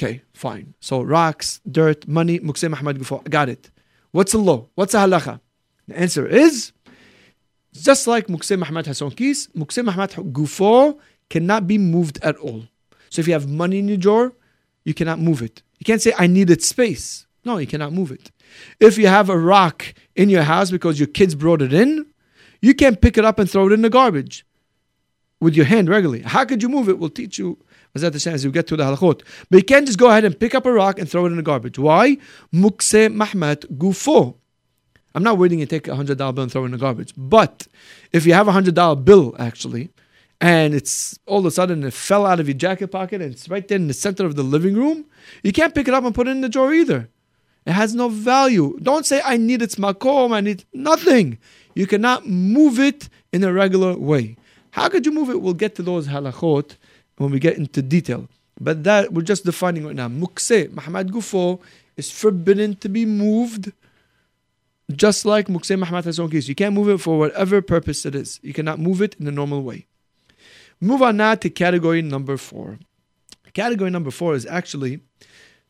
Okay, 0.00 0.22
fine. 0.32 0.74
So 0.78 1.02
rocks, 1.02 1.60
dirt, 1.68 2.06
money, 2.06 2.38
mukseh 2.38 2.72
mahmad 2.72 2.98
gufo. 2.98 3.28
Got 3.28 3.48
it. 3.48 3.68
What's 4.12 4.30
the 4.30 4.38
law? 4.38 4.68
What's 4.76 4.92
the 4.92 4.98
halacha? 4.98 5.40
The 5.88 5.98
answer 5.98 6.24
is 6.24 6.70
just 7.72 8.06
like 8.06 8.28
mukseh 8.28 8.62
mahmad 8.62 8.84
hesron 8.84 9.16
kis, 9.16 9.48
mukseh 9.56 9.84
mahmad 9.84 10.10
gufo 10.32 10.98
cannot 11.28 11.66
be 11.66 11.78
moved 11.78 12.20
at 12.22 12.36
all. 12.36 12.62
So 13.10 13.18
if 13.18 13.26
you 13.26 13.32
have 13.32 13.48
money 13.48 13.80
in 13.80 13.88
your 13.88 13.96
drawer, 13.96 14.32
you 14.84 14.94
cannot 14.94 15.18
move 15.18 15.42
it. 15.42 15.62
You 15.80 15.84
can't 15.84 16.00
say 16.00 16.12
I 16.16 16.28
needed 16.28 16.62
space. 16.62 17.26
No, 17.44 17.58
you 17.58 17.66
cannot 17.66 17.92
move 17.92 18.12
it. 18.12 18.30
If 18.78 18.98
you 18.98 19.08
have 19.08 19.28
a 19.28 19.36
rock 19.36 19.94
in 20.14 20.30
your 20.30 20.44
house 20.44 20.70
because 20.70 21.00
your 21.00 21.08
kids 21.08 21.34
brought 21.34 21.60
it 21.60 21.72
in, 21.72 22.06
you 22.62 22.72
can't 22.72 23.00
pick 23.00 23.18
it 23.18 23.24
up 23.24 23.40
and 23.40 23.50
throw 23.50 23.66
it 23.66 23.72
in 23.72 23.82
the 23.82 23.90
garbage 23.90 24.44
with 25.40 25.54
your 25.54 25.66
hand 25.66 25.88
regularly. 25.88 26.22
How 26.22 26.44
could 26.44 26.62
you 26.62 26.68
move 26.68 26.88
it? 26.88 26.98
We'll 26.98 27.10
teach 27.10 27.38
you 27.38 27.58
as 27.94 28.44
you 28.44 28.50
get 28.50 28.66
to 28.68 28.76
the 28.76 28.84
halachot. 28.84 29.22
But 29.50 29.56
you 29.56 29.64
can't 29.64 29.86
just 29.86 29.98
go 29.98 30.08
ahead 30.08 30.24
and 30.24 30.38
pick 30.38 30.54
up 30.54 30.66
a 30.66 30.72
rock 30.72 30.98
and 30.98 31.08
throw 31.08 31.26
it 31.26 31.30
in 31.30 31.36
the 31.36 31.42
garbage. 31.42 31.78
Why? 31.78 32.18
Mukse 32.52 33.12
Mahmat 33.12 33.66
Gufo. 33.76 34.36
I'm 35.14 35.22
not 35.22 35.38
waiting 35.38 35.58
to 35.60 35.66
take 35.66 35.88
a 35.88 35.96
hundred 35.96 36.18
dollar 36.18 36.32
bill 36.32 36.44
and 36.44 36.52
throw 36.52 36.62
it 36.62 36.66
in 36.66 36.72
the 36.72 36.78
garbage. 36.78 37.12
But 37.16 37.66
if 38.12 38.26
you 38.26 38.34
have 38.34 38.46
a 38.46 38.52
hundred 38.52 38.74
dollar 38.74 38.96
bill 38.96 39.34
actually, 39.38 39.90
and 40.40 40.74
it's 40.74 41.18
all 41.26 41.40
of 41.40 41.46
a 41.46 41.50
sudden 41.50 41.82
it 41.82 41.92
fell 41.92 42.24
out 42.24 42.38
of 42.38 42.46
your 42.46 42.56
jacket 42.56 42.88
pocket 42.88 43.20
and 43.20 43.32
it's 43.32 43.48
right 43.48 43.66
there 43.66 43.76
in 43.76 43.88
the 43.88 43.94
center 43.94 44.26
of 44.26 44.36
the 44.36 44.44
living 44.44 44.74
room, 44.74 45.06
you 45.42 45.52
can't 45.52 45.74
pick 45.74 45.88
it 45.88 45.94
up 45.94 46.04
and 46.04 46.14
put 46.14 46.28
it 46.28 46.32
in 46.32 46.42
the 46.42 46.48
drawer 46.48 46.72
either. 46.72 47.08
It 47.66 47.72
has 47.72 47.94
no 47.94 48.08
value. 48.08 48.78
Don't 48.80 49.04
say 49.04 49.20
I 49.24 49.36
need 49.36 49.60
its 49.60 49.74
makom, 49.74 50.32
I 50.32 50.40
need 50.40 50.64
nothing. 50.72 51.38
You 51.74 51.86
cannot 51.86 52.26
move 52.26 52.78
it 52.78 53.08
in 53.32 53.42
a 53.44 53.52
regular 53.52 53.96
way. 53.96 54.36
How 54.78 54.88
could 54.88 55.04
you 55.04 55.10
move 55.10 55.28
it? 55.28 55.42
We'll 55.42 55.54
get 55.54 55.74
to 55.74 55.82
those 55.82 56.06
halachot 56.06 56.76
when 57.16 57.32
we 57.32 57.40
get 57.40 57.56
into 57.56 57.82
detail. 57.82 58.28
But 58.60 58.84
that 58.84 59.12
we're 59.12 59.22
just 59.22 59.44
defining 59.44 59.84
right 59.84 59.96
now. 59.96 60.06
Mukse, 60.06 60.68
Mahmat 60.68 61.08
Gufo, 61.08 61.60
is 61.96 62.12
forbidden 62.12 62.76
to 62.76 62.88
be 62.88 63.04
moved 63.04 63.72
just 64.92 65.24
like 65.24 65.48
Mukse 65.48 65.76
Mahmat 65.76 66.04
Hesron 66.04 66.30
Kis. 66.30 66.48
You 66.48 66.54
can't 66.54 66.76
move 66.76 66.88
it 66.90 66.98
for 66.98 67.18
whatever 67.18 67.60
purpose 67.60 68.06
it 68.06 68.14
is. 68.14 68.38
You 68.40 68.54
cannot 68.54 68.78
move 68.78 69.02
it 69.02 69.16
in 69.18 69.24
the 69.24 69.32
normal 69.32 69.64
way. 69.64 69.86
Move 70.80 71.02
on 71.02 71.16
now 71.16 71.34
to 71.34 71.50
category 71.50 72.00
number 72.00 72.36
four. 72.36 72.78
Category 73.54 73.90
number 73.90 74.12
four 74.12 74.34
is 74.34 74.46
actually 74.46 75.00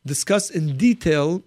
discussed 0.04 0.50
in 0.50 0.76
detail 0.76 1.42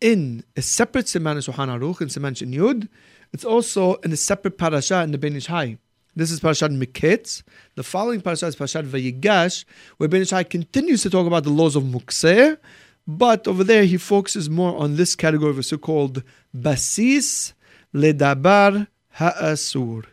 in 0.00 0.44
a 0.56 0.62
separate 0.62 1.06
Siman 1.06 1.38
Shulchan 1.38 1.76
Aruch, 1.76 2.00
in 2.02 2.06
Siman 2.06 2.34
Yud. 2.54 2.88
It's 3.32 3.44
also 3.44 3.94
in 3.96 4.12
a 4.12 4.16
separate 4.16 4.56
parasha 4.56 5.02
in 5.02 5.10
the 5.10 5.18
Ben 5.18 5.34
Ish 5.34 5.46
Hai. 5.46 5.78
This 6.16 6.32
is 6.32 6.40
Parashat 6.40 6.76
Miketz. 6.76 7.42
The 7.76 7.84
following 7.84 8.20
parasha 8.20 8.46
is 8.46 8.56
Parashat 8.56 8.84
Vayigash, 8.84 9.64
where 9.96 10.08
Ben 10.08 10.22
Ish 10.22 10.30
Hai 10.30 10.42
continues 10.42 11.02
to 11.02 11.10
talk 11.10 11.26
about 11.26 11.44
the 11.44 11.50
laws 11.50 11.76
of 11.76 11.84
Mukseh, 11.84 12.58
but 13.06 13.46
over 13.46 13.62
there 13.62 13.84
he 13.84 13.96
focuses 13.96 14.50
more 14.50 14.76
on 14.76 14.96
this 14.96 15.14
category 15.14 15.50
of 15.50 15.58
a 15.58 15.62
so-called 15.62 16.22
Basis 16.58 17.54
Ledabar 17.94 18.88
Ha'asur. 19.10 20.04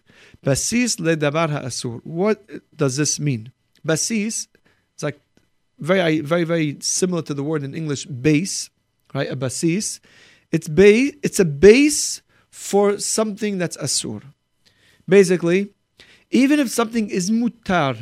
Basis 0.43 0.97
Ledabar 0.97 1.49
Ha'asur. 1.49 1.99
What 2.03 2.47
does 2.75 2.97
this 2.97 3.19
mean? 3.19 3.51
Basis, 3.83 4.47
it's 4.93 5.03
like 5.03 5.19
very, 5.79 6.19
very, 6.19 6.43
very 6.43 6.77
similar 6.79 7.21
to 7.23 7.33
the 7.33 7.43
word 7.43 7.63
in 7.63 7.73
English, 7.73 8.05
base, 8.05 8.69
right? 9.13 9.29
A 9.29 9.35
basis. 9.35 9.99
It's, 10.51 10.67
ba- 10.67 11.13
it's 11.23 11.39
a 11.39 11.45
base 11.45 12.21
for 12.49 12.99
something 12.99 13.57
that's 13.57 13.77
asur. 13.77 14.23
Basically, 15.07 15.73
even 16.31 16.59
if 16.59 16.69
something 16.69 17.09
is 17.09 17.31
mutar 17.31 17.97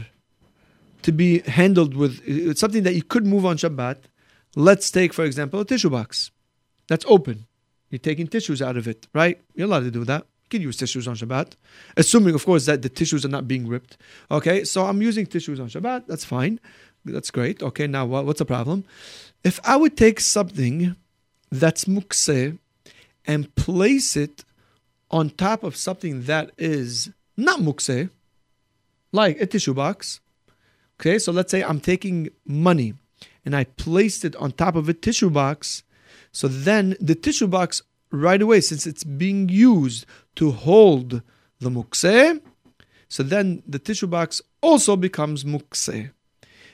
to 1.04 1.12
be 1.12 1.40
handled 1.42 1.96
with, 1.96 2.58
something 2.58 2.84
that 2.84 2.96
you 2.96 3.04
could 3.04 3.26
move 3.26 3.46
on 3.46 3.58
Shabbat. 3.58 3.98
Let's 4.56 4.90
take, 4.90 5.14
for 5.14 5.24
example, 5.26 5.60
a 5.60 5.66
tissue 5.66 5.90
box 5.90 6.32
that's 6.88 7.06
open. 7.08 7.46
You're 7.90 8.00
taking 8.00 8.28
tissues 8.28 8.62
out 8.62 8.78
of 8.78 8.88
it, 8.88 9.08
right? 9.14 9.40
You're 9.54 9.68
allowed 9.68 9.82
to 9.84 9.92
do 9.92 10.04
that. 10.06 10.26
You 10.46 10.50
can 10.50 10.62
use 10.62 10.78
tissues 10.78 11.08
on 11.08 11.16
Shabbat, 11.16 11.54
assuming, 11.98 12.36
of 12.36 12.46
course, 12.46 12.66
that 12.66 12.82
the 12.82 12.90
tissues 12.90 13.26
are 13.26 13.30
not 13.30 13.48
being 13.48 13.68
ripped. 13.68 13.98
Okay, 14.32 14.64
so 14.64 14.86
I'm 14.86 15.02
using 15.02 15.26
tissues 15.26 15.60
on 15.60 15.68
Shabbat. 15.68 16.08
That's 16.08 16.26
fine. 16.26 16.60
That's 17.04 17.30
great. 17.32 17.62
Okay, 17.62 17.86
now 17.86 18.06
what, 18.06 18.26
what's 18.26 18.40
the 18.40 18.46
problem? 18.46 18.86
If 19.44 19.60
I 19.64 19.76
would 19.76 19.96
take 19.96 20.20
something 20.20 20.96
that's 21.52 21.86
mukseh 21.86 22.58
and 23.28 23.54
place 23.56 24.16
it 24.16 24.44
on 25.12 25.30
top 25.30 25.64
of 25.64 25.76
something 25.76 26.24
that 26.24 26.52
is 26.58 27.12
not 27.38 27.60
mukse, 27.60 28.10
like 29.12 29.40
a 29.40 29.46
tissue 29.46 29.74
box. 29.74 30.20
Okay, 31.00 31.20
so 31.20 31.32
let's 31.32 31.52
say 31.52 31.64
I'm 31.64 31.80
taking 31.80 32.30
money 32.46 32.94
and 33.44 33.56
I 33.56 33.66
placed 33.66 34.26
it 34.26 34.36
on 34.38 34.52
top 34.52 34.76
of 34.76 34.88
a 34.88 34.94
tissue 34.94 35.30
box. 35.30 35.84
So 36.32 36.48
then 36.48 36.96
the 37.00 37.16
tissue 37.16 37.48
box, 37.48 37.82
right 38.12 38.42
away, 38.42 38.62
since 38.62 38.88
it's 38.88 39.04
being 39.04 39.50
used 39.50 40.06
to 40.36 40.52
hold 40.52 41.22
the 41.60 41.70
mukse, 41.70 42.42
so 43.08 43.24
then 43.24 43.64
the 43.68 43.80
tissue 43.80 44.08
box 44.08 44.42
also 44.62 44.96
becomes 44.96 45.44
mukse. 45.44 46.12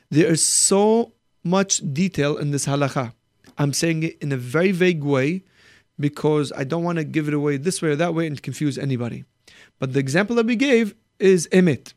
There 0.10 0.28
is 0.28 0.46
so 0.46 1.14
much 1.44 1.82
detail 1.94 2.38
in 2.38 2.52
this 2.52 2.66
halacha. 2.66 3.14
I'm 3.58 3.74
saying 3.74 4.04
it 4.04 4.18
in 4.22 4.32
a 4.32 4.38
very 4.38 4.72
vague 4.72 5.04
way 5.04 5.44
because 6.00 6.52
I 6.56 6.64
don't 6.64 6.84
want 6.84 6.98
to 6.98 7.04
give 7.04 7.28
it 7.28 7.34
away 7.34 7.58
this 7.58 7.82
way 7.82 7.90
or 7.90 7.96
that 7.96 8.14
way 8.14 8.28
and 8.28 8.42
confuse 8.42 8.78
anybody. 8.78 9.26
But 9.82 9.94
the 9.94 10.00
example 10.00 10.36
that 10.36 10.46
we 10.46 10.56
gave 10.56 10.94
is 11.18 11.48
emit 11.48 11.96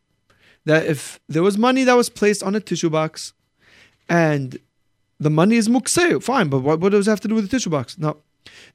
that 0.65 0.87
if 0.87 1.21
there 1.29 1.43
was 1.43 1.59
money 1.59 1.85
that 1.85 1.93
was 1.93 2.09
placed 2.09 2.43
on 2.43 2.55
a 2.55 2.61
tissue 2.61 2.89
box 2.89 3.35
and 4.09 4.59
the 5.21 5.29
money 5.29 5.57
is 5.57 5.69
mukse, 5.69 6.23
fine, 6.23 6.49
but 6.49 6.61
what, 6.61 6.81
what 6.81 6.93
does 6.93 7.07
it 7.07 7.11
have 7.11 7.21
to 7.21 7.29
do 7.29 7.35
with 7.35 7.45
the 7.45 7.51
tissue 7.51 7.69
box? 7.69 7.99
No. 7.99 8.17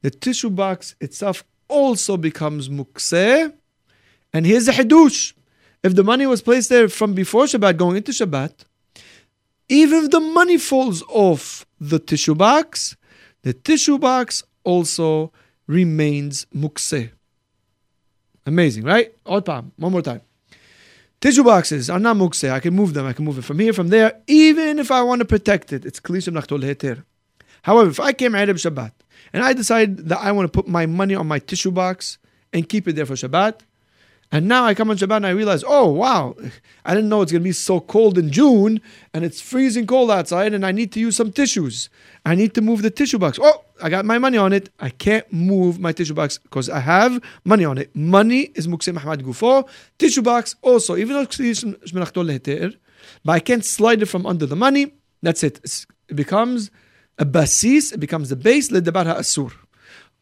The 0.03 0.12
tissue 0.12 0.51
box 0.51 0.93
itself 1.01 1.43
also 1.68 2.18
becomes 2.18 2.70
mukse. 2.70 3.51
And 4.32 4.45
here's 4.45 4.68
the 4.68 4.74
hidush. 4.74 5.34
If 5.82 5.95
the 5.95 6.03
money 6.03 6.28
was 6.28 6.43
placed 6.43 6.70
there 6.70 6.88
from 6.88 7.16
before 7.16 7.45
Shabbat 7.45 7.78
going 7.78 7.97
into 7.97 8.12
Shabbat, 8.12 8.53
even 9.70 10.05
if 10.05 10.12
the 10.12 10.20
money 10.20 10.60
falls 10.60 11.01
off 11.10 11.66
the 11.82 11.97
tissue 11.97 12.36
box, 12.36 12.95
the 13.41 13.53
tissue 13.53 13.97
box 13.97 14.43
also 14.64 15.32
remains 15.66 16.45
mukseh. 16.55 17.10
Amazing, 18.50 18.84
right? 18.84 19.14
One 19.26 19.72
more 19.78 20.02
time. 20.02 20.22
Tissue 21.22 21.43
boxes 21.43 21.88
are 21.88 22.00
not 22.00 22.16
mukse. 22.18 22.50
I 22.50 22.60
can 22.60 22.74
move 22.74 22.95
them. 22.95 23.06
I 23.06 23.14
can 23.14 23.24
move 23.24 23.38
it 23.38 23.43
from 23.43 23.60
here, 23.60 23.74
from 23.74 23.89
there, 23.89 24.20
even 24.26 24.80
if 24.80 24.89
I 24.89 25.04
want 25.04 25.20
to 25.20 25.26
protect 25.26 25.72
it. 25.72 25.86
It's 25.86 26.00
kli 26.00 26.18
shemelachto 26.18 26.60
leheter. 26.60 27.04
However, 27.62 27.91
if 27.91 28.00
I 28.00 28.12
came 28.12 28.32
Erev 28.32 28.56
Shabbat 28.56 28.91
and 29.34 29.43
I 29.43 29.54
decide 29.54 29.97
that 30.10 30.18
I 30.18 30.32
want 30.32 30.52
to 30.52 30.58
put 30.58 30.68
my 30.68 30.88
money 30.88 31.14
on 31.14 31.28
my 31.28 31.38
tissue 31.38 31.70
box 31.70 32.18
and 32.52 32.68
keep 32.68 32.88
it 32.88 32.95
there 32.95 33.06
for 33.06 33.14
Shabbat, 33.14 33.60
and 34.32 34.48
now 34.48 34.66
I 34.66 34.76
come 34.76 34.92
on 34.92 34.98
Shabbat 34.98 35.18
and 35.18 35.26
I 35.26 35.32
realize, 35.32 35.64
oh 35.66 35.88
wow, 35.88 36.36
I 36.86 36.94
didn't 36.94 37.10
know 37.10 37.22
it's 37.24 37.32
going 37.32 37.42
to 37.42 37.48
be 37.48 37.52
so 37.52 37.80
cold 37.80 38.18
in 38.18 38.32
June 38.32 38.80
and 39.14 39.26
it's 39.26 39.42
freezing 39.42 39.88
cold 39.88 40.12
outside 40.12 40.54
and 40.54 40.64
I 40.64 40.72
need 40.72 40.92
to 40.92 41.00
use 41.00 41.16
some 41.16 41.32
tissues. 41.32 41.90
I 42.26 42.36
need 42.36 42.54
to 42.54 42.62
move 42.62 42.84
the 42.84 42.92
tissue 42.92 43.18
box. 43.18 43.40
Oh, 43.42 43.64
I 43.82 43.90
got 43.90 44.06
my 44.06 44.20
money 44.20 44.38
on 44.38 44.54
it. 44.54 44.70
I 44.80 44.90
can't 44.92 45.32
move 45.34 45.80
my 45.80 45.94
tissue 45.94 46.14
box 46.14 46.38
because 46.38 46.70
I 46.70 46.80
have 46.80 47.20
money 47.44 47.66
on 47.66 47.80
it. 47.80 47.96
Money 47.96 48.52
is 48.54 48.68
Mukse 48.68 48.94
Mahmat 48.96 49.24
Gufo. 49.24 49.68
Tissue 49.98 50.22
box 50.22 50.56
also, 50.62 50.96
even 50.96 51.16
though 51.16 51.26
but 53.26 53.32
I 53.32 53.40
can't 53.40 53.66
slide 53.66 54.02
it 54.02 54.06
from 54.06 54.26
under 54.26 54.46
the 54.46 54.56
money. 54.56 54.94
That's 55.24 55.44
it. 55.44 55.60
It 56.08 56.16
becomes 56.16 56.70
a 57.18 57.26
basis, 57.26 57.92
it 57.92 58.00
becomes 58.00 58.30
the 58.30 58.36
base, 58.36 58.70
ledabar 58.70 59.06
asur. 59.06 59.52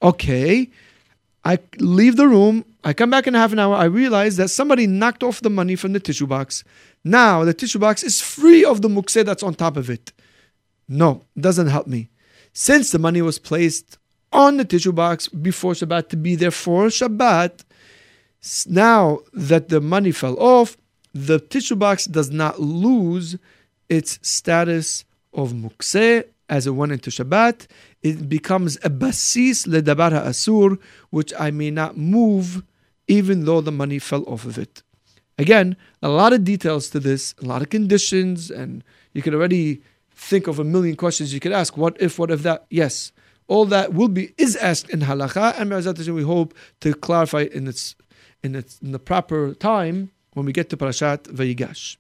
Okay, 0.02 0.70
I 1.48 1.60
leave 1.80 2.18
the 2.18 2.28
room. 2.28 2.66
I 2.84 2.92
come 2.92 3.10
back 3.10 3.26
in 3.26 3.34
half 3.34 3.54
an 3.54 3.60
hour. 3.60 3.74
I 3.74 3.86
realize 3.86 4.36
that 4.36 4.50
somebody 4.50 4.86
knocked 4.86 5.24
off 5.24 5.40
the 5.40 5.50
money 5.50 5.78
from 5.78 5.94
the 5.94 6.00
tissue 6.02 6.28
box. 6.28 6.66
Now 7.06 7.46
the 7.46 7.54
tissue 7.54 7.80
box 7.80 8.04
is 8.04 8.20
free 8.20 8.66
of 8.66 8.82
the 8.82 8.90
mukse 8.90 9.24
that's 9.24 9.44
on 9.44 9.56
top 9.56 9.78
of 9.78 9.90
it. 9.90 10.12
No, 10.90 11.24
it 11.38 11.42
doesn't 11.42 11.68
help 11.68 11.88
me. 11.88 12.10
Since 12.52 12.92
the 12.92 13.00
money 13.00 13.22
was 13.22 13.40
placed 13.40 13.98
on 14.34 14.58
the 14.58 14.66
tissue 14.66 14.92
box 14.92 15.30
before 15.30 15.72
Shabbat 15.72 16.10
to 16.10 16.18
be 16.18 16.36
there 16.36 16.52
for 16.52 16.88
Shabbat, 16.88 17.64
now 18.68 19.20
that 19.32 19.70
the 19.70 19.80
money 19.80 20.12
fell 20.12 20.38
off, 20.38 20.76
the 21.14 21.40
tissue 21.40 21.78
box 21.78 22.08
does 22.08 22.30
not 22.30 22.60
lose 22.60 23.38
its 23.88 24.20
status 24.22 25.06
of 25.34 25.54
mukse 25.54 26.26
as 26.50 26.68
it 26.68 26.72
went 26.72 26.92
into 26.92 27.10
Shabbat. 27.10 27.68
It 28.08 28.30
becomes 28.30 28.78
a 28.84 28.90
basis 28.90 29.66
ledabar 29.66 30.12
asur, 30.12 30.80
which 31.10 31.34
I 31.38 31.52
may 31.52 31.72
not 31.72 31.98
move 31.98 32.64
even 33.08 33.46
though 33.46 33.62
the 33.62 33.72
money 33.72 34.00
fell 34.00 34.24
off 34.28 34.46
of 34.46 34.58
it. 34.58 34.84
Again, 35.38 35.78
a 36.02 36.10
lot 36.10 36.34
of 36.34 36.44
details 36.44 36.90
to 36.92 37.00
this, 37.00 37.36
a 37.42 37.46
lot 37.46 37.62
of 37.62 37.70
conditions, 37.70 38.50
and 38.50 38.84
you 39.14 39.22
can 39.22 39.34
already 39.34 39.82
think 40.16 40.48
of 40.48 40.58
a 40.58 40.64
million 40.64 40.96
questions 40.96 41.34
you 41.34 41.40
could 41.40 41.52
ask. 41.52 41.78
What 41.78 41.96
if, 42.02 42.18
what 42.18 42.32
if 42.32 42.44
that? 42.44 42.66
Yes. 42.70 43.12
All 43.48 43.66
that 43.66 43.94
will 43.94 44.10
be 44.10 44.34
is 44.38 44.56
asked 44.56 44.90
in 44.90 45.02
halacha, 45.02 45.60
and 45.60 46.16
we 46.16 46.24
hope 46.24 46.54
to 46.82 46.94
clarify 46.94 47.48
in 47.54 47.68
its 47.68 47.96
in 48.44 48.56
its 48.56 48.80
in 48.80 48.92
the 48.92 49.00
proper 49.00 49.54
time 49.54 50.12
when 50.34 50.46
we 50.46 50.52
get 50.54 50.70
to 50.70 50.78
Parashat 50.78 51.24
Vayigash. 51.24 51.98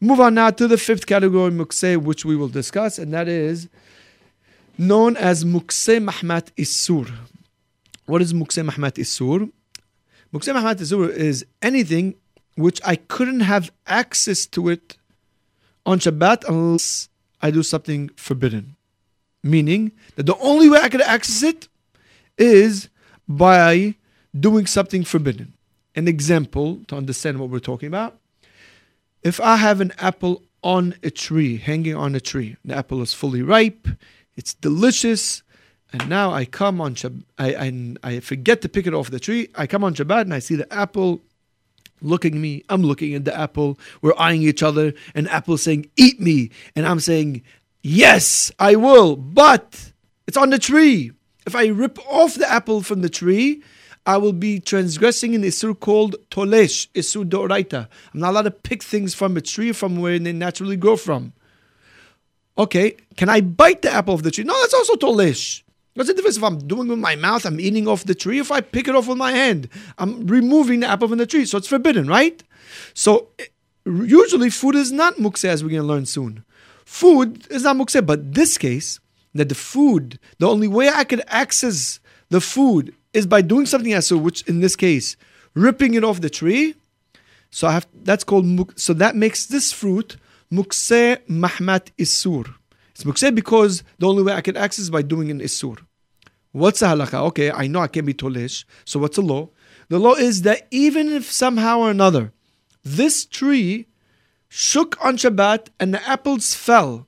Move 0.00 0.20
on 0.20 0.34
now 0.34 0.50
to 0.50 0.68
the 0.68 0.76
fifth 0.76 1.06
category, 1.06 1.50
Mukseh, 1.50 1.96
which 1.96 2.24
we 2.24 2.36
will 2.36 2.48
discuss, 2.48 2.98
and 2.98 3.12
that 3.14 3.28
is 3.28 3.68
known 4.78 5.16
as 5.16 5.44
Mukseh 5.44 6.02
Mahmat 6.02 6.52
Isur. 6.56 7.10
What 8.06 8.22
is 8.22 8.32
Mukseh 8.32 8.68
Mahmat 8.68 8.94
Isur? 8.94 9.50
Mukseh 10.32 10.54
Mahmat 10.54 10.80
Isur 10.80 11.10
is 11.10 11.44
anything 11.60 12.14
which 12.56 12.80
I 12.84 12.96
couldn't 12.96 13.40
have 13.40 13.70
access 13.86 14.46
to 14.46 14.68
it 14.68 14.96
on 15.86 15.98
Shabbat 15.98 16.44
unless 16.48 17.08
I 17.40 17.50
do 17.50 17.62
something 17.62 18.10
forbidden. 18.16 18.76
Meaning 19.42 19.92
that 20.16 20.26
the 20.26 20.36
only 20.38 20.68
way 20.68 20.78
I 20.80 20.88
could 20.88 21.00
access 21.02 21.42
it 21.42 21.68
is 22.38 22.88
by 23.28 23.96
doing 24.38 24.66
something 24.66 25.04
forbidden. 25.04 25.54
An 25.94 26.08
example 26.08 26.80
to 26.88 26.96
understand 26.96 27.38
what 27.38 27.50
we're 27.50 27.58
talking 27.58 27.88
about. 27.88 28.18
If 29.22 29.40
I 29.40 29.56
have 29.56 29.80
an 29.80 29.92
apple 29.98 30.42
on 30.62 30.94
a 31.02 31.10
tree, 31.10 31.56
hanging 31.56 31.94
on 31.94 32.14
a 32.14 32.20
tree, 32.20 32.56
the 32.64 32.74
apple 32.74 33.02
is 33.02 33.12
fully 33.12 33.42
ripe, 33.42 33.88
it's 34.36 34.54
delicious, 34.54 35.42
and 35.92 36.08
now 36.08 36.32
I 36.32 36.44
come 36.44 36.80
on 36.80 36.94
Shabbat, 36.94 37.24
I, 37.38 37.54
I, 37.54 38.14
I 38.14 38.20
forget 38.20 38.62
to 38.62 38.68
pick 38.68 38.86
it 38.86 38.94
off 38.94 39.10
the 39.10 39.20
tree. 39.20 39.48
I 39.54 39.66
come 39.66 39.84
on 39.84 39.94
Shabbat 39.94 40.22
and 40.22 40.34
I 40.34 40.38
see 40.38 40.56
the 40.56 40.72
apple 40.72 41.20
looking 42.00 42.40
me. 42.40 42.64
I'm 42.68 42.82
looking 42.82 43.14
at 43.14 43.24
the 43.24 43.38
apple. 43.38 43.78
We're 44.00 44.14
eyeing 44.18 44.42
each 44.42 44.62
other, 44.62 44.94
and 45.14 45.28
apple 45.28 45.58
saying, 45.58 45.86
"Eat 45.96 46.20
me," 46.20 46.50
and 46.74 46.86
I'm 46.86 47.00
saying, 47.00 47.42
"Yes, 47.82 48.50
I 48.58 48.76
will," 48.76 49.16
but 49.16 49.92
it's 50.26 50.36
on 50.36 50.50
the 50.50 50.58
tree. 50.58 51.12
If 51.46 51.54
I 51.54 51.66
rip 51.66 51.98
off 52.08 52.34
the 52.34 52.50
apple 52.50 52.82
from 52.82 53.02
the 53.02 53.08
tree, 53.10 53.62
I 54.06 54.16
will 54.16 54.32
be 54.32 54.58
transgressing 54.60 55.34
an 55.34 55.42
isur 55.42 55.78
called 55.78 56.16
tolesh, 56.30 56.88
isur 56.92 57.28
doraita. 57.28 57.88
I'm 58.12 58.20
not 58.20 58.30
allowed 58.30 58.42
to 58.42 58.50
pick 58.50 58.82
things 58.82 59.14
from 59.14 59.36
a 59.36 59.40
tree 59.40 59.72
from 59.72 60.00
where 60.00 60.18
they 60.18 60.32
naturally 60.32 60.76
grow 60.76 60.96
from. 60.96 61.32
Okay, 62.58 62.96
can 63.16 63.28
I 63.28 63.40
bite 63.40 63.82
the 63.82 63.90
apple 63.90 64.14
of 64.14 64.22
the 64.22 64.30
tree? 64.30 64.44
No, 64.44 64.58
that's 64.60 64.74
also 64.74 64.94
tolesh. 64.94 65.62
What's 65.94 66.08
the 66.08 66.14
difference 66.14 66.36
if 66.36 66.42
I'm 66.42 66.58
doing 66.58 66.86
it 66.86 66.90
with 66.90 66.98
my 66.98 67.16
mouth, 67.16 67.44
I'm 67.44 67.60
eating 67.60 67.86
off 67.86 68.04
the 68.04 68.14
tree, 68.14 68.38
if 68.38 68.50
I 68.50 68.60
pick 68.60 68.88
it 68.88 68.94
off 68.94 69.08
with 69.08 69.18
my 69.18 69.32
hand, 69.32 69.68
I'm 69.98 70.26
removing 70.26 70.80
the 70.80 70.86
apple 70.86 71.08
from 71.08 71.18
the 71.18 71.26
tree. 71.26 71.44
So 71.44 71.58
it's 71.58 71.68
forbidden, 71.68 72.06
right? 72.06 72.42
So 72.94 73.28
usually 73.84 74.50
food 74.50 74.74
is 74.74 74.90
not 74.90 75.16
mukse, 75.16 75.44
as 75.44 75.62
we're 75.62 75.70
going 75.70 75.82
to 75.82 75.88
learn 75.88 76.06
soon. 76.06 76.44
Food 76.84 77.46
is 77.50 77.64
not 77.64 77.76
mukse, 77.76 78.04
but 78.04 78.34
this 78.34 78.56
case, 78.56 79.00
that 79.34 79.48
the 79.48 79.54
food, 79.54 80.18
the 80.38 80.48
only 80.48 80.68
way 80.68 80.88
I 80.88 81.04
could 81.04 81.22
access 81.28 82.00
the 82.28 82.40
food 82.40 82.94
is 83.12 83.26
by 83.26 83.42
doing 83.42 83.66
something 83.66 83.92
else, 83.92 84.10
which 84.10 84.42
in 84.48 84.60
this 84.60 84.76
case, 84.76 85.16
ripping 85.54 85.94
it 85.94 86.04
off 86.04 86.20
the 86.20 86.30
tree. 86.30 86.74
So 87.50 87.68
I 87.68 87.72
have 87.72 87.86
that's 88.02 88.24
called 88.24 88.46
muk, 88.46 88.78
so 88.78 88.94
that 88.94 89.14
makes 89.14 89.46
this 89.46 89.72
fruit 89.72 90.16
mukse 90.52 91.18
mahmat 91.28 91.90
isur. 91.98 92.54
It's 92.90 93.04
mukse 93.04 93.34
because 93.34 93.82
the 93.98 94.06
only 94.06 94.22
way 94.22 94.34
I 94.34 94.40
can 94.40 94.56
access 94.56 94.84
is 94.84 94.90
by 94.90 95.02
doing 95.02 95.30
an 95.30 95.40
isur. 95.40 95.78
What's 96.52 96.80
the 96.80 96.86
halakha? 96.86 97.14
Okay, 97.28 97.50
I 97.50 97.66
know 97.66 97.80
I 97.80 97.88
can 97.88 98.04
be 98.04 98.12
tolish. 98.12 98.64
So 98.84 99.00
what's 99.00 99.16
the 99.16 99.22
law? 99.22 99.48
The 99.88 99.98
law 99.98 100.14
is 100.14 100.42
that 100.42 100.68
even 100.70 101.08
if 101.08 101.30
somehow 101.30 101.80
or 101.80 101.90
another 101.90 102.32
this 102.84 103.24
tree 103.24 103.86
shook 104.48 105.02
on 105.04 105.16
Shabbat 105.16 105.68
and 105.80 105.94
the 105.94 106.08
apples 106.08 106.54
fell, 106.54 107.06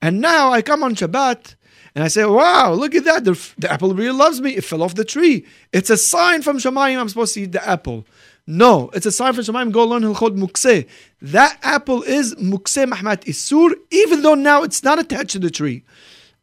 and 0.00 0.20
now 0.20 0.52
I 0.52 0.62
come 0.62 0.82
on 0.82 0.94
Shabbat 0.94 1.56
and 1.94 2.04
I 2.04 2.08
say, 2.08 2.24
wow, 2.24 2.72
look 2.72 2.94
at 2.94 3.04
that. 3.04 3.24
The, 3.24 3.52
the, 3.58 3.70
apple 3.70 3.94
really 3.94 4.16
loves 4.16 4.40
me. 4.40 4.56
It 4.56 4.64
fell 4.64 4.82
off 4.82 4.94
the 4.94 5.04
tree. 5.04 5.44
It's 5.72 5.90
a 5.90 5.96
sign 5.96 6.42
from 6.42 6.58
Shemayim 6.58 6.98
I'm 6.98 7.08
supposed 7.08 7.34
to 7.34 7.42
eat 7.42 7.52
the 7.52 7.68
apple. 7.68 8.06
No, 8.50 8.90
it's 8.94 9.06
a 9.06 9.12
sign 9.12 9.32
from 9.32 9.44
Shemayim. 9.44 9.70
Go 9.70 9.86
learn 9.86 10.02
Hilchot 10.02 10.36
Mukse. 10.36 10.84
That 11.22 11.56
apple 11.62 12.02
is 12.02 12.34
Mukse 12.34 12.84
Mahmat 12.84 13.22
Isur, 13.26 13.72
even 13.92 14.22
though 14.22 14.34
now 14.34 14.64
it's 14.64 14.82
not 14.82 14.98
attached 14.98 15.30
to 15.30 15.38
the 15.38 15.52
tree. 15.52 15.84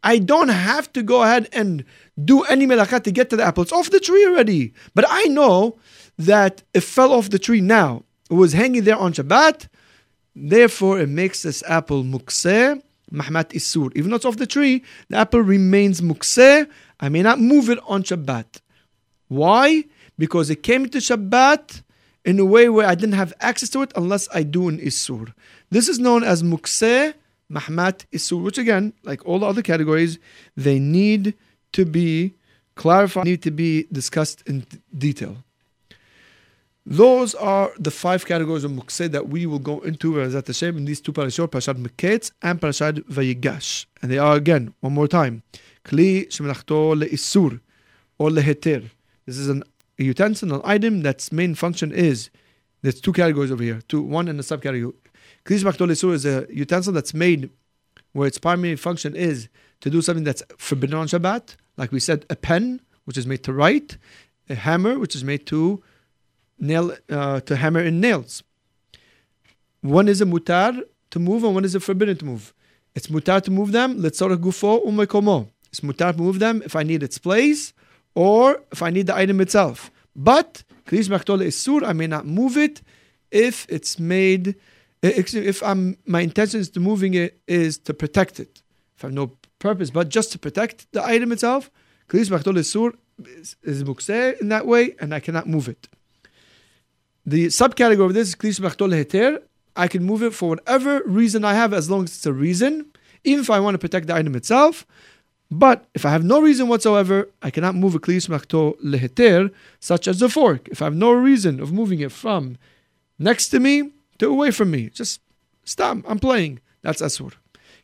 I 0.03 0.19
don't 0.19 0.47
have 0.47 0.93
to 0.93 1.03
go 1.03 1.23
ahead 1.23 1.49
and 1.51 1.83
do 2.23 2.43
any 2.43 2.65
melakah 2.65 3.03
to 3.03 3.11
get 3.11 3.29
to 3.31 3.35
the 3.35 3.43
apple. 3.43 3.63
It's 3.63 3.73
off 3.73 3.89
the 3.89 3.99
tree 3.99 4.25
already. 4.25 4.73
But 4.95 5.03
I 5.09 5.25
know 5.25 5.79
that 6.17 6.63
it 6.73 6.79
fell 6.79 7.11
off 7.11 7.29
the 7.29 7.39
tree 7.39 7.59
now. 7.59 8.03
It 8.31 8.35
was 8.35 8.53
hanging 8.53 8.85
there 8.85 8.95
on 8.95 9.11
Shabbat. 9.11 9.67
Therefore, 10.33 11.01
it 11.01 11.09
makes 11.09 11.43
this 11.43 11.61
apple 11.67 12.05
Mukse 12.05 12.81
Mahmat 13.11 13.49
Isur. 13.49 13.91
Even 13.97 14.11
though 14.11 14.15
it's 14.15 14.23
off 14.23 14.37
the 14.37 14.47
tree, 14.47 14.81
the 15.09 15.17
apple 15.17 15.41
remains 15.41 15.99
Mukse. 15.99 16.69
I 17.01 17.09
may 17.09 17.21
not 17.21 17.41
move 17.41 17.69
it 17.69 17.79
on 17.85 18.03
Shabbat. 18.03 18.61
Why? 19.27 19.83
Because 20.17 20.49
it 20.49 20.63
came 20.63 20.87
to 20.87 20.99
Shabbat 20.99 21.81
in 22.27 22.37
a 22.39 22.45
way 22.45 22.67
where 22.67 22.85
I 22.85 22.93
didn't 22.93 23.15
have 23.15 23.33
access 23.39 23.69
to 23.69 23.81
it 23.81 23.93
unless 23.95 24.27
I 24.33 24.43
do 24.43 24.67
an 24.67 24.77
Isur. 24.79 25.33
This 25.71 25.87
is 25.87 25.97
known 25.97 26.25
as 26.25 26.43
mukseh 26.43 27.13
Mahmat 27.49 28.05
Isur, 28.11 28.43
which 28.43 28.57
again, 28.57 28.91
like 29.03 29.25
all 29.25 29.39
the 29.39 29.45
other 29.45 29.61
categories, 29.61 30.19
they 30.57 30.77
need 30.77 31.33
to 31.71 31.85
be 31.85 32.33
clarified, 32.75 33.23
need 33.23 33.41
to 33.43 33.51
be 33.51 33.87
discussed 33.93 34.43
in 34.45 34.65
detail. 34.95 35.37
Those 36.85 37.33
are 37.35 37.71
the 37.79 37.91
five 37.91 38.25
categories 38.25 38.65
of 38.65 38.71
mukseh 38.71 39.09
that 39.11 39.29
we 39.29 39.45
will 39.45 39.59
go 39.59 39.79
into 39.79 40.19
as 40.21 40.35
at 40.35 40.45
the 40.45 40.53
same 40.53 40.75
in 40.77 40.83
these 40.83 40.99
two 40.99 41.13
parashot, 41.13 41.47
Parashat 41.47 41.81
Miketz 41.81 42.31
and 42.41 42.59
Parashat 42.59 42.99
Vayigash. 43.05 43.85
And 44.01 44.11
they 44.11 44.17
are 44.17 44.35
again, 44.35 44.73
one 44.81 44.93
more 44.93 45.07
time, 45.07 45.43
Kli 45.85 46.27
Shemelachto 46.27 46.93
Le'isur 47.01 47.61
or 48.17 48.29
Leheter. 48.29 48.89
This 49.25 49.37
is 49.37 49.47
an, 49.47 49.63
a 49.99 50.03
utensil, 50.03 50.53
an 50.53 50.61
item 50.63 51.01
that's 51.01 51.31
main 51.31 51.55
function 51.55 51.91
is, 51.91 52.29
there's 52.81 53.01
two 53.01 53.13
categories 53.13 53.51
over 53.51 53.63
here, 53.63 53.81
two, 53.87 54.01
one 54.01 54.27
in 54.27 54.37
the 54.37 54.43
subcategory. 54.43 54.93
Kli 55.45 55.59
Shemelachto 55.59 55.87
Le'isur 55.87 56.13
is 56.13 56.25
a 56.25 56.45
utensil 56.49 56.93
that's 56.93 57.13
made 57.13 57.49
where 58.13 58.27
its 58.27 58.37
primary 58.37 58.75
function 58.75 59.15
is 59.15 59.49
to 59.81 59.89
do 59.89 60.01
something 60.01 60.23
that's 60.23 60.43
forbidden 60.57 60.97
on 60.97 61.07
Shabbat, 61.07 61.55
like 61.77 61.91
we 61.91 61.99
said, 61.99 62.25
a 62.29 62.35
pen, 62.35 62.81
which 63.05 63.17
is 63.17 63.25
made 63.25 63.43
to 63.43 63.53
write, 63.53 63.97
a 64.49 64.55
hammer, 64.55 64.99
which 64.99 65.15
is 65.15 65.23
made 65.23 65.45
to 65.47 65.81
nail 66.59 66.95
uh, 67.09 67.39
to 67.41 67.55
hammer 67.55 67.81
in 67.81 67.99
nails. 67.99 68.43
One 69.81 70.07
is 70.07 70.21
a 70.21 70.25
mutar 70.25 70.81
to 71.11 71.19
move 71.19 71.43
and 71.43 71.53
one 71.53 71.65
is 71.65 71.75
a 71.75 71.79
forbidden 71.79 72.17
to 72.17 72.25
move. 72.25 72.53
It's 72.95 73.07
mutar 73.07 73.41
to 73.43 73.51
move 73.51 73.71
them, 73.71 74.01
letzorach 74.01 74.37
gufo 74.37 74.83
umekomo. 74.85 75.49
It's 75.69 75.81
mutar 75.81 76.13
to 76.13 76.17
move 76.17 76.39
them 76.39 76.61
if 76.65 76.75
I 76.75 76.83
need 76.83 77.03
its 77.03 77.17
place 77.17 77.73
or 78.17 78.63
if 78.71 78.81
I 78.81 78.89
need 78.89 79.05
the 79.05 79.15
item 79.15 79.39
itself. 79.45 79.91
But 80.15 80.63
kli 80.87 80.99
shemelachto 81.03 81.37
le'isur, 81.37 81.85
I 81.85 81.93
may 81.93 82.07
not 82.07 82.25
move 82.25 82.57
it 82.57 82.81
if 83.29 83.67
it's 83.69 83.99
made, 83.99 84.55
eh, 85.03 85.23
if 85.53 85.61
I'm, 85.61 85.97
my 86.07 86.21
intention 86.21 86.59
is 86.59 86.69
to 86.71 86.79
moving 86.79 87.13
it 87.13 87.39
is 87.47 87.77
to 87.87 87.93
protect 87.93 88.39
it. 88.39 88.63
If 88.95 89.03
I 89.03 89.07
have 89.07 89.13
no 89.13 89.33
purpose, 89.59 89.91
but 89.91 90.09
just 90.09 90.31
to 90.31 90.39
protect 90.39 90.91
the 90.93 91.05
item 91.05 91.31
itself, 91.31 91.69
kli 92.09 92.21
shemelachto 92.21 92.51
le'isur 92.57 92.95
is 93.73 93.83
mukseh 93.83 94.41
in 94.41 94.49
that 94.49 94.65
way 94.65 94.95
and 94.99 95.13
I 95.13 95.19
cannot 95.19 95.45
move 95.47 95.69
it. 95.69 95.87
The 97.23 97.47
subcategory 97.47 98.07
of 98.07 98.13
this 98.15 98.29
is 98.29 98.59
Machtol 98.59 98.93
Heter. 98.99 99.43
I 99.75 99.87
can 99.87 100.03
move 100.03 100.23
it 100.23 100.33
for 100.33 100.49
whatever 100.49 101.03
reason 101.05 101.45
I 101.45 101.53
have 101.53 101.71
as 101.71 101.87
long 101.91 102.05
as 102.05 102.15
it's 102.15 102.25
a 102.25 102.33
reason, 102.33 102.87
even 103.23 103.41
if 103.41 103.51
I 103.51 103.59
want 103.59 103.75
to 103.75 103.79
protect 103.79 104.07
the 104.07 104.15
item 104.15 104.33
itself. 104.33 104.87
But 105.49 105.85
if 105.93 106.05
I 106.05 106.09
have 106.09 106.23
no 106.25 106.41
reason 106.41 106.67
whatsoever, 106.67 107.29
I 107.41 107.51
cannot 107.51 107.75
move 107.75 107.95
a 107.95 107.99
Kli 107.99 108.17
Shemelachto 108.17 108.77
Leheter, 108.81 109.51
such 109.79 110.07
as 110.07 110.21
a 110.21 110.29
fork. 110.29 110.67
If 110.67 110.81
I 110.81 110.85
have 110.85 110.95
no 110.95 111.11
reason 111.11 111.59
of 111.59 111.71
moving 111.71 112.01
it 112.01 112.11
from 112.11 112.57
next 113.17 113.49
to 113.49 113.59
me 113.59 113.91
to 114.17 114.29
away 114.29 114.51
from 114.51 114.71
me, 114.71 114.89
just 114.89 115.21
stop, 115.63 115.99
I'm 116.05 116.19
playing. 116.19 116.59
That's 116.81 117.01
Asur. 117.01 117.33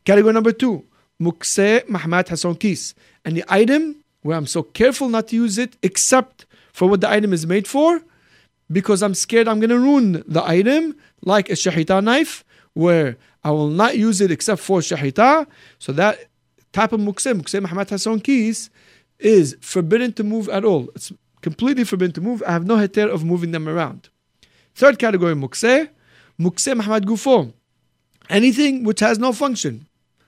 Category 0.03 0.33
number 0.33 0.51
two, 0.51 0.83
Mukse 1.21 1.85
Mahmat 1.87 2.27
Hesron 2.27 2.59
Kis. 2.59 2.93
And 3.23 3.37
the 3.37 3.45
item 3.47 4.03
where 4.23 4.35
I'm 4.35 4.47
so 4.47 4.63
careful 4.63 5.07
not 5.07 5.29
to 5.29 5.35
use 5.35 5.57
it 5.57 5.77
except 5.81 6.45
for 6.73 6.89
what 6.89 7.01
the 7.01 7.09
item 7.09 7.31
is 7.31 7.45
made 7.45 7.67
for, 7.67 8.01
because 8.71 9.01
I'm 9.01 9.13
scared 9.13 9.47
I'm 9.47 9.59
going 9.59 9.69
to 9.69 9.79
ruin 9.79 10.23
the 10.27 10.43
item, 10.43 10.95
like 11.21 11.49
a 11.49 11.53
shahita 11.53 12.03
knife, 12.03 12.43
where 12.73 13.17
I 13.43 13.51
will 13.51 13.67
not 13.69 13.97
use 13.97 14.19
it 14.19 14.31
except 14.31 14.61
for 14.61 14.79
shahita. 14.79 15.47
So 15.79 15.93
that 15.93 16.27
type 16.73 16.91
of 16.91 16.99
mukse, 16.99 17.31
mukse 17.39 17.63
Mahmat 17.63 17.89
Hesron 17.89 18.21
Kis, 18.21 18.69
is 19.19 19.55
forbidden 19.61 20.11
to 20.13 20.23
move 20.23 20.49
at 20.49 20.65
all. 20.65 20.89
It's 20.95 21.13
completely 21.41 21.85
forbidden 21.85 22.13
to 22.13 22.21
move. 22.21 22.43
I 22.45 22.51
have 22.51 22.65
no 22.65 22.75
heter 22.75 23.09
of 23.09 23.23
moving 23.23 23.51
them 23.51 23.69
around. 23.69 24.09
Third 24.75 24.99
category, 24.99 25.35
mukse, 25.35 25.89
mukse 26.39 26.81
Mahmat 26.81 27.05
Gufo. 27.05 27.53
Anything 28.29 28.83
which 28.83 28.99
has 29.01 29.19
no 29.19 29.33
function, 29.33 29.87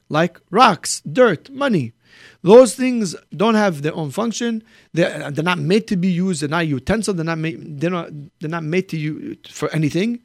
like 0.09 0.39
rocks, 0.51 1.01
dirt, 1.01 1.49
money. 1.49 1.93
Those 2.41 2.75
things 2.75 3.15
don't 3.35 3.55
have 3.55 3.81
their 3.81 3.95
own 3.95 4.11
function. 4.11 4.63
They're, 4.93 5.23
uh, 5.23 5.29
they're 5.31 5.43
not 5.43 5.59
made 5.59 5.87
to 5.87 5.95
be 5.95 6.09
used. 6.09 6.41
They're 6.41 6.49
not 6.49 6.67
utensil. 6.67 7.13
They're 7.13 7.25
not 7.25 7.39
made. 7.39 7.79
They're 7.79 7.89
not. 7.89 8.09
They're 8.39 8.49
not 8.49 8.63
made 8.63 8.87
to 8.89 8.97
use 8.97 9.37
for 9.49 9.69
anything. 9.69 10.21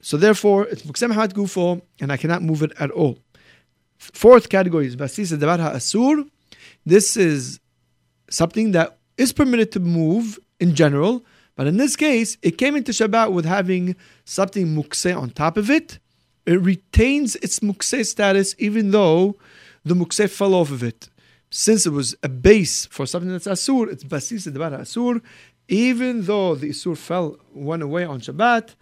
So 0.00 0.16
therefore, 0.16 0.66
it's 0.66 0.82
mukse 0.82 1.10
mahmat 1.10 1.32
gufo, 1.32 1.82
and 2.00 2.12
I 2.12 2.16
cannot 2.16 2.42
move 2.42 2.62
it 2.62 2.72
at 2.78 2.90
all. 2.90 3.18
Fourth 3.98 4.48
category 4.48 4.86
is 4.86 4.96
basis 4.96 5.32
ledabar 5.32 5.58
ha'asur. 5.58 6.28
This 6.84 7.16
is 7.16 7.60
something 8.30 8.72
that 8.72 8.98
is 9.16 9.32
permitted 9.32 9.72
to 9.72 9.80
move 9.80 10.38
in 10.60 10.74
general, 10.74 11.24
But 11.56 11.66
in 11.66 11.78
this 11.78 11.96
case, 11.96 12.36
it 12.42 12.58
came 12.58 12.76
into 12.76 12.92
Shabbat 12.92 13.32
with 13.32 13.46
having 13.46 13.96
something 14.24 14.66
mukse 14.76 15.18
on 15.18 15.30
top 15.30 15.56
of 15.56 15.70
it. 15.70 15.98
It 16.44 16.60
retains 16.60 17.34
its 17.36 17.60
mukse 17.60 18.06
status 18.06 18.54
even 18.58 18.90
though 18.90 19.36
the 19.84 19.94
mukse 19.94 20.30
fell 20.30 20.54
off 20.54 20.70
of 20.70 20.82
it. 20.82 21.08
Since 21.50 21.86
it 21.86 21.90
was 21.90 22.14
a 22.22 22.28
base 22.28 22.86
for 22.86 23.06
something 23.06 23.30
that's 23.30 23.46
asur, 23.46 23.90
it's 23.90 24.04
basis 24.04 24.46
about 24.46 24.72
asur. 24.72 25.22
Even 25.68 26.22
though 26.26 26.54
the 26.54 26.68
isur 26.70 26.96
fell, 26.96 27.38
went 27.52 27.82
away 27.82 28.04
on 28.04 28.20
Shabbat, 28.20 28.74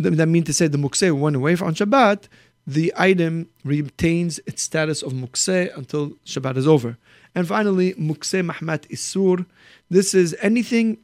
that 0.00 0.26
means 0.26 0.46
to 0.46 0.52
say 0.52 0.66
the 0.66 0.78
mukse 0.78 1.16
went 1.16 1.36
away 1.36 1.52
on 1.52 1.74
Shabbat, 1.74 2.24
the 2.66 2.92
item 2.96 3.48
retains 3.64 4.38
its 4.46 4.62
status 4.62 5.02
of 5.02 5.12
mukseh 5.12 5.76
until 5.76 6.10
Shabbat 6.24 6.56
is 6.56 6.66
over. 6.66 6.98
And 7.34 7.46
finally, 7.46 7.94
mukseh 7.94 8.48
mahmat 8.48 8.88
isur. 8.88 9.46
This 9.88 10.14
is 10.14 10.36
anything 10.40 10.98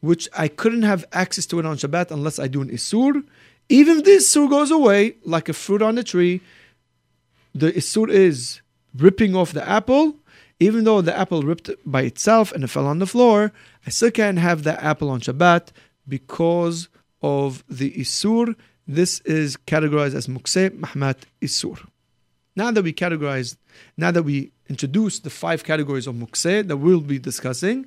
which 0.00 0.28
I 0.36 0.48
couldn't 0.48 0.82
have 0.82 1.04
access 1.12 1.46
to 1.46 1.58
it 1.58 1.66
on 1.66 1.76
Shabbat 1.76 2.10
unless 2.10 2.38
I 2.38 2.48
do 2.48 2.62
an 2.62 2.70
isur. 2.70 3.24
Even 3.68 3.98
if 3.98 4.04
the 4.04 4.10
isur 4.12 4.48
goes 4.48 4.70
away, 4.70 5.16
like 5.24 5.48
a 5.48 5.52
fruit 5.52 5.82
on 5.82 5.98
a 5.98 6.02
tree, 6.02 6.40
the 7.54 7.72
isur 7.72 8.08
is 8.08 8.60
ripping 8.96 9.34
off 9.34 9.52
the 9.52 9.68
apple. 9.68 10.16
Even 10.58 10.84
though 10.84 11.02
the 11.02 11.16
apple 11.16 11.42
ripped 11.42 11.70
by 11.84 12.02
itself 12.02 12.52
and 12.52 12.64
it 12.64 12.68
fell 12.68 12.86
on 12.86 12.98
the 12.98 13.06
floor, 13.06 13.52
I 13.86 13.90
still 13.90 14.10
can't 14.10 14.38
have 14.38 14.62
that 14.62 14.82
apple 14.82 15.10
on 15.10 15.20
Shabbat 15.20 15.68
because 16.08 16.88
of 17.20 17.64
the 17.68 17.90
isur. 17.92 18.54
This 18.86 19.20
is 19.20 19.56
categorized 19.56 20.14
as 20.14 20.28
mukseh 20.28 20.70
mahmat 20.70 21.16
isur. 21.42 21.78
Now 22.54 22.70
that 22.70 22.82
we 22.82 22.92
categorized, 22.92 23.56
now 23.96 24.12
that 24.12 24.22
we 24.22 24.52
introduced 24.68 25.24
the 25.24 25.30
five 25.30 25.64
categories 25.64 26.06
of 26.06 26.14
mukseh 26.14 26.66
that 26.68 26.76
we'll 26.76 27.00
be 27.00 27.18
discussing, 27.18 27.86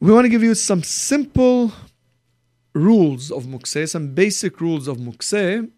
we 0.00 0.12
want 0.12 0.24
to 0.24 0.28
give 0.28 0.42
you 0.42 0.54
some 0.54 0.82
simple 0.82 1.72
rules 2.74 3.30
of 3.30 3.44
mukseh, 3.44 3.88
some 3.88 4.08
basic 4.08 4.60
rules 4.60 4.88
of 4.88 4.98
mukseh. 4.98 5.70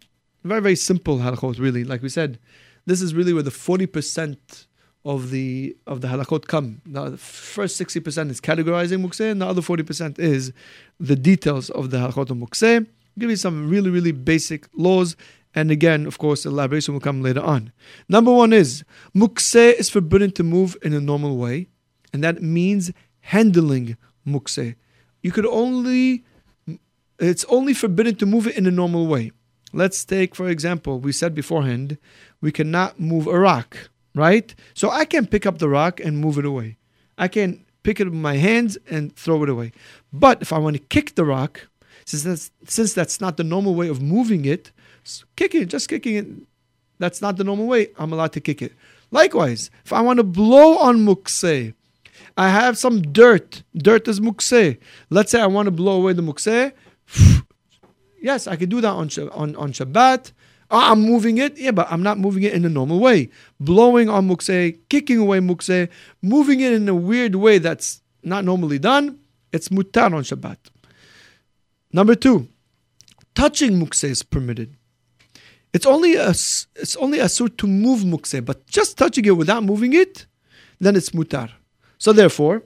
Very, 0.42 0.60
very 0.60 0.76
simple 0.76 1.18
halachot, 1.18 1.58
really. 1.58 1.84
Like 1.84 2.02
we 2.02 2.08
said, 2.08 2.38
this 2.86 3.02
is 3.02 3.14
really 3.14 3.32
where 3.32 3.42
the 3.42 3.50
40% 3.50 4.66
of 5.04 5.30
the 5.30 5.76
of 5.86 6.00
the 6.00 6.08
halachot 6.08 6.46
come. 6.46 6.80
Now, 6.84 7.10
the 7.10 7.16
first 7.16 7.80
60% 7.80 8.30
is 8.30 8.40
categorizing 8.40 9.06
mukseh, 9.06 9.30
and 9.30 9.42
the 9.42 9.46
other 9.46 9.60
40% 9.60 10.18
is 10.18 10.52
the 10.98 11.14
details 11.14 11.70
of 11.70 11.90
the 11.90 11.98
halachot 11.98 12.30
of 12.30 12.36
mukseh. 12.38 12.86
Give 13.18 13.30
you 13.30 13.36
some 13.36 13.68
really, 13.68 13.90
really 13.90 14.12
basic 14.12 14.68
laws. 14.74 15.16
And 15.54 15.70
again, 15.70 16.06
of 16.06 16.18
course, 16.18 16.44
elaboration 16.44 16.94
will 16.94 17.00
come 17.00 17.22
later 17.22 17.40
on. 17.40 17.72
Number 18.08 18.32
one 18.32 18.52
is 18.52 18.84
mukseh 19.14 19.72
is 19.74 19.88
forbidden 19.88 20.30
to 20.32 20.42
move 20.42 20.76
in 20.82 20.92
a 20.92 21.00
normal 21.00 21.36
way, 21.38 21.68
and 22.12 22.22
that 22.22 22.42
means 22.42 22.92
handling 23.20 23.96
mukse. 24.26 24.74
You 25.22 25.32
could 25.32 25.46
only, 25.46 26.24
it's 27.18 27.44
only 27.48 27.72
forbidden 27.72 28.16
to 28.16 28.26
move 28.26 28.46
it 28.46 28.56
in 28.56 28.66
a 28.66 28.70
normal 28.70 29.06
way. 29.06 29.32
Let's 29.72 30.04
take, 30.04 30.34
for 30.34 30.48
example, 30.48 31.00
we 31.00 31.12
said 31.12 31.34
beforehand, 31.34 31.98
we 32.40 32.52
cannot 32.52 33.00
move 33.00 33.26
a 33.26 33.38
rock, 33.38 33.90
right? 34.14 34.54
So 34.74 34.90
I 34.90 35.04
can 35.04 35.26
pick 35.26 35.46
up 35.46 35.58
the 35.58 35.68
rock 35.68 36.00
and 36.00 36.18
move 36.18 36.38
it 36.38 36.44
away. 36.44 36.76
I 37.18 37.28
can 37.28 37.64
pick 37.82 37.98
it 37.98 38.06
up 38.06 38.12
with 38.12 38.20
my 38.20 38.36
hands 38.36 38.76
and 38.90 39.14
throw 39.16 39.42
it 39.42 39.48
away. 39.48 39.72
But 40.12 40.42
if 40.42 40.52
I 40.52 40.58
want 40.58 40.76
to 40.76 40.82
kick 40.82 41.14
the 41.14 41.24
rock, 41.24 41.68
since 42.06 42.22
that's, 42.22 42.50
since 42.64 42.94
that's 42.94 43.20
not 43.20 43.36
the 43.36 43.44
normal 43.44 43.74
way 43.74 43.88
of 43.88 44.00
moving 44.00 44.44
it, 44.44 44.70
kicking 45.34 45.62
it, 45.62 45.66
just 45.66 45.88
kicking 45.88 46.14
it, 46.14 46.26
that's 46.98 47.20
not 47.20 47.36
the 47.36 47.44
normal 47.44 47.66
way, 47.66 47.88
I'm 47.98 48.12
allowed 48.12 48.32
to 48.32 48.40
kick 48.40 48.62
it. 48.62 48.72
Likewise, 49.10 49.70
if 49.84 49.92
I 49.92 50.00
want 50.00 50.18
to 50.18 50.22
blow 50.22 50.78
on 50.78 51.04
mukse, 51.04 51.74
I 52.36 52.48
have 52.48 52.78
some 52.78 53.02
dirt. 53.02 53.62
Dirt 53.76 54.08
is 54.08 54.20
mukse. 54.20 54.78
Let's 55.10 55.30
say 55.30 55.40
I 55.40 55.46
want 55.46 55.66
to 55.66 55.70
blow 55.70 55.96
away 55.96 56.12
the 56.12 56.22
mukse. 56.22 56.72
yes, 58.22 58.46
I 58.46 58.56
can 58.56 58.68
do 58.68 58.80
that 58.80 58.90
on, 58.90 59.08
on, 59.32 59.56
on 59.56 59.72
Shabbat. 59.72 60.32
Oh, 60.70 60.92
I'm 60.92 61.00
moving 61.00 61.38
it, 61.38 61.56
yeah, 61.58 61.70
but 61.70 61.86
I'm 61.90 62.02
not 62.02 62.18
moving 62.18 62.42
it 62.42 62.52
in 62.52 62.64
a 62.64 62.68
normal 62.68 62.98
way. 62.98 63.30
Blowing 63.60 64.08
on 64.08 64.28
mukse, 64.28 64.78
kicking 64.88 65.18
away 65.18 65.38
mukse, 65.38 65.88
moving 66.22 66.60
it 66.60 66.72
in 66.72 66.88
a 66.88 66.94
weird 66.94 67.36
way 67.36 67.58
that's 67.58 68.02
not 68.22 68.44
normally 68.44 68.78
done, 68.78 69.18
it's 69.52 69.68
mutar 69.68 70.12
on 70.12 70.24
Shabbat. 70.24 70.56
Number 71.92 72.14
two, 72.14 72.48
touching 73.34 73.80
mukse 73.80 74.04
is 74.04 74.22
permitted. 74.22 74.76
It's 75.72 75.86
only 75.86 76.14
a 76.14 76.30
it's 76.30 76.96
only 76.96 77.18
asur 77.18 77.54
to 77.58 77.66
move 77.66 78.00
mukse, 78.00 78.44
but 78.44 78.66
just 78.66 78.96
touching 78.96 79.24
it 79.24 79.36
without 79.36 79.62
moving 79.62 79.92
it, 79.92 80.26
then 80.80 80.96
it's 80.96 81.10
mutar. 81.10 81.50
So 81.98 82.12
therefore, 82.12 82.62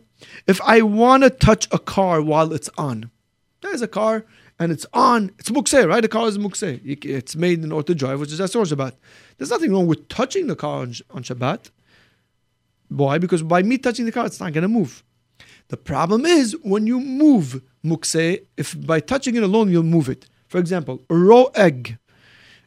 if 0.46 0.60
I 0.62 0.82
want 0.82 1.22
to 1.22 1.30
touch 1.30 1.68
a 1.72 1.78
car 1.78 2.22
while 2.22 2.52
it's 2.52 2.70
on, 2.76 3.10
there's 3.62 3.82
a 3.82 3.88
car 3.88 4.24
and 4.58 4.70
it's 4.70 4.86
on, 4.92 5.32
it's 5.38 5.50
mukse, 5.50 5.88
right? 5.88 6.02
The 6.02 6.08
car 6.08 6.28
is 6.28 6.36
mukseh. 6.36 6.80
It's 7.04 7.34
made 7.34 7.64
in 7.64 7.72
order 7.72 7.86
to 7.86 7.94
drive, 7.94 8.20
which 8.20 8.30
is 8.30 8.40
Asur 8.40 8.66
Shabbat. 8.70 8.92
There's 9.38 9.50
nothing 9.50 9.72
wrong 9.72 9.86
with 9.86 10.06
touching 10.08 10.48
the 10.48 10.56
car 10.56 10.82
on, 10.82 10.94
on 11.10 11.22
Shabbat. 11.22 11.70
Why? 12.88 13.16
Because 13.16 13.42
by 13.42 13.62
me 13.62 13.78
touching 13.78 14.04
the 14.04 14.12
car, 14.12 14.26
it's 14.26 14.38
not 14.38 14.52
going 14.52 14.62
to 14.62 14.68
move. 14.68 15.02
The 15.70 15.76
problem 15.76 16.26
is 16.26 16.56
when 16.62 16.88
you 16.88 17.00
move 17.00 17.62
mukseh, 17.84 18.44
if 18.56 18.74
by 18.86 18.98
touching 18.98 19.36
it 19.36 19.42
alone 19.44 19.70
you'll 19.70 19.84
move 19.84 20.08
it. 20.08 20.26
For 20.48 20.58
example, 20.58 21.00
a 21.08 21.14
raw 21.14 21.44
egg. 21.54 21.96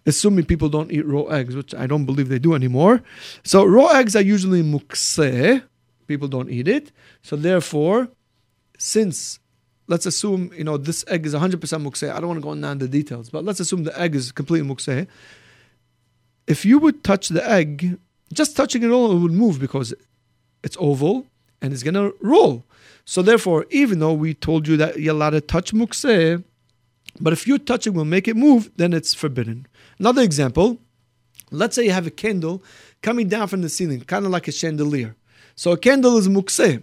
Assuming 0.05 0.45
people 0.45 0.69
don't 0.69 0.91
eat 0.91 1.05
raw 1.05 1.23
eggs, 1.23 1.55
which 1.55 1.75
I 1.75 1.85
don't 1.85 2.05
believe 2.05 2.29
they 2.29 2.39
do 2.39 2.55
anymore. 2.55 3.03
So 3.43 3.65
raw 3.65 3.87
eggs 3.87 4.15
are 4.15 4.21
usually 4.21 4.63
mukseh, 4.63 5.63
people 6.07 6.29
don't 6.29 6.49
eat 6.49 6.67
it. 6.67 6.91
So 7.21 7.35
therefore, 7.35 8.07
since 8.77 9.39
let's 9.87 10.05
assume 10.05 10.51
you 10.55 10.63
know 10.63 10.77
this 10.77 11.03
egg 11.09 11.25
is 11.25 11.33
100% 11.33 11.59
mukseh. 11.59 12.09
I 12.09 12.19
don't 12.19 12.29
want 12.29 12.37
to 12.37 12.43
go 12.43 12.53
into 12.53 12.85
the 12.85 12.87
details, 12.87 13.29
but 13.29 13.43
let's 13.43 13.59
assume 13.59 13.83
the 13.83 13.99
egg 13.99 14.15
is 14.15 14.31
completely 14.31 14.67
mukseh. 14.67 15.07
If 16.47 16.65
you 16.65 16.79
would 16.79 17.03
touch 17.03 17.29
the 17.29 17.45
egg, 17.45 17.97
just 18.31 18.55
touching 18.55 18.83
it 18.83 18.91
all, 18.91 19.11
it 19.11 19.19
would 19.19 19.33
move 19.33 19.59
because 19.59 19.93
it's 20.63 20.77
oval 20.79 21.27
and 21.61 21.73
it's 21.73 21.83
gonna 21.83 22.11
roll. 22.21 22.63
So 23.05 23.21
therefore, 23.21 23.65
even 23.69 23.99
though 23.99 24.13
we 24.13 24.33
told 24.33 24.67
you 24.67 24.77
that 24.77 24.99
you're 24.99 25.13
allowed 25.13 25.31
to 25.31 25.41
touch 25.41 25.73
mukseh, 25.73 26.43
but 27.19 27.33
if 27.33 27.47
your 27.47 27.57
touching 27.57 27.93
will 27.93 28.05
make 28.05 28.27
it 28.27 28.35
move, 28.35 28.71
then 28.77 28.93
it's 28.93 29.13
forbidden. 29.13 29.67
Another 29.99 30.21
example, 30.21 30.79
let's 31.51 31.75
say 31.75 31.85
you 31.85 31.91
have 31.91 32.07
a 32.07 32.11
candle 32.11 32.63
coming 33.01 33.27
down 33.27 33.47
from 33.47 33.61
the 33.61 33.69
ceiling, 33.69 34.01
kind 34.01 34.25
of 34.25 34.31
like 34.31 34.47
a 34.47 34.51
chandelier. 34.51 35.15
So 35.55 35.71
a 35.71 35.77
candle 35.77 36.17
is 36.17 36.27
mukseh. 36.27 36.81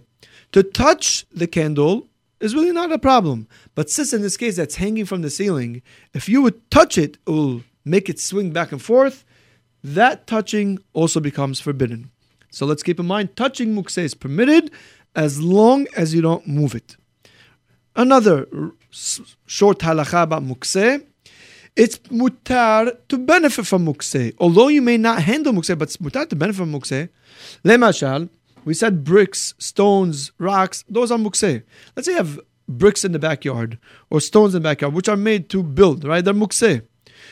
To 0.53 0.63
touch 0.63 1.25
the 1.31 1.47
candle 1.47 2.07
is 2.39 2.55
really 2.55 2.71
not 2.71 2.91
a 2.91 2.99
problem. 2.99 3.47
But 3.75 3.89
since 3.89 4.13
in 4.13 4.21
this 4.21 4.37
case 4.37 4.55
that's 4.57 4.75
hanging 4.75 5.05
from 5.05 5.21
the 5.21 5.29
ceiling, 5.29 5.81
if 6.13 6.29
you 6.29 6.41
would 6.41 6.69
touch 6.71 6.97
it, 6.97 7.17
it 7.25 7.29
will 7.29 7.63
make 7.83 8.09
it 8.09 8.19
swing 8.19 8.51
back 8.51 8.71
and 8.71 8.81
forth. 8.81 9.25
That 9.83 10.27
touching 10.27 10.79
also 10.93 11.19
becomes 11.19 11.59
forbidden. 11.59 12.11
So 12.49 12.65
let's 12.65 12.83
keep 12.83 12.99
in 12.99 13.07
mind 13.07 13.35
touching 13.35 13.73
mukseh 13.73 14.03
is 14.03 14.13
permitted 14.13 14.71
as 15.15 15.41
long 15.41 15.87
as 15.95 16.13
you 16.13 16.21
don't 16.21 16.47
move 16.47 16.75
it. 16.75 16.97
Another 17.95 18.47
short 19.45 19.79
halacha 19.79 20.23
about 20.23 20.43
mukseh. 20.43 21.05
It's 21.75 21.97
mutar 22.09 22.97
to 23.07 23.17
benefit 23.17 23.65
from 23.65 23.85
mukse. 23.85 24.33
Although 24.39 24.67
you 24.67 24.81
may 24.81 24.97
not 24.97 25.21
handle 25.23 25.53
mukse, 25.53 25.77
but 25.77 25.87
it's 25.87 25.97
mutar 25.97 26.27
to 26.27 26.35
benefit 26.35 26.57
from 26.57 26.73
mukseh. 26.73 27.09
Lemashal, 27.63 28.29
we 28.65 28.73
said 28.73 29.03
bricks, 29.03 29.53
stones, 29.57 30.31
rocks, 30.37 30.83
those 30.89 31.11
are 31.11 31.17
mukse. 31.17 31.63
Let's 31.95 32.07
say 32.07 32.13
you 32.13 32.17
have 32.17 32.39
bricks 32.67 33.05
in 33.05 33.13
the 33.13 33.19
backyard 33.19 33.77
or 34.09 34.19
stones 34.19 34.53
in 34.53 34.61
the 34.61 34.69
backyard, 34.69 34.93
which 34.93 35.09
are 35.09 35.17
made 35.17 35.49
to 35.49 35.63
build, 35.63 36.03
right? 36.03 36.23
They're 36.23 36.33
mukseh. 36.33 36.85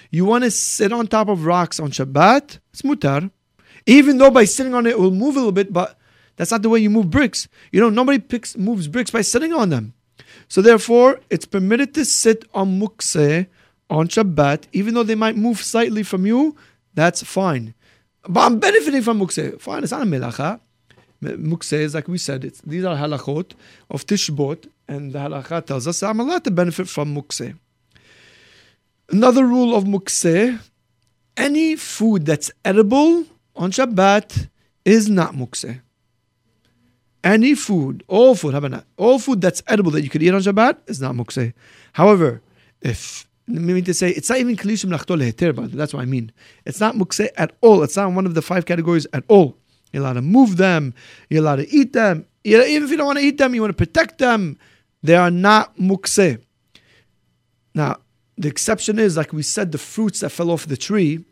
You 0.09 0.25
want 0.25 0.43
to 0.45 0.51
sit 0.51 0.93
on 0.93 1.07
top 1.07 1.27
of 1.27 1.45
rocks 1.45 1.79
on 1.79 1.91
Shabbat, 1.91 2.59
it's 2.71 2.81
mutar. 2.81 3.31
Even 3.85 4.17
though 4.17 4.31
by 4.31 4.45
sitting 4.45 4.73
on 4.73 4.85
it, 4.85 4.91
it 4.91 4.99
will 4.99 5.11
move 5.11 5.35
a 5.35 5.39
little 5.39 5.51
bit, 5.51 5.73
but 5.73 5.98
that's 6.39 6.51
not 6.51 6.61
the 6.61 6.69
way 6.69 6.79
you 6.79 6.89
move 6.89 7.09
bricks. 7.09 7.49
You 7.73 7.81
know, 7.81 7.89
nobody 7.89 8.17
picks 8.17 8.55
moves 8.55 8.87
bricks 8.87 9.11
by 9.11 9.19
sitting 9.19 9.51
on 9.51 9.71
them. 9.71 9.93
So 10.47 10.61
therefore, 10.61 11.19
it's 11.29 11.45
permitted 11.45 11.93
to 11.95 12.05
sit 12.05 12.45
on 12.53 12.79
mukse 12.79 13.45
on 13.89 14.07
Shabbat, 14.07 14.63
even 14.71 14.93
though 14.93 15.03
they 15.03 15.15
might 15.15 15.35
move 15.35 15.59
slightly 15.59 16.01
from 16.01 16.25
you, 16.25 16.55
that's 16.93 17.23
fine. 17.23 17.73
But 18.23 18.39
I'm 18.45 18.59
benefiting 18.59 19.01
from 19.01 19.19
mukse. 19.19 19.59
Fine, 19.59 19.83
it's 19.83 19.91
not 19.91 20.03
a 20.03 20.05
melacha. 20.05 20.61
Mukseh 21.21 21.79
is 21.79 21.93
like 21.93 22.07
we 22.07 22.17
said, 22.17 22.45
It's, 22.45 22.61
these 22.61 22.85
are 22.85 22.95
halachot 22.95 23.51
of 23.89 24.05
Tishbot, 24.05 24.69
and 24.87 25.11
the 25.11 25.19
halakha 25.19 25.65
tells 25.65 25.87
us 25.87 26.01
I'm 26.01 26.21
allowed 26.21 26.45
to 26.45 26.51
benefit 26.51 26.87
from 26.87 27.13
mukse. 27.13 27.59
Another 29.09 29.45
rule 29.45 29.75
of 29.75 29.83
mukse: 29.83 30.57
any 31.35 31.75
food 31.75 32.25
that's 32.25 32.49
edible 32.63 33.25
on 33.57 33.71
Shabbat 33.71 34.47
is 34.85 35.09
not 35.09 35.33
mukseh. 35.33 35.81
Any 37.23 37.53
food, 37.55 38.03
all 38.07 38.35
food? 38.35 38.83
All 38.97 39.19
food 39.19 39.41
that's 39.41 39.61
edible 39.67 39.91
that 39.91 40.03
you 40.03 40.09
could 40.09 40.23
eat 40.23 40.33
on 40.33 40.41
Shabbat 40.41 40.77
is 40.87 41.01
not 41.01 41.15
mukse. 41.15 41.53
However, 41.93 42.41
if 42.81 43.27
I 43.49 43.53
mean 43.53 43.83
to 43.85 43.93
say 43.93 44.11
it's 44.11 44.29
not 44.29 44.39
even 44.39 44.55
kli 44.55 44.73
shemelachto 44.73 45.55
but 45.55 45.71
that's 45.71 45.93
what 45.93 46.01
I 46.01 46.05
mean. 46.05 46.31
It's 46.65 46.79
not 46.79 46.95
mukse 46.95 47.27
at 47.35 47.53
all. 47.61 47.83
It's 47.83 47.97
not 47.97 48.13
one 48.13 48.25
of 48.25 48.35
the 48.35 48.41
five 48.41 48.65
categories 48.65 49.07
at 49.11 49.23
all. 49.27 49.57
You're 49.91 50.03
allowed 50.03 50.13
to 50.13 50.21
move 50.21 50.57
them. 50.57 50.93
You're 51.29 51.41
allowed 51.41 51.57
to 51.57 51.69
eat 51.69 51.93
them. 51.93 52.25
Even 52.43 52.83
if 52.83 52.89
you 52.89 52.97
don't 52.97 53.07
want 53.07 53.19
to 53.19 53.25
eat 53.25 53.37
them, 53.37 53.55
you 53.55 53.61
want 53.61 53.71
to 53.71 53.85
protect 53.85 54.19
them. 54.19 54.57
they 55.03 55.15
are 55.15 55.31
not 55.31 55.75
mukse. 55.77 56.41
Now, 57.73 57.97
the 58.37 58.47
exception 58.47 58.99
is, 58.99 59.17
like 59.17 59.33
we 59.33 59.43
said, 59.43 59.71
the 59.71 59.77
fruits 59.77 60.21
that 60.21 60.29
fell 60.29 60.51
off 60.51 60.67
the 60.67 60.77
tree 60.77 61.25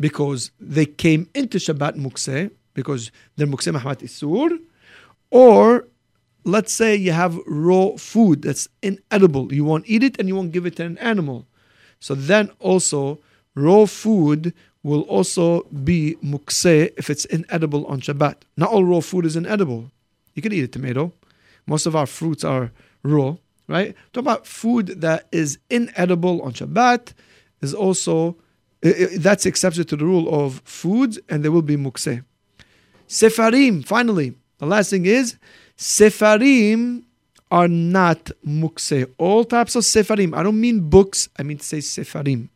because 0.00 0.50
they 0.60 0.86
came 0.86 1.28
into 1.34 1.58
Shabbat 1.58 1.96
mukse, 1.96 2.50
because 2.74 3.10
they're 3.36 3.46
mukse 3.46 3.72
mahmat 3.72 4.02
isur, 4.02 4.58
or 5.30 5.86
let's 6.44 6.72
say 6.72 6.96
you 6.96 7.12
have 7.12 7.38
raw 7.46 7.96
food 7.96 8.42
that's 8.42 8.68
inedible. 8.82 9.52
You 9.52 9.64
won't 9.64 9.84
eat 9.86 10.02
it 10.02 10.18
and 10.18 10.28
you 10.28 10.34
won't 10.34 10.52
give 10.52 10.66
it 10.66 10.76
to 10.76 10.84
an 10.84 10.98
animal. 10.98 11.46
So 12.00 12.14
then 12.14 12.50
also, 12.58 13.18
raw 13.54 13.86
food 13.86 14.54
will 14.82 15.02
also 15.02 15.62
be 15.64 16.16
mukse 16.24 16.90
if 16.96 17.10
it's 17.10 17.24
inedible 17.26 17.84
on 17.86 18.00
Shabbat. 18.00 18.36
Not 18.56 18.70
all 18.70 18.84
raw 18.84 19.00
food 19.00 19.26
is 19.26 19.36
inedible. 19.36 19.90
You 20.34 20.42
can 20.42 20.52
eat 20.52 20.62
a 20.62 20.68
tomato. 20.68 21.12
Most 21.66 21.86
of 21.86 21.94
our 21.94 22.06
fruits 22.06 22.44
are 22.44 22.70
raw, 23.02 23.36
right? 23.66 23.94
Talk 24.12 24.22
about 24.22 24.46
food 24.46 25.00
that 25.00 25.26
is 25.32 25.58
inedible 25.68 26.40
on 26.42 26.52
Shabbat 26.52 27.12
is 27.60 27.74
also 27.74 28.36
that's 28.80 29.44
accepted 29.44 29.88
to 29.88 29.96
the 29.96 30.04
rule 30.04 30.32
of 30.32 30.62
foods, 30.64 31.18
and 31.28 31.42
there 31.42 31.50
will 31.50 31.62
be 31.62 31.76
mukse. 31.76 32.22
Sefarim, 33.08 33.84
finally, 33.84 34.36
the 34.58 34.66
last 34.66 34.90
thing 34.90 35.06
is 35.06 35.36
sefarim 35.76 37.04
are 37.50 37.68
not 37.68 38.30
mukse. 38.46 39.10
All 39.18 39.44
types 39.44 39.74
of 39.74 39.84
sefarim. 39.84 40.36
I 40.36 40.42
don't 40.42 40.60
mean 40.60 40.88
books. 40.90 41.28
I 41.38 41.42
mean 41.42 41.58
to 41.58 41.64
say 41.64 41.78
sefarim 41.78 42.50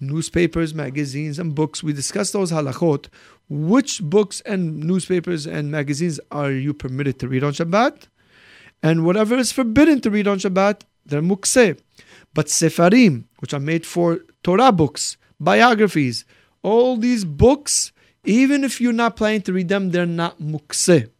newspapers, 0.00 0.74
magazines, 0.74 1.38
and 1.38 1.54
books. 1.54 1.82
We 1.82 1.92
discussed 1.92 2.32
those 2.32 2.50
halachot. 2.50 3.06
Which 3.48 4.02
books 4.02 4.40
and 4.42 4.80
newspapers 4.80 5.46
and 5.46 5.70
magazines 5.70 6.18
are 6.30 6.52
you 6.52 6.72
permitted 6.72 7.18
to 7.20 7.28
read 7.28 7.44
on 7.44 7.52
Shabbat? 7.52 8.04
And 8.82 9.04
whatever 9.04 9.36
is 9.36 9.52
forbidden 9.52 10.00
to 10.02 10.10
read 10.10 10.26
on 10.26 10.38
Shabbat, 10.38 10.82
they're 11.04 11.22
mukse. 11.22 11.78
But 12.32 12.46
sefarim, 12.46 13.24
which 13.40 13.52
are 13.52 13.60
made 13.60 13.84
for 13.84 14.20
Torah 14.42 14.72
books, 14.72 15.16
biographies, 15.38 16.24
all 16.62 16.96
these 16.96 17.24
books, 17.24 17.92
even 18.24 18.64
if 18.64 18.80
you're 18.80 18.92
not 18.92 19.16
planning 19.16 19.42
to 19.42 19.52
read 19.52 19.68
them, 19.68 19.90
they're 19.90 20.06
not 20.06 20.40
mukse. 20.40 21.10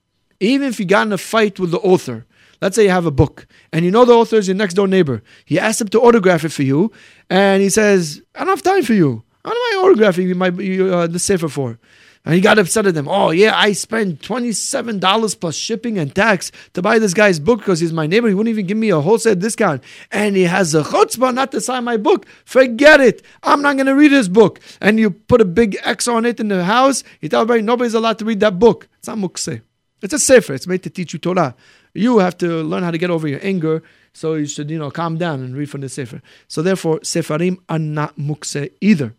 Even 0.40 0.68
if 0.68 0.80
you 0.80 0.86
got 0.86 1.06
in 1.06 1.12
a 1.12 1.18
fight 1.18 1.60
with 1.60 1.70
the 1.70 1.78
author, 1.78 2.26
Let's 2.60 2.76
say 2.76 2.84
you 2.84 2.90
have 2.90 3.06
a 3.06 3.10
book 3.10 3.46
and 3.72 3.84
you 3.84 3.90
know 3.90 4.04
the 4.04 4.12
author 4.12 4.36
is 4.36 4.46
your 4.46 4.56
next 4.56 4.74
door 4.74 4.86
neighbor. 4.86 5.22
He 5.46 5.58
asks 5.58 5.80
him 5.80 5.88
to 5.88 6.00
autograph 6.00 6.44
it 6.44 6.50
for 6.52 6.62
you, 6.62 6.92
and 7.30 7.62
he 7.62 7.70
says, 7.70 8.22
"I 8.34 8.40
don't 8.40 8.48
have 8.48 8.62
time 8.62 8.82
for 8.82 8.92
you. 8.92 9.22
How 9.44 9.50
am 9.52 9.56
I 9.56 9.82
autographing 9.82 10.28
you 10.28 10.34
my 10.34 10.48
uh, 10.48 11.06
the 11.06 11.18
sefer 11.18 11.48
for?" 11.48 11.78
And 12.22 12.34
he 12.34 12.42
got 12.42 12.58
upset 12.58 12.84
at 12.84 12.92
them. 12.92 13.08
Oh 13.08 13.30
yeah, 13.30 13.56
I 13.56 13.72
spent 13.72 14.22
twenty 14.22 14.52
seven 14.52 14.98
dollars 14.98 15.34
plus 15.34 15.56
shipping 15.56 15.96
and 15.96 16.14
tax 16.14 16.52
to 16.74 16.82
buy 16.82 16.98
this 16.98 17.14
guy's 17.14 17.40
book 17.40 17.60
because 17.60 17.80
he's 17.80 17.94
my 17.94 18.06
neighbor. 18.06 18.28
He 18.28 18.34
wouldn't 18.34 18.52
even 18.52 18.66
give 18.66 18.76
me 18.76 18.90
a 18.90 19.00
wholesale 19.00 19.36
discount, 19.36 19.82
and 20.10 20.36
he 20.36 20.42
has 20.42 20.74
a 20.74 20.82
chutzpah 20.82 21.32
not 21.32 21.52
to 21.52 21.62
sign 21.62 21.84
my 21.84 21.96
book. 21.96 22.26
Forget 22.44 23.00
it. 23.00 23.22
I'm 23.42 23.62
not 23.62 23.76
going 23.76 23.86
to 23.86 23.94
read 23.94 24.12
his 24.12 24.28
book. 24.28 24.60
And 24.82 25.00
you 25.00 25.12
put 25.12 25.40
a 25.40 25.46
big 25.46 25.78
X 25.82 26.06
on 26.08 26.26
it 26.26 26.40
in 26.40 26.48
the 26.48 26.64
house. 26.64 27.04
You 27.22 27.30
tell 27.30 27.40
everybody 27.40 27.62
nobody's 27.62 27.94
allowed 27.94 28.18
to 28.18 28.26
read 28.26 28.40
that 28.40 28.58
book. 28.58 28.86
It's 28.98 29.08
not 29.08 29.16
mukse. 29.16 29.62
It's 30.02 30.14
a 30.14 30.18
sefer. 30.18 30.54
It's 30.54 30.66
made 30.66 30.82
to 30.84 30.90
teach 30.90 31.12
you 31.12 31.18
Torah. 31.18 31.54
You 31.94 32.18
have 32.18 32.38
to 32.38 32.62
learn 32.62 32.82
how 32.82 32.90
to 32.90 32.98
get 32.98 33.10
over 33.10 33.28
your 33.28 33.40
anger. 33.42 33.82
So 34.12 34.34
you 34.34 34.46
should, 34.46 34.70
you 34.70 34.78
know, 34.78 34.90
calm 34.90 35.18
down 35.18 35.40
and 35.42 35.56
read 35.56 35.70
from 35.70 35.82
the 35.82 35.88
sefer. 35.88 36.22
So 36.48 36.62
therefore, 36.62 37.00
sefarim 37.00 37.58
are 37.68 37.78
not 37.78 38.16
mukse 38.16 38.70
either. 38.80 39.14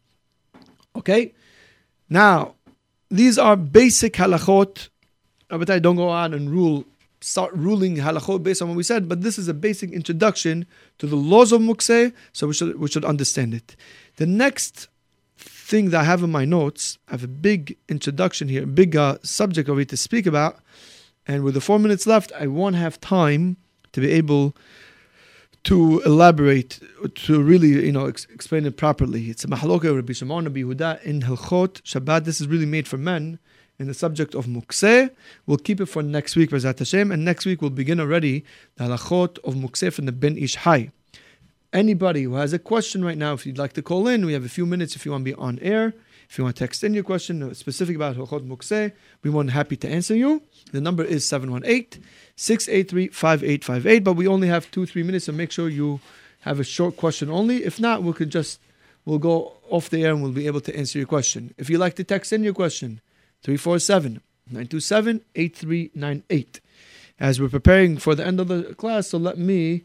Okay. 0.96 1.34
Now, 2.10 2.56
these 3.10 3.38
are 3.38 3.56
basic 3.56 4.14
halachot. 4.14 4.90
But 5.50 5.70
I 5.70 5.80
don't 5.80 5.98
go 5.98 6.08
on 6.08 6.34
and 6.34 6.50
rule, 6.50 6.86
start 7.20 7.54
ruling 7.54 7.98
halachot 7.98 8.42
based 8.42 8.62
on 8.62 8.70
what 8.70 8.78
we 8.78 8.84
said. 8.84 9.10
But 9.10 9.22
this 9.22 9.38
is 9.38 9.48
a 9.48 9.54
basic 9.54 9.92
introduction 9.92 10.66
to 11.00 11.08
the 11.08 11.18
laws 11.18 11.52
of 11.52 11.62
mukse. 11.62 12.14
So 12.32 12.48
we 12.48 12.54
should 12.54 12.80
we 12.80 12.88
should 12.88 13.06
understand 13.06 13.54
it. 13.54 13.76
The 14.16 14.26
next 14.26 14.88
thing 15.72 15.90
that 15.92 16.02
I 16.02 16.04
have 16.04 16.22
in 16.28 16.32
my 16.40 16.46
notes, 16.58 17.00
I 17.08 17.12
have 17.16 17.24
a 17.24 17.34
big 17.50 17.78
introduction 17.96 18.46
here, 18.54 18.64
a 18.64 18.74
big 18.82 18.92
uh, 18.96 19.18
subject 19.24 19.70
over 19.70 19.80
here 19.80 19.94
to 19.96 19.98
speak 19.98 20.26
about 20.34 20.54
and 21.28 21.44
with 21.44 21.54
the 21.54 21.62
four 21.62 21.80
minutes 21.80 22.08
left, 22.08 22.32
I 22.40 22.48
won't 22.48 22.76
have 22.76 23.00
time 23.00 23.58
to 23.94 24.02
be 24.02 24.12
able 24.12 24.56
to 25.64 26.02
elaborate, 26.06 26.80
to 27.14 27.42
really, 27.42 27.86
you 27.86 27.92
know, 27.92 28.08
ex- 28.08 28.26
explain 28.34 28.66
it 28.66 28.78
properly. 28.78 29.30
It's 29.30 29.44
a 29.44 29.48
mahloket 29.48 29.96
Rabbi 29.96 30.14
Shimon 30.14 30.46
Rabbi 30.46 30.62
Yehuda 30.62 31.04
in 31.04 31.22
Hilchot 31.22 31.82
Shabbat. 31.84 32.26
This 32.26 32.42
is 32.42 32.48
really 32.48 32.66
made 32.66 32.88
for 32.88 32.98
men 32.98 33.38
in 33.78 33.88
the 33.88 33.94
subject 33.94 34.34
of 34.34 34.48
mukseh. 34.48 35.12
We'll 35.46 35.58
keep 35.58 35.80
it 35.80 35.86
for 35.86 36.02
next 36.02 36.36
week, 36.36 36.50
Bezrat 36.50 36.80
Hashem, 36.80 37.12
and 37.12 37.24
next 37.24 37.46
week 37.46 37.62
we'll 37.62 37.70
begin 37.70 38.00
already 38.00 38.44
the 38.76 38.86
halachot 38.86 39.38
of 39.40 39.54
mukseh 39.54 39.94
from 39.94 40.06
the 40.06 40.12
Ben 40.12 40.38
Ish 40.38 40.56
Hai. 40.56 40.92
Anybody 41.74 42.24
who 42.24 42.36
has 42.36 42.52
a 42.52 42.60
question 42.60 43.04
right 43.04 43.18
now, 43.18 43.34
if 43.34 43.46
you'd 43.46 43.58
like 43.58 43.74
to 43.74 43.82
call 43.82 44.08
in, 44.08 44.26
we 44.26 44.34
have 44.34 44.44
a 44.44 44.50
few 44.50 44.66
minutes 44.66 44.96
if 44.96 45.06
you 45.06 45.12
want 45.12 45.24
to 45.24 45.32
be 45.32 45.36
on 45.36 45.58
air. 45.60 45.94
If 46.30 46.38
you 46.38 46.44
want 46.44 46.58
to 46.58 46.64
text 46.64 46.84
in 46.84 46.94
your 46.94 47.04
question 47.04 47.42
uh, 47.42 47.54
specific 47.54 47.96
about 47.96 48.18
Hilchot 48.18 48.46
Mukseh, 48.46 48.92
we're 49.24 49.32
more 49.32 49.44
than 49.44 49.50
happy 49.50 49.78
to 49.78 49.90
answer 49.90 50.16
you. 50.16 50.42
The 50.74 50.82
number 50.82 51.04
is 51.04 51.26
718 51.26 52.04
683 52.36 53.08
5858, 53.10 54.00
but 54.04 54.14
we 54.14 54.28
only 54.28 54.50
have 54.50 54.70
two, 54.72 54.86
three 54.86 55.04
minutes, 55.04 55.26
so 55.26 55.32
make 55.32 55.52
sure 55.52 55.70
you 55.70 56.02
have 56.42 56.60
a 56.60 56.64
short 56.66 56.98
question 56.98 57.30
only. 57.30 57.64
If 57.64 57.80
not, 57.80 58.04
we 58.04 58.12
could 58.14 58.32
just 58.32 58.60
we'll 59.06 59.20
go 59.20 59.54
off 59.70 59.90
the 59.90 60.04
air 60.04 60.12
and 60.12 60.22
we'll 60.22 60.32
be 60.32 60.48
able 60.48 60.62
to 60.62 60.76
answer 60.76 60.98
your 60.98 61.08
question. 61.08 61.54
If 61.58 61.70
you'd 61.70 61.80
like 61.80 61.96
to 61.96 62.04
text 62.04 62.34
in 62.34 62.44
your 62.44 62.54
question, 62.54 63.00
347 63.44 64.22
927 64.48 65.22
8398. 65.36 66.60
As 67.20 67.40
we're 67.40 67.50
preparing 67.50 67.98
for 67.98 68.16
the 68.16 68.26
end 68.26 68.40
of 68.40 68.50
the 68.50 68.74
class, 68.76 69.08
so 69.08 69.18
let 69.18 69.38
me 69.38 69.84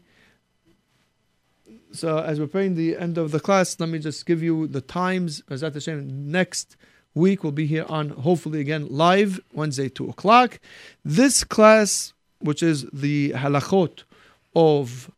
so 1.91 2.19
as 2.19 2.39
we're 2.39 2.47
preparing 2.47 2.75
the 2.75 2.97
end 2.97 3.17
of 3.17 3.31
the 3.31 3.39
class, 3.39 3.79
let 3.79 3.89
me 3.89 3.99
just 3.99 4.25
give 4.25 4.43
you 4.43 4.67
the 4.67 4.81
times. 4.81 5.41
Bezat 5.43 5.73
Hashem, 5.73 6.31
next 6.31 6.75
week 7.13 7.43
we'll 7.43 7.51
be 7.51 7.65
here 7.65 7.85
on 7.87 8.09
hopefully 8.09 8.59
again 8.59 8.87
live 8.89 9.39
Wednesday 9.53 9.89
two 9.89 10.09
o'clock. 10.09 10.59
This 11.03 11.43
class, 11.43 12.13
which 12.39 12.61
is 12.61 12.85
the 12.93 13.31
halachot 13.31 14.03
of, 14.55 15.11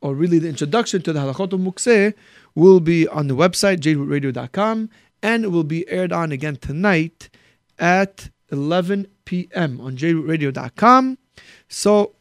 or 0.00 0.14
really 0.14 0.38
the 0.38 0.48
introduction 0.48 1.02
to 1.02 1.12
the 1.12 1.20
halachot 1.20 1.52
of 1.52 1.60
Mukseh, 1.60 2.14
will 2.54 2.80
be 2.80 3.06
on 3.08 3.28
the 3.28 3.36
website 3.36 3.78
jrootradio.com 3.78 4.90
and 5.22 5.44
it 5.44 5.48
will 5.48 5.64
be 5.64 5.88
aired 5.88 6.12
on 6.12 6.32
again 6.32 6.56
tonight 6.56 7.28
at 7.78 8.30
11 8.50 9.06
p.m. 9.24 9.80
on 9.80 9.96
jrootradio.com. 9.96 11.18
So 11.68 12.14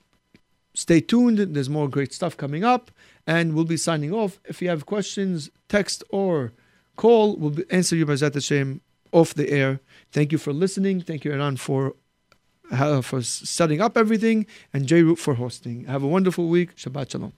stay 0.73 0.99
tuned. 0.99 1.39
There's 1.39 1.69
more 1.69 1.87
great 1.87 2.13
stuff 2.13 2.35
coming 2.35 2.63
up 2.63 2.91
and 3.27 3.53
we'll 3.53 3.65
be 3.65 3.77
signing 3.77 4.13
off. 4.13 4.39
If 4.45 4.61
you 4.61 4.69
have 4.69 4.85
questions, 4.85 5.49
text 5.69 6.03
or 6.09 6.53
call, 6.95 7.35
we'll 7.37 7.55
answer 7.69 7.95
you 7.95 8.05
Bezrat 8.05 8.33
Hashem 8.33 8.81
off 9.11 9.33
the 9.33 9.49
air. 9.49 9.79
Thank 10.11 10.31
you 10.31 10.37
for 10.37 10.53
listening. 10.53 11.01
Thank 11.01 11.25
you, 11.25 11.33
Iran, 11.33 11.57
for 11.57 11.95
uh, 12.71 13.01
for 13.01 13.21
setting 13.21 13.79
up 13.79 13.95
everything, 13.95 14.47
and 14.73 14.87
J 14.87 15.03
Root 15.03 15.19
for 15.19 15.35
hosting. 15.35 15.85
Have 15.85 16.03
a 16.03 16.07
wonderful 16.07 16.47
week. 16.47 16.75
Shabbat 16.75 17.11
Shalom. 17.11 17.35